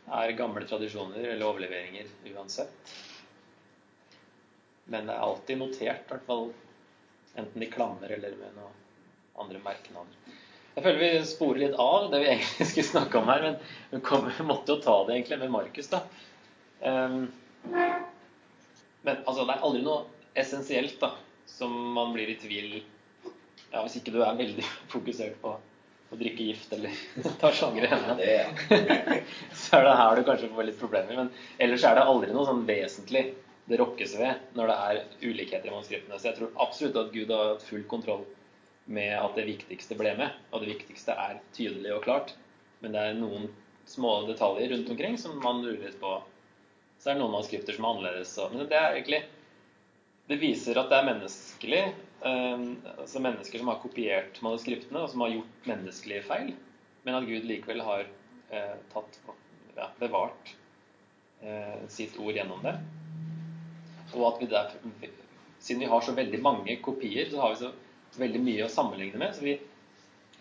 er 0.04 0.36
gamle 0.38 0.66
tradisjoner 0.68 1.24
eller 1.24 1.48
overleveringer 1.48 2.10
uansett. 2.34 2.94
Men 4.84 5.08
det 5.08 5.16
er 5.16 5.26
alltid 5.26 5.58
notert, 5.58 6.04
i 6.04 6.12
hvert 6.12 6.26
fall 6.28 6.50
enten 7.40 7.64
i 7.64 7.70
klammer 7.72 8.12
eller 8.14 8.36
med 8.38 8.58
noen 8.58 8.80
andre 9.42 9.60
merknader. 9.64 10.34
Jeg 10.74 10.82
føler 10.84 11.00
vi 11.00 11.26
sporer 11.26 11.60
litt 11.62 11.76
av 11.80 12.08
det 12.12 12.20
vi 12.22 12.30
egentlig 12.34 12.68
skulle 12.70 12.90
snakke 12.90 13.20
om 13.20 13.30
her, 13.30 13.48
men 13.48 13.58
vi, 13.90 14.46
måtte 14.46 14.74
jo 14.74 14.82
ta 14.84 14.96
det 15.06 15.18
egentlig 15.18 15.40
med 15.42 15.54
Markus, 15.54 15.90
da. 15.90 16.02
Um, 16.84 17.28
men 19.04 19.20
altså, 19.24 19.44
det 19.44 19.54
er 19.54 19.62
aldri 19.66 19.84
noe 19.84 20.02
essensielt 20.36 20.98
da, 21.00 21.14
som 21.48 21.74
man 21.94 22.12
blir 22.12 22.32
i 22.32 22.36
tvil 22.40 22.72
ja, 22.74 23.82
Hvis 23.84 23.98
ikke 24.00 24.12
du 24.14 24.18
er 24.24 24.36
veldig 24.36 24.64
fokusert 24.94 25.38
på 25.42 25.54
å 26.12 26.18
drikke 26.20 26.50
gift 26.50 26.72
eller 26.76 26.92
ta 27.40 27.50
sjanger 27.54 27.86
i 27.86 27.90
hendene, 27.92 29.22
så 29.56 29.80
er 29.80 29.88
det 29.88 29.96
her 30.00 30.18
du 30.18 30.28
kanskje 30.28 30.52
får 30.52 30.68
litt 30.68 30.80
problemer. 30.80 31.24
Men 31.24 31.32
ellers 31.62 31.86
er 31.88 31.98
det 31.98 32.06
aldri 32.12 32.34
noe 32.34 32.46
sånn 32.48 32.66
vesentlig 32.68 33.24
det 33.64 33.78
rokkes 33.80 34.16
ved 34.20 34.56
når 34.58 34.70
det 34.70 34.78
er 34.86 35.02
ulikheter 35.24 35.70
i 35.70 35.72
manuskriptene. 35.72 36.18
Så 36.20 36.30
jeg 36.30 36.38
tror 36.38 36.64
absolutt 36.66 36.98
at 37.00 37.12
Gud 37.14 37.32
har 37.32 37.54
hatt 37.54 37.64
full 37.64 37.84
kontroll 37.88 38.24
med 38.84 39.14
at 39.16 39.36
det 39.38 39.46
viktigste 39.48 39.96
ble 39.96 40.12
med. 40.18 40.34
Og 40.52 40.62
det 40.62 40.74
viktigste 40.74 41.16
er 41.16 41.40
tydelig 41.56 41.94
og 41.96 42.04
klart. 42.04 42.34
Men 42.84 42.96
det 42.96 43.04
er 43.04 43.18
noen 43.18 43.48
små 43.88 44.18
detaljer 44.28 44.74
rundt 44.74 44.90
omkring 44.92 45.16
som 45.20 45.40
man 45.40 45.62
lurer 45.64 45.86
litt 45.86 46.00
på. 46.00 46.18
Så 47.00 47.10
er 47.10 47.16
det 47.16 47.22
noen 47.22 47.34
manuskripter 47.36 47.76
som 47.76 47.86
er 47.86 47.94
annerledes. 47.94 48.36
Men 48.52 48.68
det 48.68 48.80
er 48.80 48.98
egentlig 48.98 49.24
Det 50.28 50.38
viser 50.40 50.78
at 50.80 50.88
det 50.88 50.96
er 50.96 51.08
menneskelig. 51.10 51.82
Eh, 52.24 52.60
altså 52.96 53.20
mennesker 53.20 53.60
som 53.60 53.70
har 53.72 53.80
kopiert 53.82 54.40
manuskriptene, 54.44 55.02
og 55.04 55.12
som 55.12 55.24
har 55.24 55.34
gjort 55.34 55.68
menneskelige 55.68 56.24
feil. 56.28 56.54
Men 57.04 57.18
at 57.18 57.28
Gud 57.28 57.48
likevel 57.48 57.82
har 57.84 58.06
eh, 58.50 58.76
tatt, 58.94 59.18
ja, 59.76 59.90
bevart 60.00 60.54
eh, 61.44 61.84
sitt 61.92 62.16
ord 62.20 62.36
gjennom 62.38 62.64
det. 62.64 62.78
Og 64.14 64.26
at 64.30 64.40
vi 64.40 64.48
der, 64.48 64.74
siden 65.60 65.84
vi 65.84 65.90
har 65.90 66.04
så 66.04 66.14
veldig 66.16 66.40
mange 66.44 66.78
kopier, 66.84 67.28
så 67.30 67.42
har 67.42 67.54
vi 67.54 67.62
så 67.64 67.72
veldig 68.20 68.40
mye 68.44 68.66
å 68.66 68.72
sammenligne 68.72 69.20
med. 69.20 69.36
Så 69.36 69.44
vi 69.44 69.58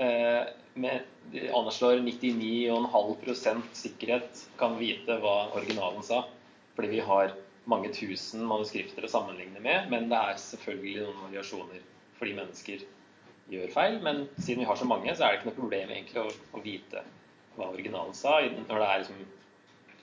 eh, 0.04 0.44
med, 0.80 1.10
anslår 1.52 2.04
99,5% 2.06 3.74
sikkerhet 3.78 4.46
kan 4.60 4.78
vite 4.80 5.20
hva 5.24 5.50
originalen 5.58 6.06
sa. 6.06 6.24
Fordi 6.78 6.96
vi 6.96 7.04
har 7.06 7.36
mange 7.70 7.92
tusen 7.96 8.44
manuskripter 8.48 9.06
å 9.06 9.12
sammenligne 9.12 9.62
med. 9.64 9.90
Men 9.92 10.10
det 10.12 10.20
er 10.20 10.42
selvfølgelig 10.42 11.06
noen 11.06 11.22
variasjoner 11.28 11.84
fordi 12.18 12.36
mennesker 12.38 12.84
gjør 13.54 13.74
feil. 13.74 14.00
Men 14.04 14.26
siden 14.38 14.64
vi 14.64 14.70
har 14.70 14.80
så 14.80 14.88
mange, 14.90 15.16
så 15.16 15.26
er 15.26 15.34
det 15.34 15.42
ikke 15.42 15.52
noe 15.52 15.60
problem 15.62 15.94
egentlig 15.94 16.24
å, 16.24 16.28
å 16.54 16.64
vite 16.64 17.04
hva 17.58 17.70
originalen 17.70 18.16
sa, 18.18 18.40
når 18.42 18.80
det 18.82 18.90
er 18.90 19.04
liksom 19.04 19.24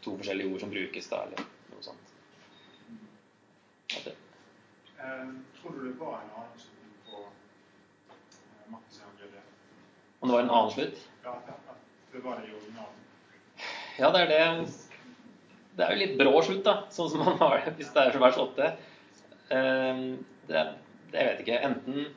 to 0.04 0.16
forskjellige 0.16 0.52
ord 0.52 0.62
som 0.62 0.72
brukes 0.72 1.08
da, 1.10 1.24
eller 1.26 1.46
noe 1.72 1.84
sånt. 1.84 2.06
Um, 5.00 5.32
tror 5.56 5.74
du 5.74 5.86
det 5.88 5.96
var 5.98 6.20
en 6.20 6.34
annen 6.36 6.68
Om 10.20 10.28
det 10.28 10.34
var 10.34 10.42
en 10.42 10.50
annen 10.50 10.70
slutt? 10.70 10.98
Ja, 11.24 11.32
det 12.12 12.20
var 12.24 12.40
det 12.40 12.50
i 12.50 12.52
originalen. 12.52 12.98
Ja, 13.98 14.10
det 14.12 14.20
er 14.20 14.28
det. 14.28 14.89
Det 15.80 15.86
er 15.86 15.94
jo 15.96 16.00
litt 16.02 16.18
brå 16.20 16.40
slutt, 16.44 16.64
da, 16.66 16.74
sånn 16.92 17.08
som 17.08 17.22
man 17.24 17.38
har 17.40 17.62
det 17.64 17.72
hvis 17.78 17.92
det 17.94 18.02
er 18.02 18.18
vers 18.20 18.36
8. 18.42 18.66
Ehm, 19.56 20.02
det, 20.50 20.64
vet 21.14 21.22
jeg 21.22 21.46
ikke. 21.46 21.62
Enten 21.70 22.10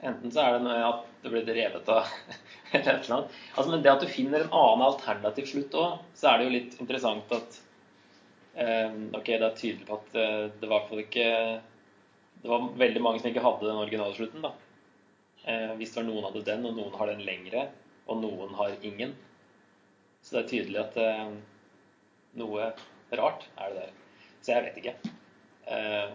Enten 0.00 0.32
så 0.32 0.44
er 0.44 0.54
det 0.54 0.60
noe 0.64 0.76
at 0.86 1.08
det 1.20 1.32
blir 1.32 1.50
revet 1.52 1.88
av 1.92 2.06
eller 2.06 2.78
et 2.78 2.86
eller 2.86 3.16
annet. 3.16 3.34
Altså, 3.52 3.66
men 3.72 3.82
det 3.84 3.90
at 3.92 4.04
du 4.04 4.08
finner 4.08 4.46
en 4.46 4.54
annen 4.62 4.84
alternativ 4.86 5.50
slutt 5.50 5.74
òg, 5.76 5.98
så 6.16 6.30
er 6.30 6.38
det 6.38 6.46
jo 6.46 6.54
litt 6.54 6.78
interessant 6.80 7.34
at 7.36 7.58
um, 8.54 9.02
Ok, 9.18 9.28
det 9.34 9.44
er 9.44 9.58
tydelig 9.58 9.88
på 9.90 9.98
at 9.98 10.16
eh, 10.16 10.46
det 10.54 10.70
var 10.70 10.70
i 10.70 10.72
hvert 10.78 10.88
fall 10.88 11.02
ikke 11.02 11.26
Det 12.40 12.52
var 12.54 12.70
veldig 12.80 13.04
mange 13.04 13.20
som 13.20 13.28
ikke 13.28 13.44
hadde 13.44 13.66
den 13.66 13.82
originale 13.82 14.16
slutten, 14.16 14.46
da. 14.46 14.54
Uh, 15.44 15.74
hvis 15.76 15.92
det 15.92 16.00
var 16.00 16.08
noen 16.08 16.28
hadde 16.30 16.46
den, 16.48 16.64
og 16.70 16.78
noen 16.78 16.96
har 16.96 17.12
den 17.12 17.26
lengre, 17.26 17.66
og 18.06 18.22
noen 18.22 18.56
har 18.56 18.78
ingen. 18.80 19.12
Så 20.22 20.36
det 20.36 20.42
er 20.42 20.50
tydelig 20.54 20.80
at 20.80 20.96
eh, 21.00 21.28
noe 22.38 22.72
rart 23.18 23.46
er 23.56 23.74
det 23.74 23.84
der. 23.84 23.94
Så 24.40 24.54
jeg 24.54 24.66
vet 24.66 24.80
ikke 24.80 24.94
eh, 25.70 26.12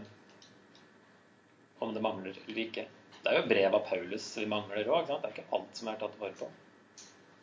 om 1.84 1.94
det 1.94 2.04
mangler 2.04 2.38
eller 2.46 2.62
ikke. 2.66 2.88
Det 3.22 3.32
er 3.32 3.40
jo 3.40 3.50
brev 3.50 3.78
av 3.78 3.88
Paulus 3.90 4.28
vi 4.38 4.48
mangler 4.50 4.88
òg. 4.88 5.10
Det 5.10 5.18
er 5.18 5.34
ikke 5.34 5.50
alt 5.58 5.80
som 5.80 5.90
er 5.92 6.00
tatt 6.02 6.20
vare 6.22 6.38
på. 6.40 6.50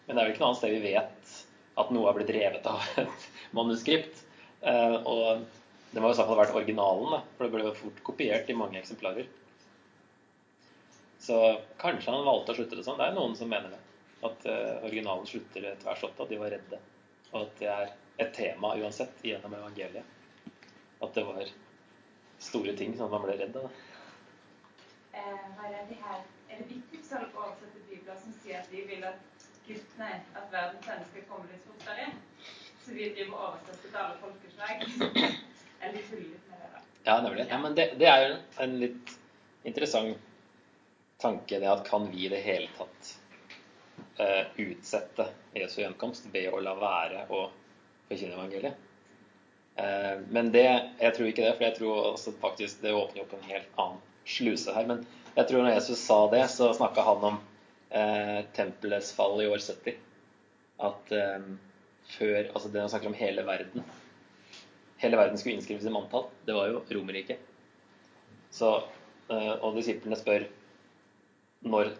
Men 0.07 0.16
det 0.16 0.23
er 0.23 0.27
vel 0.27 0.35
ikke 0.35 0.43
noe 0.45 0.53
annet 0.53 0.62
sted 0.62 0.77
vi 0.77 0.93
vet 0.93 1.35
at 1.83 1.93
noe 1.95 2.09
har 2.09 2.16
blitt 2.18 2.33
revet 2.35 2.66
av 2.68 2.89
et 3.03 3.29
manuskript. 3.57 4.25
Eh, 4.62 4.97
og 5.03 5.45
det 5.93 6.01
må 6.01 6.09
jo 6.11 6.16
i 6.16 6.18
så 6.18 6.25
fall 6.25 6.37
ha 6.37 6.43
vært 6.45 6.57
originalen, 6.57 7.16
da, 7.16 7.23
for 7.37 7.47
det 7.47 7.55
ble 7.55 7.64
jo 7.66 7.79
fort 7.79 8.03
kopiert 8.07 8.51
i 8.51 8.57
mange 8.57 8.81
eksemplarer. 8.81 9.29
Så 11.23 11.39
kanskje 11.79 12.11
han 12.11 12.25
valgte 12.27 12.55
å 12.55 12.59
slutte 12.59 12.79
det 12.79 12.85
sånn. 12.87 12.99
Det 12.99 13.11
er 13.11 13.18
noen 13.18 13.37
som 13.39 13.51
mener 13.51 13.75
det. 13.75 13.81
At 14.27 14.47
uh, 14.49 14.87
originalen 14.87 15.29
slutter 15.29 15.68
tvers 15.83 16.03
åtte, 16.09 16.25
at 16.25 16.33
de 16.33 16.39
var 16.41 16.51
redde. 16.55 16.81
Og 17.31 17.45
at 17.45 17.61
det 17.61 17.68
er 17.70 17.93
et 18.16 18.34
tema 18.34 18.74
uansett 18.76 19.24
gjennom 19.24 19.54
evangeliet. 19.54 20.04
At 21.00 21.14
det 21.14 21.24
var 21.24 21.48
store 22.38 22.76
ting 22.76 22.96
som 22.96 23.10
man 23.10 23.24
ble 23.24 23.36
redd 23.38 23.56
av. 23.56 23.70
Eh, 25.12 25.64
er, 25.64 25.78
det 25.88 25.98
her, 26.02 26.20
er 26.48 26.60
det 26.60 26.68
viktigst 26.68 27.14
å 27.16 27.22
oversette 27.22 27.84
bibler 27.88 28.18
som 28.18 28.34
sier 28.42 28.60
at 28.60 28.70
de 28.72 28.84
vil 28.88 29.04
at 29.06 29.48
Gud, 29.66 29.82
nei, 29.98 30.14
at 30.34 30.48
verdens 30.50 30.88
ende 30.90 31.08
skal 31.10 31.26
komme 31.30 31.50
litt 31.50 31.66
fortere? 31.68 32.08
Så 32.82 32.96
vi 32.96 33.10
driver 33.14 33.36
og 33.36 33.42
oversetter 33.48 33.88
til 33.88 34.00
alle 34.02 34.18
folkeslag? 34.22 34.86
Eller 35.82 36.06
tuller 36.08 36.28
litt 36.32 36.48
med 36.50 36.62
det, 36.62 36.70
da? 36.72 36.84
Ja, 37.04 37.16
nemlig. 37.22 37.46
Ja, 37.50 37.58
men 37.62 37.76
det, 37.78 37.88
det 38.00 38.08
er 38.10 38.24
jo 38.26 38.36
en 38.64 38.78
litt 38.82 39.16
interessant 39.68 40.30
tanke 41.22 41.60
det 41.62 41.70
at 41.70 41.84
kan 41.86 42.08
vi 42.10 42.24
i 42.26 42.30
det 42.32 42.40
hele 42.42 42.70
tatt 42.74 43.12
uh, 44.18 44.44
utsette 44.58 45.28
Jesu 45.54 45.82
gjenkomst 45.84 46.26
ved 46.34 46.50
å 46.50 46.62
la 46.64 46.74
være 46.78 47.26
å 47.30 47.44
forkynne 48.12 48.36
evangeliet? 48.38 48.88
Uh, 49.72 50.20
men 50.28 50.50
det, 50.52 50.66
jeg 51.00 51.16
tror 51.16 51.30
ikke 51.30 51.46
det, 51.46 51.54
for 51.56 51.66
jeg 51.66 51.76
tror 51.78 52.00
også 52.12 52.34
faktisk 52.42 52.82
det 52.84 52.92
åpner 52.96 53.24
opp 53.24 53.32
en 53.36 53.48
helt 53.48 53.80
annen 53.80 54.02
sluse 54.28 54.74
her. 54.76 54.86
Men 54.88 55.02
jeg 55.32 55.48
tror 55.48 55.64
når 55.64 55.76
Jesus 55.78 56.04
sa 56.04 56.18
det, 56.32 56.44
så 56.52 56.68
snakka 56.76 57.04
han 57.06 57.24
om 57.30 57.38
eh, 57.90 58.42
tempelets 58.54 59.14
fall 59.16 59.40
i 59.40 59.48
år 59.48 59.62
70. 59.64 59.96
At 60.82 61.12
før 62.12 62.50
Altså 62.52 62.68
det 62.68 62.82
han 62.82 62.90
snakker 62.92 63.08
om 63.08 63.16
hele 63.16 63.42
verden. 63.46 63.86
Hele 65.00 65.18
verden 65.18 65.40
skulle 65.40 65.56
innskrives 65.56 65.88
i 65.88 65.94
manntall. 65.94 66.28
Det 66.44 66.54
var 66.54 66.68
jo 66.68 66.82
Romerriket. 66.92 67.40
Så, 68.52 68.74
og 69.32 69.78
disiplene 69.78 70.18
spør 70.20 70.44
når 71.62 71.94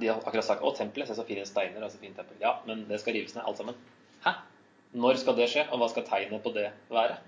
De 0.00 0.08
har 0.08 0.20
akkurat 0.24 0.44
sagt 0.44 0.62
'Å, 0.62 0.74
tempelet, 0.76 1.08
se 1.08 1.14
så 1.14 1.24
fine 1.28 1.44
steiner', 1.44 1.82
altså 1.82 1.98
fint 2.00 2.16
tempel. 2.16 2.36
Ja, 2.40 2.58
men 2.66 2.86
det 2.88 3.00
skal 3.00 3.12
rives 3.12 3.34
ned, 3.34 3.44
alt 3.44 3.56
sammen. 3.56 3.74
Hæ? 4.24 4.32
Når 4.96 5.18
skal 5.20 5.36
det 5.36 5.48
skje, 5.52 5.66
og 5.68 5.82
hva 5.82 5.88
skal 5.92 6.06
tegnet 6.08 6.42
på 6.44 6.52
det 6.54 6.70
være? 6.88 7.18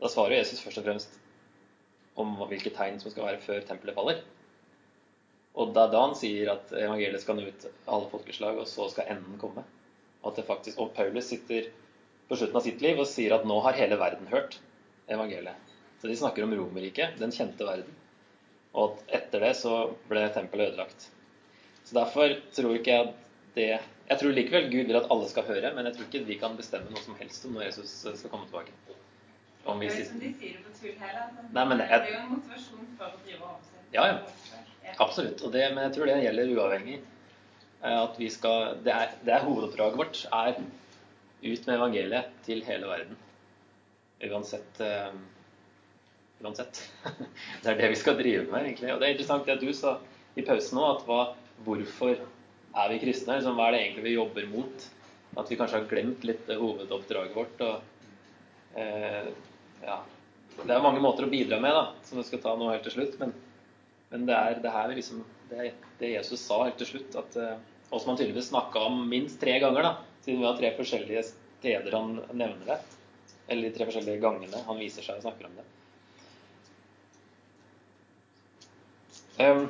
Da 0.00 0.10
svarer 0.12 0.36
Jesus 0.36 0.60
først 0.60 0.82
og 0.82 0.84
fremst 0.84 1.14
om 2.20 2.34
hvilke 2.50 2.72
tegn 2.76 2.98
som 3.00 3.12
skal 3.12 3.24
være 3.30 3.44
før 3.44 3.64
tempelet 3.64 3.96
faller. 3.96 4.20
Og 5.56 5.72
det 5.72 5.82
er 5.82 5.92
da 5.92 6.02
han 6.04 6.16
sier 6.18 6.52
at 6.52 6.72
evangeliet 6.76 7.22
skal 7.24 7.38
nå 7.38 7.46
ut 7.48 7.66
alle 7.88 8.10
folkeslag, 8.12 8.60
og 8.60 8.68
så 8.68 8.90
skal 8.92 9.08
enden 9.14 9.38
komme. 9.40 9.64
Og, 10.22 10.36
faktisk, 10.44 10.80
og 10.82 10.92
Paulus 10.96 11.30
sitter 11.30 11.70
på 12.28 12.36
slutten 12.36 12.58
av 12.58 12.64
sitt 12.66 12.82
liv 12.84 13.00
og 13.00 13.08
sier 13.08 13.36
at 13.36 13.46
nå 13.48 13.56
har 13.64 13.78
hele 13.78 13.96
verden 14.00 14.28
hørt 14.28 14.58
evangeliet. 15.08 15.56
Så 16.02 16.10
de 16.10 16.16
snakker 16.18 16.44
om 16.44 16.52
Romerriket, 16.52 17.16
den 17.20 17.32
kjente 17.32 17.64
verden. 17.64 17.94
Og 18.76 18.98
at 18.98 19.14
etter 19.22 19.46
det 19.46 19.54
så 19.56 19.78
ble 20.10 20.26
tempelet 20.34 20.74
ødelagt. 20.74 21.08
Så 21.86 21.96
derfor 21.96 22.34
tror 22.52 22.76
ikke 22.76 22.92
jeg 22.92 23.06
at 23.06 23.22
det 23.56 23.70
Jeg 24.06 24.20
tror 24.20 24.34
likevel 24.36 24.68
Gud 24.70 24.86
vil 24.90 24.98
at 25.00 25.08
alle 25.10 25.28
skal 25.30 25.46
høre, 25.48 25.72
men 25.74 25.88
jeg 25.88 25.96
tror 25.96 26.06
ikke 26.06 26.26
vi 26.28 26.38
kan 26.38 26.54
bestemme 26.58 26.92
noe 26.92 27.02
som 27.02 27.16
helst 27.18 27.46
om 27.48 27.56
når 27.56 27.68
Jesus 27.68 27.94
skal 28.04 28.30
komme 28.30 28.46
tilbake. 28.46 28.74
Om 29.66 29.82
vi 29.82 29.90
som 29.90 30.20
De 30.22 30.30
sier 30.38 30.54
det 30.54 30.62
på 30.62 30.74
tull 30.78 30.94
heller. 31.00 31.30
Nei, 31.56 31.64
men 31.66 31.82
det 31.82 31.88
er 31.90 32.06
jo 32.12 32.20
en 32.20 32.32
motivasjon 32.36 32.88
for 32.98 33.10
å 33.10 33.22
drive 33.24 33.42
oversett. 33.42 33.94
Ja, 33.96 34.06
ja. 34.12 34.94
Absolutt. 35.02 35.42
Og 35.42 35.54
det, 35.54 35.64
men 35.74 35.88
jeg 35.88 35.96
tror 35.96 36.10
det 36.10 36.20
gjelder 36.22 36.52
uavhengig. 36.54 37.00
Eh, 37.82 37.96
at 37.98 38.20
vi 38.20 38.28
skal, 38.30 38.76
det, 38.86 38.94
er, 38.94 39.16
det 39.26 39.34
er 39.34 39.46
hovedoppdraget 39.46 39.98
vårt 39.98 40.22
er 40.30 40.60
ut 41.42 41.66
med 41.66 41.74
evangeliet 41.74 42.30
til 42.46 42.62
hele 42.66 42.92
verden. 42.92 43.18
Uansett 44.30 44.80
eh, 44.86 45.10
uansett. 46.44 46.80
Det 47.62 47.72
er 47.72 47.78
det 47.80 47.90
vi 47.90 47.98
skal 47.98 48.16
drive 48.18 48.46
med, 48.50 48.62
egentlig. 48.62 48.92
Og 48.94 49.00
det 49.00 49.08
er 49.08 49.14
interessant 49.16 49.46
det 49.48 49.58
du 49.60 49.72
sa 49.74 49.96
i 50.36 50.44
pausen 50.44 50.78
nå, 50.78 50.86
at 50.94 51.04
hva, 51.08 51.20
hvorfor 51.66 52.18
er 52.76 52.92
vi 52.92 53.00
kristne? 53.02 53.38
Liksom, 53.38 53.56
hva 53.56 53.68
er 53.68 53.76
det 53.76 53.82
egentlig 53.84 54.04
vi 54.06 54.16
jobber 54.16 54.48
mot? 54.50 54.86
At 55.36 55.50
vi 55.50 55.58
kanskje 55.58 55.80
har 55.80 55.88
glemt 55.90 56.24
litt 56.28 56.50
hovedoppdraget 56.50 57.36
vårt. 57.36 57.62
Og, 57.64 58.10
eh, 58.80 59.30
ja, 59.84 60.02
Det 60.56 60.72
er 60.72 60.82
mange 60.82 61.00
måter 61.04 61.26
å 61.26 61.30
bidra 61.30 61.60
med, 61.60 61.74
da, 61.76 61.92
som 62.04 62.18
vi 62.18 62.24
skal 62.24 62.40
ta 62.40 62.54
nå 62.56 62.70
helt 62.70 62.82
til 62.86 62.94
slutt. 62.96 63.18
Men, 63.20 63.34
men 64.10 64.26
det 64.28 64.36
er 64.36 64.60
det 64.64 64.72
her 64.72 64.88
liksom, 64.96 65.24
det, 65.50 65.72
det, 65.98 66.14
Jesus 66.14 66.40
sa 66.40 66.62
helt 66.64 66.78
til 66.80 66.88
slutt, 66.94 67.16
at, 67.20 67.36
eh, 67.36 67.58
og 67.90 68.00
som 68.00 68.12
han 68.12 68.20
tydeligvis 68.20 68.48
snakka 68.48 68.86
om 68.88 69.02
minst 69.08 69.40
tre 69.40 69.58
ganger, 69.60 69.82
da, 69.82 70.22
siden 70.24 70.40
vi 70.40 70.48
har 70.48 70.56
tre 70.56 70.72
forskjellige 70.78 71.26
steder 71.28 71.92
han 71.92 72.14
nevner 72.32 72.72
det. 72.72 72.78
Eller 73.48 73.68
de 73.68 73.76
tre 73.76 73.86
forskjellige 73.86 74.22
gangene 74.24 74.62
han 74.66 74.80
viser 74.80 75.04
seg 75.04 75.20
og 75.20 75.26
snakker 75.28 75.50
om 75.50 75.58
det. 75.60 75.66
Um, 79.36 79.66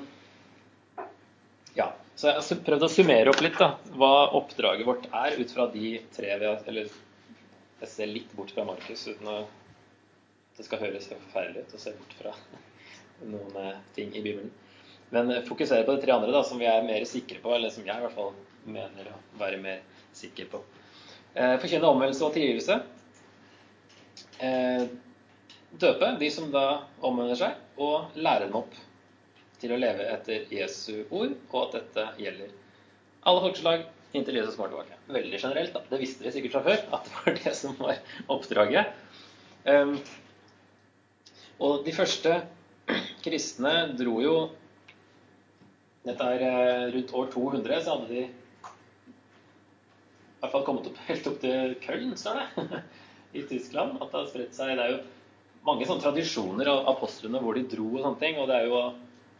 så 2.16 2.30
Jeg 2.30 2.40
har 2.40 2.64
prøvd 2.64 2.86
å 2.86 2.88
summere 2.88 3.32
opp 3.32 3.42
litt 3.44 3.58
da, 3.60 3.74
hva 3.92 4.30
oppdraget 4.38 4.88
vårt 4.88 5.04
er, 5.12 5.36
ut 5.36 5.52
fra 5.52 5.66
de 5.72 5.98
tre 6.16 6.32
vi 6.40 6.48
har 6.48 6.62
Eller 6.70 6.88
jeg 7.82 7.92
ser 7.92 8.08
litt 8.08 8.30
bort 8.32 8.54
fra 8.56 8.64
Markus 8.64 9.04
uten 9.10 9.28
å 9.28 9.40
det 10.56 10.64
skal 10.64 10.80
høres 10.80 11.08
forferdelig 11.10 11.66
ut 11.66 11.74
å 11.76 11.80
se 11.80 11.92
bort 11.92 12.14
fra 12.16 12.30
noen 13.32 13.58
eh, 13.60 13.80
ting 13.96 14.14
i 14.16 14.22
Bibelen. 14.24 14.52
Men 15.12 15.30
eh, 15.30 15.42
fokusere 15.44 15.84
på 15.84 15.96
de 15.96 16.04
tre 16.04 16.14
andre 16.14 16.32
da, 16.32 16.42
som 16.48 16.60
vi 16.60 16.68
er 16.70 16.86
mer 16.86 17.04
sikre 17.08 17.42
på, 17.42 17.52
eller 17.52 17.72
som 17.74 17.84
jeg 17.84 17.92
i 17.92 18.04
hvert 18.06 18.16
fall 18.16 18.32
mener 18.64 19.10
å 19.12 19.18
være 19.40 19.60
mer 19.60 19.82
sikker 20.16 20.48
på. 20.54 20.62
Eh, 21.34 21.58
forkynne 21.60 21.90
omvendelse 21.90 22.24
og 22.24 22.32
tilgivelse. 22.38 22.80
Døpe 25.76 26.08
de 26.20 26.28
som 26.32 26.48
da 26.52 26.66
omvender 27.04 27.36
seg, 27.36 27.60
og 27.80 28.16
lære 28.16 28.48
dem 28.48 28.56
opp 28.58 28.74
til 29.60 29.72
å 29.72 29.80
leve 29.80 30.06
etter 30.12 30.46
Jesu 30.52 31.06
ord, 31.10 31.34
og 31.50 31.60
at 31.62 31.76
dette 31.78 32.06
gjelder 32.20 32.52
alle 33.26 33.42
folkeslag 33.42 33.86
inntil 34.16 34.38
Jesus 34.38 34.56
kommer 34.56 34.72
tilbake. 34.72 34.98
Veldig 35.12 35.40
generelt, 35.40 35.72
da. 35.74 35.82
Det 35.90 36.00
visste 36.00 36.24
vi 36.24 36.32
sikkert 36.34 36.56
fra 36.56 36.64
før, 36.66 36.84
at 36.96 37.08
det 37.08 37.16
var 37.16 37.38
det 37.40 37.54
som 37.58 37.74
var 37.80 37.98
oppdraget. 38.32 38.92
Um, 39.66 39.96
og 41.58 41.84
de 41.86 41.94
første 41.96 42.36
kristne 43.24 43.74
dro 43.98 44.20
jo 44.22 44.36
Dette 46.06 46.22
er 46.36 46.42
eh, 46.46 46.82
rundt 46.94 47.12
år 47.18 47.30
200, 47.32 47.80
så 47.82 47.96
hadde 47.96 48.12
de 48.12 48.20
i 48.22 48.28
hvert 50.38 50.52
fall 50.52 50.62
kommet 50.68 50.86
opp, 50.86 51.00
helt 51.08 51.26
opp 51.26 51.40
til 51.42 51.72
Köln, 51.82 52.12
står 52.14 52.38
det, 52.38 52.78
i 53.40 53.42
Tyskland. 53.48 53.96
At 53.98 54.12
det 54.12 54.20
har 54.20 54.28
spredt 54.30 54.54
seg. 54.54 54.76
Det 54.78 54.84
er 54.84 54.92
jo 54.92 55.00
mange 55.66 55.88
sånne 55.88 56.04
tradisjoner 56.04 56.70
av 56.70 56.86
apostlene 56.92 57.40
hvor 57.42 57.58
de 57.58 57.64
dro 57.72 57.88
og 57.88 58.04
sånne 58.04 58.22
ting. 58.22 58.38
Og 58.38 58.46
det 58.46 58.60
er 58.60 58.68
jo 58.70 58.78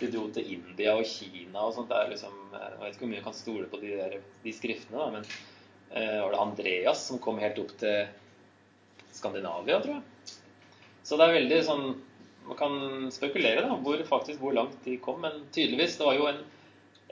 de 0.00 0.08
dro 0.12 0.26
til 0.34 0.48
India 0.56 0.94
og 0.98 1.06
Kina 1.08 1.66
og 1.66 1.76
sånt. 1.76 1.92
Liksom, 2.10 2.34
eh, 2.52 2.66
jeg 2.72 2.80
vet 2.82 2.96
ikke 2.96 3.04
hvor 3.04 3.12
mye 3.12 3.20
jeg 3.20 3.28
kan 3.28 3.38
stole 3.38 3.68
på 3.72 3.80
de, 3.82 3.92
der, 4.00 4.18
de 4.44 4.54
skriftene, 4.54 4.98
da, 5.00 5.08
men 5.14 5.28
uh, 5.94 6.18
var 6.24 6.34
det 6.34 6.42
Andreas 6.42 7.06
som 7.08 7.22
kom 7.22 7.40
helt 7.42 7.60
opp 7.62 7.72
til 7.80 8.04
Skandinavia, 9.16 9.80
tror 9.80 9.98
jeg. 9.98 10.36
Så 11.06 11.16
det 11.16 11.26
er 11.26 11.38
veldig 11.38 11.62
sånn 11.62 11.86
Man 12.46 12.58
kan 12.58 12.74
spekulere 13.10 13.62
da, 13.64 13.74
hvor 13.82 14.02
faktisk 14.06 14.38
hvor 14.38 14.52
langt 14.54 14.76
de 14.84 15.00
kom, 15.02 15.16
men 15.24 15.40
tydeligvis 15.54 15.96
det 15.98 16.06
var 16.06 16.14
jo 16.14 16.28
en 16.30 16.44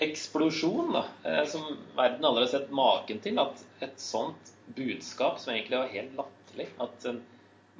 eksplosjon 0.04 0.92
da, 0.94 1.00
eh, 1.26 1.40
som 1.50 1.64
verden 1.96 2.26
aldri 2.28 2.44
har 2.44 2.52
sett 2.52 2.70
maken 2.70 3.18
til. 3.24 3.40
At 3.42 3.64
et 3.82 3.98
sånt 3.98 4.52
budskap, 4.76 5.40
som 5.42 5.54
egentlig 5.54 5.80
var 5.80 5.90
helt 5.90 6.14
latterlig 6.18 6.68
At 6.82 7.08
en 7.10 7.18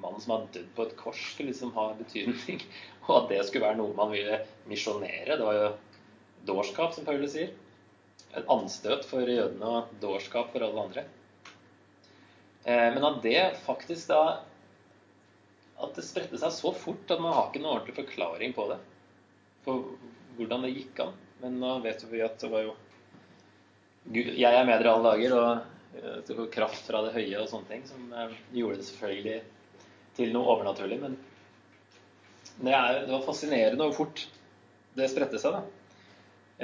mann 0.03 0.19
som 0.21 0.35
har 0.35 0.49
dødd 0.53 0.73
på 0.75 0.87
et 0.89 0.97
kors, 0.99 1.23
skulle 1.33 1.53
liksom 1.53 1.71
ha 1.79 1.93
betydning. 1.99 2.65
Og 3.09 3.17
at 3.19 3.29
det 3.33 3.43
skulle 3.49 3.67
være 3.67 3.81
noe 3.81 3.97
man 3.97 4.13
ville 4.15 4.41
misjonere. 4.71 5.37
Det 5.37 5.45
var 5.45 5.59
jo 5.59 5.69
dårskap, 6.49 6.95
som 6.95 7.07
Paulus 7.07 7.35
sier. 7.35 7.53
Et 8.35 8.51
anstøt 8.51 9.05
for 9.07 9.29
jødene 9.29 9.69
og 9.79 9.93
dårskap 10.03 10.51
for 10.53 10.65
alle 10.67 10.89
andre. 10.89 11.05
Eh, 12.65 12.89
men 12.95 13.05
at 13.05 13.21
det 13.23 13.41
faktisk 13.65 14.09
da 14.11 14.23
at 15.85 15.97
det 15.97 16.05
spredte 16.07 16.39
seg 16.39 16.53
så 16.55 16.71
fort 16.77 17.11
at 17.11 17.21
man 17.21 17.35
har 17.35 17.49
ikke 17.49 17.61
noen 17.63 17.77
ordentlig 17.77 17.97
forklaring 17.99 18.55
på 18.57 18.67
det. 18.71 18.79
På 19.67 19.77
hvordan 20.39 20.65
det 20.65 20.75
gikk 20.75 21.05
an. 21.05 21.15
Men 21.43 21.61
nå 21.61 21.77
vet 21.85 22.05
vi 22.11 22.23
at 22.25 22.39
det 22.41 22.51
var 22.53 22.67
jo 22.69 22.75
Jeg 24.15 24.53
er 24.53 24.67
med 24.69 24.83
dere 24.83 24.93
alle 24.93 25.13
dager, 25.15 25.33
og 25.33 26.01
eh, 26.01 26.17
det 26.29 26.37
var 26.37 26.51
kraft 26.53 26.89
fra 26.89 27.01
det 27.07 27.15
høye 27.15 27.41
og 27.41 27.49
sånne 27.49 27.71
ting 27.71 27.87
som 27.89 28.11
eh, 28.13 28.35
gjorde 28.53 28.81
det 28.81 28.89
selvfølgelig 28.91 29.39
til 30.19 30.35
noe 30.35 30.51
overnaturlig. 30.55 30.99
Men 31.01 31.17
det, 32.61 32.73
er, 32.73 33.01
det 33.07 33.13
var 33.13 33.27
fascinerende 33.27 33.89
hvor 33.89 33.99
fort 34.05 34.27
det 34.95 35.11
spredte 35.11 35.41
seg, 35.43 35.57
da. 35.57 35.63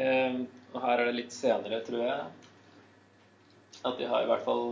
Eh, 0.00 0.40
og 0.70 0.82
her 0.84 1.00
er 1.02 1.10
det 1.10 1.18
litt 1.18 1.34
senere, 1.34 1.80
tror 1.86 2.04
jeg, 2.04 2.26
at 3.80 3.96
de 3.98 4.08
har 4.10 4.22
i 4.22 4.28
hvert 4.30 4.44
fall 4.46 4.68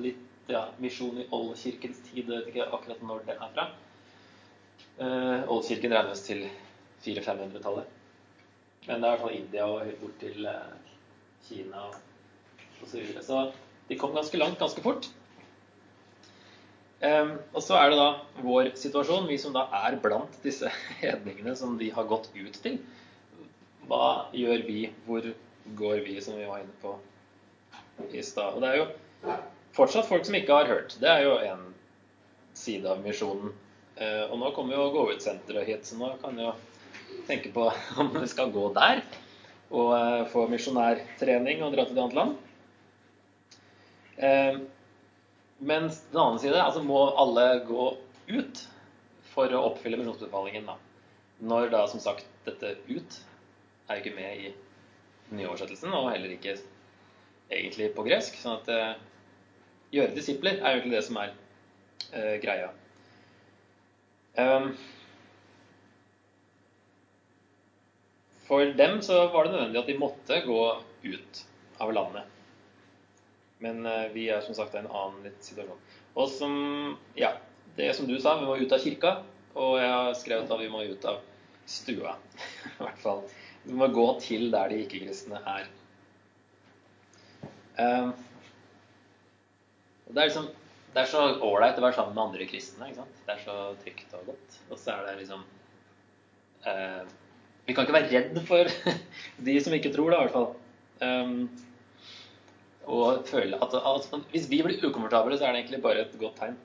litt 0.00 0.28
ja, 0.50 0.66
misjon 0.82 1.18
i 1.20 1.26
oldkirkens 1.30 2.00
tid. 2.08 2.24
Jeg 2.24 2.30
vet 2.30 2.52
ikke 2.52 2.68
akkurat 2.72 3.02
når 3.04 3.24
det 3.28 3.36
er 3.36 3.50
fra. 3.56 3.66
Uh, 4.98 5.48
Oldkirken 5.50 5.94
regnes 5.94 6.22
til 6.26 6.44
400-500-tallet. 7.04 7.98
Men 8.86 9.02
det 9.02 9.08
er 9.08 9.12
i 9.12 9.14
hvert 9.14 9.22
fall 9.24 9.36
India 9.36 9.66
og 9.68 9.84
helt 9.86 10.00
bort 10.02 10.18
til 10.20 10.46
uh, 10.46 10.72
Kina 11.46 11.86
osv. 11.88 12.86
Så, 12.86 12.96
videre. 12.98 13.22
så 13.22 13.42
de 13.88 13.98
kom 13.98 14.14
ganske 14.14 14.38
langt 14.38 14.60
ganske 14.60 14.82
fort. 14.84 15.08
Um, 17.02 17.32
og 17.50 17.64
så 17.66 17.74
er 17.80 17.90
det 17.90 17.98
da 17.98 18.42
vår 18.46 18.68
situasjon, 18.78 19.24
vi 19.26 19.38
som 19.42 19.54
da 19.56 19.64
er 19.74 19.96
blant 20.02 20.36
disse 20.44 20.70
hedningene 21.00 21.54
som 21.58 21.74
de 21.80 21.88
har 21.94 22.06
gått 22.10 22.28
ut 22.36 22.58
til. 22.62 22.78
Hva 23.90 24.28
gjør 24.38 24.62
vi? 24.68 24.84
Hvor 25.06 25.26
går 25.78 26.04
vi, 26.06 26.20
som 26.22 26.38
vi 26.38 26.46
var 26.46 26.62
inne 26.62 26.76
på 26.82 26.94
i 28.14 28.22
stad? 28.22 28.54
Og 28.54 28.62
det 28.62 28.70
er 28.70 28.78
jo 28.78 28.86
fortsatt 29.74 30.06
folk 30.06 30.28
som 30.28 30.38
ikke 30.38 30.60
har 30.60 30.70
hørt. 30.70 30.94
Det 31.02 31.10
er 31.10 31.26
jo 31.26 31.34
en 31.42 31.66
side 32.54 32.86
av 32.86 33.02
misjonen. 33.02 33.50
Eh, 33.96 34.24
og 34.28 34.38
nå 34.38 34.52
kommer 34.54 34.78
jo 34.78 34.92
gå-ut-senteret 34.94 35.68
hit, 35.68 35.88
så 35.88 35.98
nå 35.98 36.12
kan 36.22 36.38
vi 36.38 36.46
jo 36.46 36.54
tenke 37.26 37.50
på 37.54 37.66
om 38.02 38.12
vi 38.14 38.28
skal 38.30 38.54
gå 38.54 38.68
der 38.78 39.02
og 39.72 39.90
eh, 39.96 40.22
få 40.30 40.46
misjonærtrening 40.52 41.64
og 41.64 41.74
dra 41.74 41.86
til 41.88 41.96
et 41.96 42.02
annet 42.04 42.18
land. 42.20 42.38
Mens 45.62 46.00
den 46.10 46.20
annen 46.20 46.40
side, 46.42 46.58
altså 46.58 46.82
må 46.82 47.04
alle 47.22 47.46
gå 47.68 47.92
ut 48.32 48.62
for 49.32 49.52
å 49.54 49.62
oppfylle 49.70 50.00
misjonsbefalingen. 50.00 50.66
da. 50.66 50.76
Når 51.42 51.70
da 51.70 51.86
som 51.90 52.02
sagt 52.02 52.26
dette 52.46 52.76
'ut' 52.88 53.20
er 53.88 53.96
jo 53.96 54.02
ikke 54.02 54.16
med 54.16 54.36
i 54.38 54.52
nyoversettelsen, 55.32 55.94
og 55.94 56.10
heller 56.10 56.34
ikke 56.34 56.56
egentlig 57.50 57.94
på 57.94 58.04
gresk. 58.06 58.36
sånn 58.36 58.60
at 58.60 58.98
gjøre 59.92 60.16
disipler 60.16 60.58
er 60.58 60.74
jo 60.74 60.80
egentlig 60.80 60.96
det 60.96 61.04
som 61.06 61.20
er 61.20 61.32
uh, 62.12 62.36
greia. 62.42 62.70
Um, 64.32 64.70
for 68.46 68.72
dem 68.78 69.02
så 69.04 69.26
var 69.32 69.44
det 69.44 69.52
nødvendig 69.52 69.82
at 69.82 69.90
de 69.90 69.98
måtte 70.00 70.40
gå 70.46 70.62
ut 71.04 71.42
av 71.82 71.92
landet. 71.92 72.41
Men 73.62 73.86
uh, 73.86 74.08
vi 74.14 74.28
er 74.34 74.42
som 74.44 74.56
sagt 74.58 74.74
i 74.74 74.80
en 74.80 74.90
annen 74.90 75.28
litt 75.28 75.42
situasjon. 75.46 75.80
Og 76.18 76.32
som 76.32 76.54
Ja, 77.18 77.36
det 77.76 77.92
som 77.96 78.08
du 78.08 78.18
sa, 78.20 78.36
vi 78.40 78.48
må 78.48 78.58
ut 78.60 78.74
av 78.74 78.82
kirka. 78.82 79.20
Og 79.52 79.76
jeg 79.80 79.92
har 79.92 80.16
skrevet 80.16 80.50
at 80.50 80.60
vi 80.60 80.72
må 80.72 80.82
ut 80.88 81.06
av 81.08 81.20
stua. 81.68 82.16
I 82.72 82.76
hvert 82.80 83.00
fall. 83.02 83.22
Vi 83.62 83.76
må 83.78 83.88
gå 83.94 84.08
til 84.22 84.50
der 84.52 84.72
de 84.72 84.82
ikke-kristne 84.82 85.38
er. 85.46 85.70
Um, 87.78 88.12
det 90.12 90.18
er, 90.18 90.28
liksom, 90.28 90.48
det 90.92 91.02
er 91.02 91.08
så 91.08 91.22
ålreit 91.40 91.78
å 91.78 91.84
være 91.84 91.96
sammen 91.96 92.16
med 92.16 92.24
andre 92.26 92.46
kristne. 92.50 92.88
ikke 92.88 93.04
sant? 93.04 93.20
Det 93.26 93.36
er 93.36 93.44
så 93.44 93.58
trygt 93.84 94.16
og 94.18 94.32
godt. 94.32 94.58
Og 94.68 94.80
så 94.80 94.96
er 94.96 95.06
det 95.08 95.18
liksom 95.22 95.44
uh, 96.66 97.02
Vi 97.68 97.76
kan 97.76 97.86
ikke 97.86 97.96
være 97.96 98.10
redd 98.12 98.40
for 98.48 98.72
de 99.48 99.58
som 99.62 99.76
ikke 99.76 99.94
tror, 99.94 100.10
da, 100.12 100.18
i 100.18 100.26
hvert 100.26 100.36
fall. 100.36 100.50
Um, 101.02 101.46
og 102.86 103.26
føle 103.28 103.58
at, 103.62 103.74
at, 103.74 104.14
Hvis 104.30 104.48
vi 104.50 104.62
blir 104.62 104.82
ukomfortable, 104.82 105.38
så 105.38 105.46
er 105.46 105.52
det 105.52 105.62
egentlig 105.62 105.82
bare 105.82 106.02
et 106.02 106.18
godt 106.18 106.38
tegn. 106.40 106.56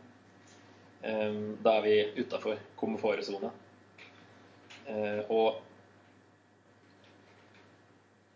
Um, 1.06 1.58
da 1.64 1.78
er 1.78 1.84
vi 1.86 2.24
utafor 2.24 2.58
komfortsona. 2.80 3.52
Uh, 4.88 5.22
og 5.30 5.60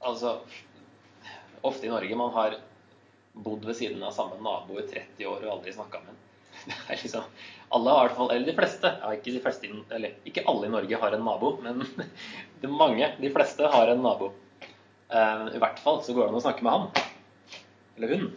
altså 0.01 0.39
Ofte 1.63 1.87
i 1.87 1.89
Norge 1.91 2.15
man 2.17 2.33
har 2.35 2.57
bodd 3.33 3.65
ved 3.65 3.77
siden 3.77 4.01
av 4.03 4.13
samme 4.15 4.39
nabo 4.41 4.79
i 4.81 4.85
30 4.87 5.27
år 5.29 5.43
og 5.45 5.51
aldri 5.55 5.73
snakka 5.75 6.01
med 6.01 6.11
ham. 6.11 6.19
Liksom, 6.89 7.27
alle 7.71 7.91
i 7.91 7.99
hvert 8.01 8.17
fall, 8.17 8.31
eller 8.33 8.49
de 8.49 8.55
fleste, 8.57 8.89
ja, 9.01 9.11
ikke, 9.15 9.33
de 9.33 9.43
fleste 9.43 9.69
eller, 9.95 10.17
ikke 10.27 10.43
alle 10.49 10.67
i 10.67 10.73
Norge 10.73 10.99
har 11.03 11.15
en 11.15 11.23
nabo, 11.25 11.53
men 11.63 11.85
er 12.61 12.73
mange, 12.73 13.13
de 13.21 13.31
fleste 13.33 13.69
har 13.73 13.93
en 13.93 14.03
nabo. 14.03 14.33
Uh, 15.11 15.47
I 15.53 15.61
hvert 15.61 15.79
fall 15.83 16.01
så 16.05 16.15
går 16.15 16.27
det 16.27 16.33
an 16.33 16.41
å 16.41 16.43
snakke 16.43 16.65
med 16.65 16.77
han. 16.77 17.10
Eller 18.01 18.17
hun. 18.17 18.31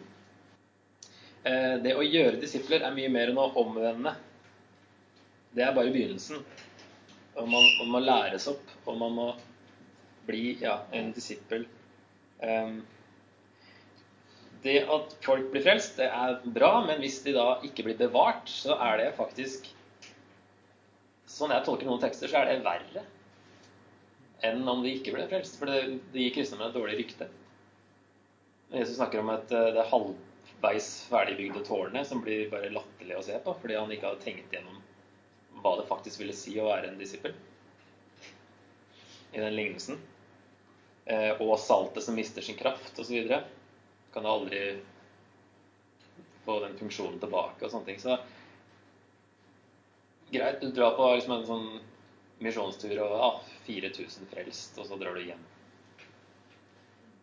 Uh, 1.44 1.74
det 1.84 1.96
å 1.96 2.04
gjøre 2.04 2.40
disipler 2.40 2.84
er 2.84 2.92
mye 2.92 3.12
mer 3.12 3.32
enn 3.32 3.40
å 3.40 3.48
omvende. 3.64 4.12
Det 5.56 5.64
er 5.64 5.72
bare 5.76 5.92
begynnelsen. 5.94 6.44
Og 7.40 7.48
man, 7.48 7.64
man 7.80 7.92
må 7.94 8.02
læres 8.04 8.46
opp, 8.50 8.74
og 8.84 8.98
man 9.00 9.16
må 9.16 9.28
bli 10.28 10.58
ja, 10.60 10.82
en 10.92 11.08
disippel. 11.16 11.64
Um, 12.44 12.82
det 14.64 14.78
at 14.88 15.16
folk 15.24 15.50
blir 15.52 15.64
frelst, 15.64 15.96
det 16.00 16.08
er 16.08 16.38
bra, 16.44 16.78
men 16.86 17.00
hvis 17.02 17.22
de 17.24 17.34
da 17.36 17.58
ikke 17.66 17.84
blir 17.88 17.98
bevart, 17.98 18.48
så 18.48 18.78
er 18.80 19.00
det 19.00 19.10
faktisk 19.18 19.68
sånn 21.34 21.52
jeg 21.52 21.66
tolker 21.66 21.88
noen 21.88 22.00
tekster, 22.02 22.30
så 22.30 22.40
er 22.40 22.52
det 22.52 22.64
verre 22.64 23.04
enn 24.44 24.66
om 24.68 24.82
de 24.84 24.92
ikke 24.98 25.14
ble 25.14 25.24
frelst. 25.30 25.56
For 25.60 25.70
det, 25.70 25.98
det 26.12 26.26
gir 26.26 26.34
kristendommen 26.36 26.70
et 26.70 26.76
dårlig 26.76 26.98
rykte. 27.00 27.28
Jesus 28.74 28.96
snakker 28.96 29.20
om 29.20 29.30
et, 29.30 29.52
eh, 29.52 29.72
det 29.74 29.86
halvveis 29.90 30.88
ferdigbygde 31.10 31.64
tårnet 31.64 32.06
som 32.06 32.22
blir 32.24 32.50
bare 32.50 32.72
latterlig 32.74 33.18
å 33.18 33.22
se 33.22 33.38
på, 33.38 33.54
fordi 33.60 33.78
han 33.78 33.92
ikke 33.92 34.10
hadde 34.10 34.24
tenkt 34.24 34.52
gjennom 34.52 34.80
hva 35.62 35.76
det 35.78 35.88
faktisk 35.88 36.20
ville 36.20 36.36
si 36.36 36.56
å 36.60 36.66
være 36.68 36.90
en 36.90 36.98
disippel 36.98 37.36
i 39.32 39.40
den 39.40 39.56
lignelsen. 39.56 39.98
Eh, 41.04 41.40
og 41.40 41.58
saltet 41.60 42.04
som 42.04 42.16
mister 42.16 42.42
sin 42.42 42.56
kraft 42.56 42.98
osv. 42.98 43.30
Kan 44.14 44.26
aldri 44.26 44.62
få 46.44 46.60
den 46.60 46.78
funksjonen 46.78 47.20
tilbake 47.20 47.64
og 47.64 47.72
sånne 47.72 47.88
ting. 47.88 48.00
Så 48.00 48.18
greit, 50.30 50.60
du 50.60 50.70
drar 50.70 50.96
på 50.96 51.08
liksom 51.14 51.36
en 51.38 51.48
sånn 51.48 51.68
misjonstur 52.44 52.98
og 53.04 53.16
ja, 53.18 53.30
4000 53.66 54.30
frelst, 54.32 54.78
og 54.78 54.88
så 54.88 54.98
drar 55.00 55.16
du 55.16 55.24
hjem. 55.24 55.44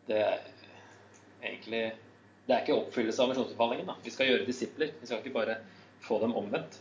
Det 0.07 0.19
er 0.23 0.41
egentlig 1.41 1.83
Det 2.47 2.55
er 2.55 2.63
ikke 2.63 2.79
oppfyllelse 2.79 3.21
av 3.21 3.29
misjonsbefalingen. 3.29 3.91
Vi 4.03 4.11
skal 4.11 4.31
gjøre 4.31 4.47
disipler. 4.47 4.89
Vi 4.99 5.07
skal 5.07 5.21
ikke 5.21 5.35
bare 5.35 5.59
få 6.01 6.17
dem 6.23 6.33
omvendt. 6.35 6.79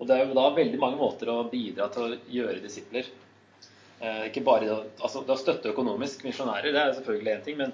Og 0.00 0.08
det 0.08 0.16
er 0.16 0.24
jo 0.26 0.36
da 0.36 0.48
veldig 0.56 0.80
mange 0.80 0.98
måter 1.00 1.30
å 1.32 1.44
bidra 1.48 1.88
til 1.92 2.06
å 2.06 2.16
gjøre 2.32 2.62
disipler. 2.64 3.08
Eh, 4.00 4.26
ikke 4.28 4.44
bare 4.44 4.68
altså, 4.76 5.22
Det 5.24 5.32
å 5.32 5.40
støtte 5.40 5.72
økonomisk 5.72 6.24
misjonærer, 6.26 6.72
det 6.72 6.82
er 6.82 6.96
selvfølgelig 6.98 7.32
én 7.32 7.44
ting, 7.46 7.56
men 7.60 7.72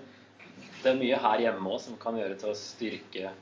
det 0.82 0.90
er 0.90 0.98
mye 0.98 1.18
her 1.24 1.42
hjemme 1.46 1.72
òg 1.74 1.80
som 1.82 1.98
kan 2.02 2.18
gjøre 2.18 2.36
til 2.38 2.52
å 2.52 2.58
styrke 2.58 3.32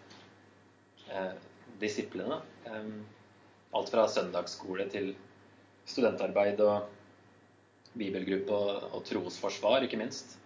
eh, 1.11 1.35
disiplene. 1.83 2.41
Eh, 2.69 2.89
alt 3.77 3.93
fra 3.93 4.07
søndagsskole 4.09 4.89
til 4.93 5.13
studentarbeid 5.91 6.61
og 6.65 6.89
bibelgruppe 8.01 8.57
og, 8.57 8.89
og 8.97 9.05
trosforsvar, 9.09 9.85
ikke 9.85 10.01
minst. 10.01 10.40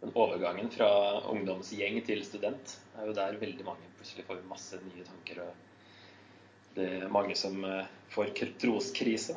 Den 0.00 0.14
overgangen 0.16 0.70
fra 0.72 0.88
ungdomsgjeng 1.28 1.98
til 2.06 2.22
student 2.24 2.76
er 2.96 3.08
jo 3.08 3.16
der 3.16 3.36
veldig 3.40 3.66
mange 3.66 3.90
plutselig 3.98 4.24
får 4.24 4.40
masse 4.48 4.78
nye 4.80 5.04
tanker. 5.04 5.42
og 5.44 6.76
Det 6.78 6.86
er 7.02 7.12
mange 7.12 7.36
som 7.36 7.60
eh, 7.68 7.90
får 8.14 8.32
troskrise. 8.62 9.36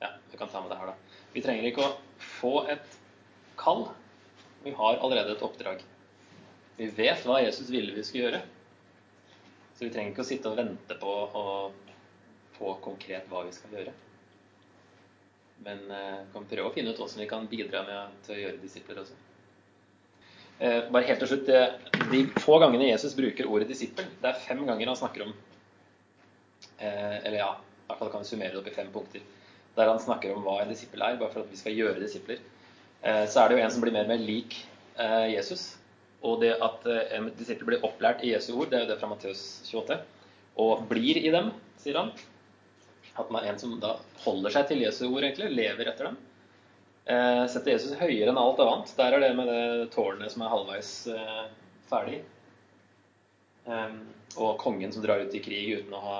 Ja, 0.00 0.14
vi 0.30 0.40
kan 0.40 0.48
ta 0.48 0.62
med 0.64 0.72
det 0.72 0.80
her, 0.80 0.94
da. 0.94 1.20
Vi 1.34 1.44
trenger 1.44 1.68
ikke 1.68 1.84
å 1.84 1.94
få 2.40 2.54
et 2.72 2.96
kall. 3.60 3.90
Vi 4.64 4.72
har 4.76 4.96
allerede 4.96 5.36
et 5.36 5.44
oppdrag. 5.44 5.84
Vi 6.80 6.88
vet 6.96 7.28
hva 7.28 7.42
Jesus 7.44 7.68
ville 7.68 7.92
vi 7.92 8.04
skulle 8.06 8.30
gjøre. 8.30 8.44
Så 9.76 9.84
vi 9.84 9.92
trenger 9.92 10.14
ikke 10.14 10.24
å 10.24 10.30
sitte 10.30 10.48
og 10.48 10.56
vente 10.56 10.96
på 11.00 11.12
å 11.36 11.44
få 12.56 12.78
konkret 12.84 13.28
hva 13.28 13.44
vi 13.44 13.52
skal 13.56 13.76
gjøre. 13.76 13.92
Men 15.64 15.82
eh, 15.92 16.20
kan 16.32 16.46
prøve 16.48 16.70
å 16.70 16.74
finne 16.74 16.92
ut 16.92 17.00
hvordan 17.00 17.20
vi 17.22 17.28
kan 17.30 17.48
bidra 17.50 17.82
med 17.88 18.22
til 18.26 18.36
å 18.36 18.40
gjøre 18.44 18.62
disipler 18.62 19.02
også. 19.02 19.18
Eh, 20.60 20.78
bare 20.92 21.08
helt 21.08 21.22
til 21.24 21.30
slutt, 21.30 21.46
det, 21.48 21.60
De 22.12 22.22
få 22.40 22.58
gangene 22.60 22.90
Jesus 22.90 23.16
bruker 23.16 23.48
ordet 23.48 23.68
disippel, 23.70 24.08
det 24.20 24.28
er 24.28 24.42
fem 24.44 24.60
ganger 24.68 24.90
han 24.90 24.98
snakker 24.98 25.24
om 25.24 25.30
eh, 26.76 27.16
Eller 27.24 27.38
ja, 27.40 27.52
i 27.56 27.86
hvert 27.88 28.02
fall 28.02 28.10
kan 28.12 28.24
vi 28.24 28.28
summere 28.28 28.52
det 28.52 28.60
opp 28.60 28.68
i 28.68 28.74
fem 28.74 28.90
punkter. 28.92 29.24
Der 29.76 29.88
han 29.88 30.02
snakker 30.02 30.34
om 30.34 30.44
hva 30.44 30.58
en 30.60 30.72
disippel 30.72 31.02
er, 31.06 31.16
bare 31.20 31.32
for 31.32 31.44
at 31.44 31.52
vi 31.52 31.60
skal 31.60 31.76
gjøre 31.76 32.02
disipler. 32.02 32.42
Eh, 33.00 33.24
så 33.30 33.40
er 33.40 33.48
det 33.48 33.56
jo 33.56 33.64
en 33.64 33.72
som 33.72 33.84
blir 33.84 33.94
mer 33.94 34.04
og 34.04 34.12
mer 34.12 34.20
lik 34.20 34.58
eh, 35.00 35.32
Jesus. 35.32 35.64
Og 36.20 36.42
det 36.42 36.52
at 36.60 36.84
eh, 36.90 37.16
en 37.16 37.30
disippel 37.38 37.70
blir 37.70 37.86
opplært 37.86 38.24
i 38.26 38.34
Jesu 38.34 38.52
ord, 38.52 38.68
det 38.70 38.78
er 38.78 38.84
jo 38.84 38.90
det 38.92 38.98
fra 39.00 39.08
Matteus 39.08 39.42
28, 39.70 39.96
og 40.60 40.84
blir 40.90 41.20
i 41.20 41.32
dem, 41.32 41.50
sier 41.80 41.96
han. 41.96 42.12
At 43.20 43.30
man 43.32 43.44
er 43.44 43.52
en 43.52 43.60
som 43.60 43.76
da 43.82 43.94
holder 44.24 44.54
seg 44.54 44.68
til 44.70 44.84
Jesu 44.84 45.04
ord, 45.08 45.24
egentlig, 45.24 45.50
lever 45.54 45.90
etter 45.90 46.10
dem. 46.10 46.18
Eh, 47.10 47.44
setter 47.50 47.74
Jesus 47.74 47.98
høyere 48.00 48.32
enn 48.32 48.40
alt 48.40 48.62
annet. 48.64 48.94
Der 48.98 49.16
er 49.16 49.24
det 49.24 49.30
med 49.38 49.50
det 49.50 49.90
tårnet 49.94 50.32
som 50.32 50.44
er 50.44 50.52
halvveis 50.52 50.92
eh, 51.12 51.44
ferdig. 51.90 52.22
Um, 53.64 54.00
og 54.40 54.56
kongen 54.58 54.92
som 54.92 55.02
drar 55.04 55.20
ut 55.20 55.34
i 55.36 55.42
krig 55.44 55.82
uten 55.82 55.94
å 55.94 56.00
ha 56.00 56.18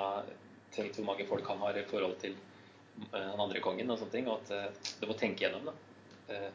tenkt 0.74 0.98
hvor 0.98 1.06
mange 1.08 1.24
folk 1.26 1.46
han 1.48 1.62
har 1.64 1.78
i 1.78 1.86
forhold 1.88 2.18
til 2.22 2.34
eh, 2.34 3.16
den 3.16 3.40
andre 3.40 3.62
kongen. 3.64 3.90
Og 3.90 4.00
sånne 4.00 4.16
ting, 4.16 4.28
og 4.30 4.42
at 4.42 4.52
det 4.52 5.00
du 5.00 5.08
må 5.10 5.18
tenke 5.18 5.46
gjennom 5.46 5.70
da. 5.70 5.76
Eh, 6.30 6.50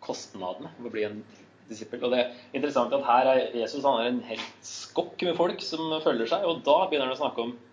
kostnadene 0.00 0.72
ved 0.78 0.88
å 0.88 0.94
bli 0.94 1.06
en 1.08 1.22
disippel. 1.70 2.02
Og 2.04 2.14
det 2.14 2.22
er 2.22 2.36
interessant 2.56 2.94
at 2.96 3.06
her 3.06 3.32
er 3.32 3.42
Jesus 3.58 3.84
han 3.86 4.00
er 4.00 4.10
en 4.10 4.22
helt 4.30 4.66
skokk 4.66 5.22
med 5.28 5.36
folk 5.38 5.62
som 5.64 5.92
følger 6.04 6.30
seg, 6.30 6.46
og 6.46 6.62
da 6.66 6.78
begynner 6.86 7.10
han 7.10 7.18
å 7.18 7.20
snakke 7.20 7.44
om 7.46 7.52
det 7.54 7.69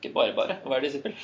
ikke 0.00 0.14
bare 0.16 0.34
bare 0.36 0.58
å 0.64 0.72
være 0.72 0.88
disippel. 0.88 1.14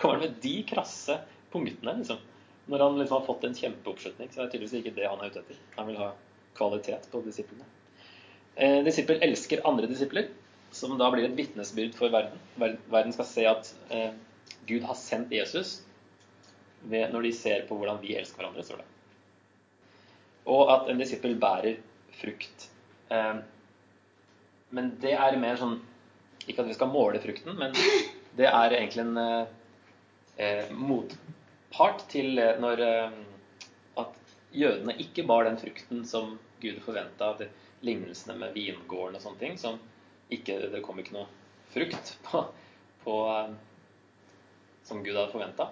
Kommer 0.00 0.18
han 0.18 0.26
med 0.26 0.38
de 0.42 0.56
krasse 0.68 1.18
punktene, 1.52 1.96
liksom. 2.02 2.20
Når 2.66 2.82
han 2.82 2.98
liksom 2.98 3.20
har 3.20 3.26
fått 3.26 3.44
en 3.46 3.54
kjempeoppslutning, 3.56 4.30
så 4.32 4.40
er 4.40 4.46
det 4.46 4.56
tydeligvis 4.56 4.80
ikke 4.80 4.96
det 4.96 5.06
han 5.06 5.20
er 5.22 5.30
ute 5.30 5.42
etter. 5.44 5.58
Han 5.78 5.88
vil 5.90 6.00
ha 6.00 6.10
kvalitet 6.58 7.08
på 7.12 7.22
disiplene. 7.24 7.66
Eh, 8.56 8.80
disippel 8.84 9.22
elsker 9.22 9.62
andre 9.68 9.88
disipler, 9.90 10.30
som 10.74 10.96
da 10.98 11.08
blir 11.12 11.28
et 11.28 11.36
vitnesbyrd 11.38 11.94
for 11.96 12.12
verden. 12.12 12.40
Verden 12.58 13.14
skal 13.14 13.28
se 13.28 13.46
at 13.48 13.70
eh, 13.94 14.10
Gud 14.66 14.86
har 14.88 14.98
sendt 14.98 15.32
Jesus 15.32 15.80
ved, 16.82 17.12
når 17.12 17.28
de 17.28 17.34
ser 17.36 17.66
på 17.68 17.78
hvordan 17.78 18.00
vi 18.02 18.16
elsker 18.18 18.42
hverandre, 18.42 18.64
står 18.66 18.82
det. 18.82 18.88
Og 20.50 20.72
at 20.72 20.90
en 20.90 20.98
disippel 21.00 21.36
bærer 21.38 21.78
frukt. 22.18 22.68
Eh, 23.14 23.36
men 24.74 24.90
det 25.02 25.14
er 25.14 25.38
mer 25.38 25.60
sånn 25.60 25.78
Ikke 26.46 26.62
at 26.62 26.70
vi 26.70 26.76
skal 26.76 26.92
måle 26.92 27.20
frukten, 27.22 27.56
men 27.58 27.74
det 28.38 28.48
er 28.48 28.74
egentlig 28.76 29.02
en 29.02 29.18
eh, 29.22 30.72
motpart 30.72 32.06
til 32.12 32.38
eh, 32.38 32.58
når 32.62 32.82
eh, 32.86 33.16
at 34.02 34.34
jødene 34.54 34.96
ikke 35.02 35.26
bar 35.26 35.48
den 35.48 35.58
frukten 35.60 36.04
som 36.08 36.36
Gud 36.62 36.78
forventa 36.84 37.32
av 37.32 37.42
lignelsene 37.86 38.38
med 38.40 38.54
vingården 38.56 39.18
og 39.18 39.24
sånne 39.24 39.42
ting. 39.42 39.58
Som 39.60 39.80
ikke, 40.32 40.60
det 40.72 40.84
kom 40.86 41.00
ikke 41.02 41.16
noe 41.18 41.26
frukt 41.74 42.14
på, 42.28 42.46
på 43.04 43.16
som 44.86 45.02
Gud 45.02 45.16
hadde 45.16 45.32
forventa. 45.34 45.70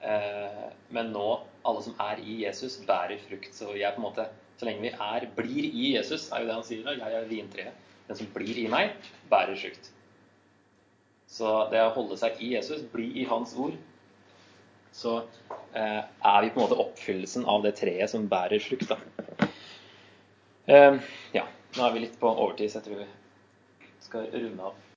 Eh, 0.00 0.66
men 0.88 1.12
nå, 1.12 1.26
alle 1.66 1.82
som 1.84 1.96
er 2.02 2.20
i 2.22 2.40
Jesus, 2.44 2.78
bærer 2.86 3.20
frukt. 3.28 3.52
Så 3.54 3.72
jeg 3.76 3.94
på 3.94 4.02
en 4.02 4.08
måte, 4.08 4.28
så 4.56 4.68
lenge 4.68 4.84
vi 4.86 4.92
er, 4.92 5.28
blir 5.36 5.68
i 5.68 5.92
Jesus, 5.96 6.30
er 6.30 6.42
jo 6.42 6.50
det 6.50 6.56
han 6.58 6.66
sier 6.66 6.86
da. 6.86 6.96
Jeg 6.96 7.20
er 7.20 7.28
vintreet. 7.30 7.84
Den 8.06 8.20
som 8.20 8.32
blir 8.34 8.58
i 8.62 8.68
meg, 8.70 8.94
bærer 9.30 9.58
frukt. 9.58 9.90
Så 11.36 11.52
det 11.68 11.82
å 11.84 11.92
holde 11.92 12.16
seg 12.16 12.38
i 12.40 12.54
Jesus, 12.54 12.80
bli 12.92 13.10
i 13.20 13.26
hans 13.28 13.52
ord, 13.60 13.76
så 14.96 15.18
eh, 15.76 16.00
er 16.00 16.38
vi 16.42 16.52
på 16.54 16.62
en 16.62 16.64
måte 16.64 16.78
oppfyllelsen 16.80 17.44
av 17.44 17.66
det 17.66 17.74
treet 17.76 18.08
som 18.08 18.24
bærer 18.30 18.62
frukt. 18.64 18.94
Eh, 20.66 20.96
ja, 21.36 21.44
nå 21.76 21.84
er 21.84 21.92
vi 21.92 22.06
litt 22.06 22.16
på 22.22 22.32
overtid, 22.32 22.72
så 22.72 22.80
jeg 22.80 22.86
tror 22.88 23.02
vi 23.02 23.90
skal 24.06 24.30
runde 24.32 24.70
av. 24.70 24.85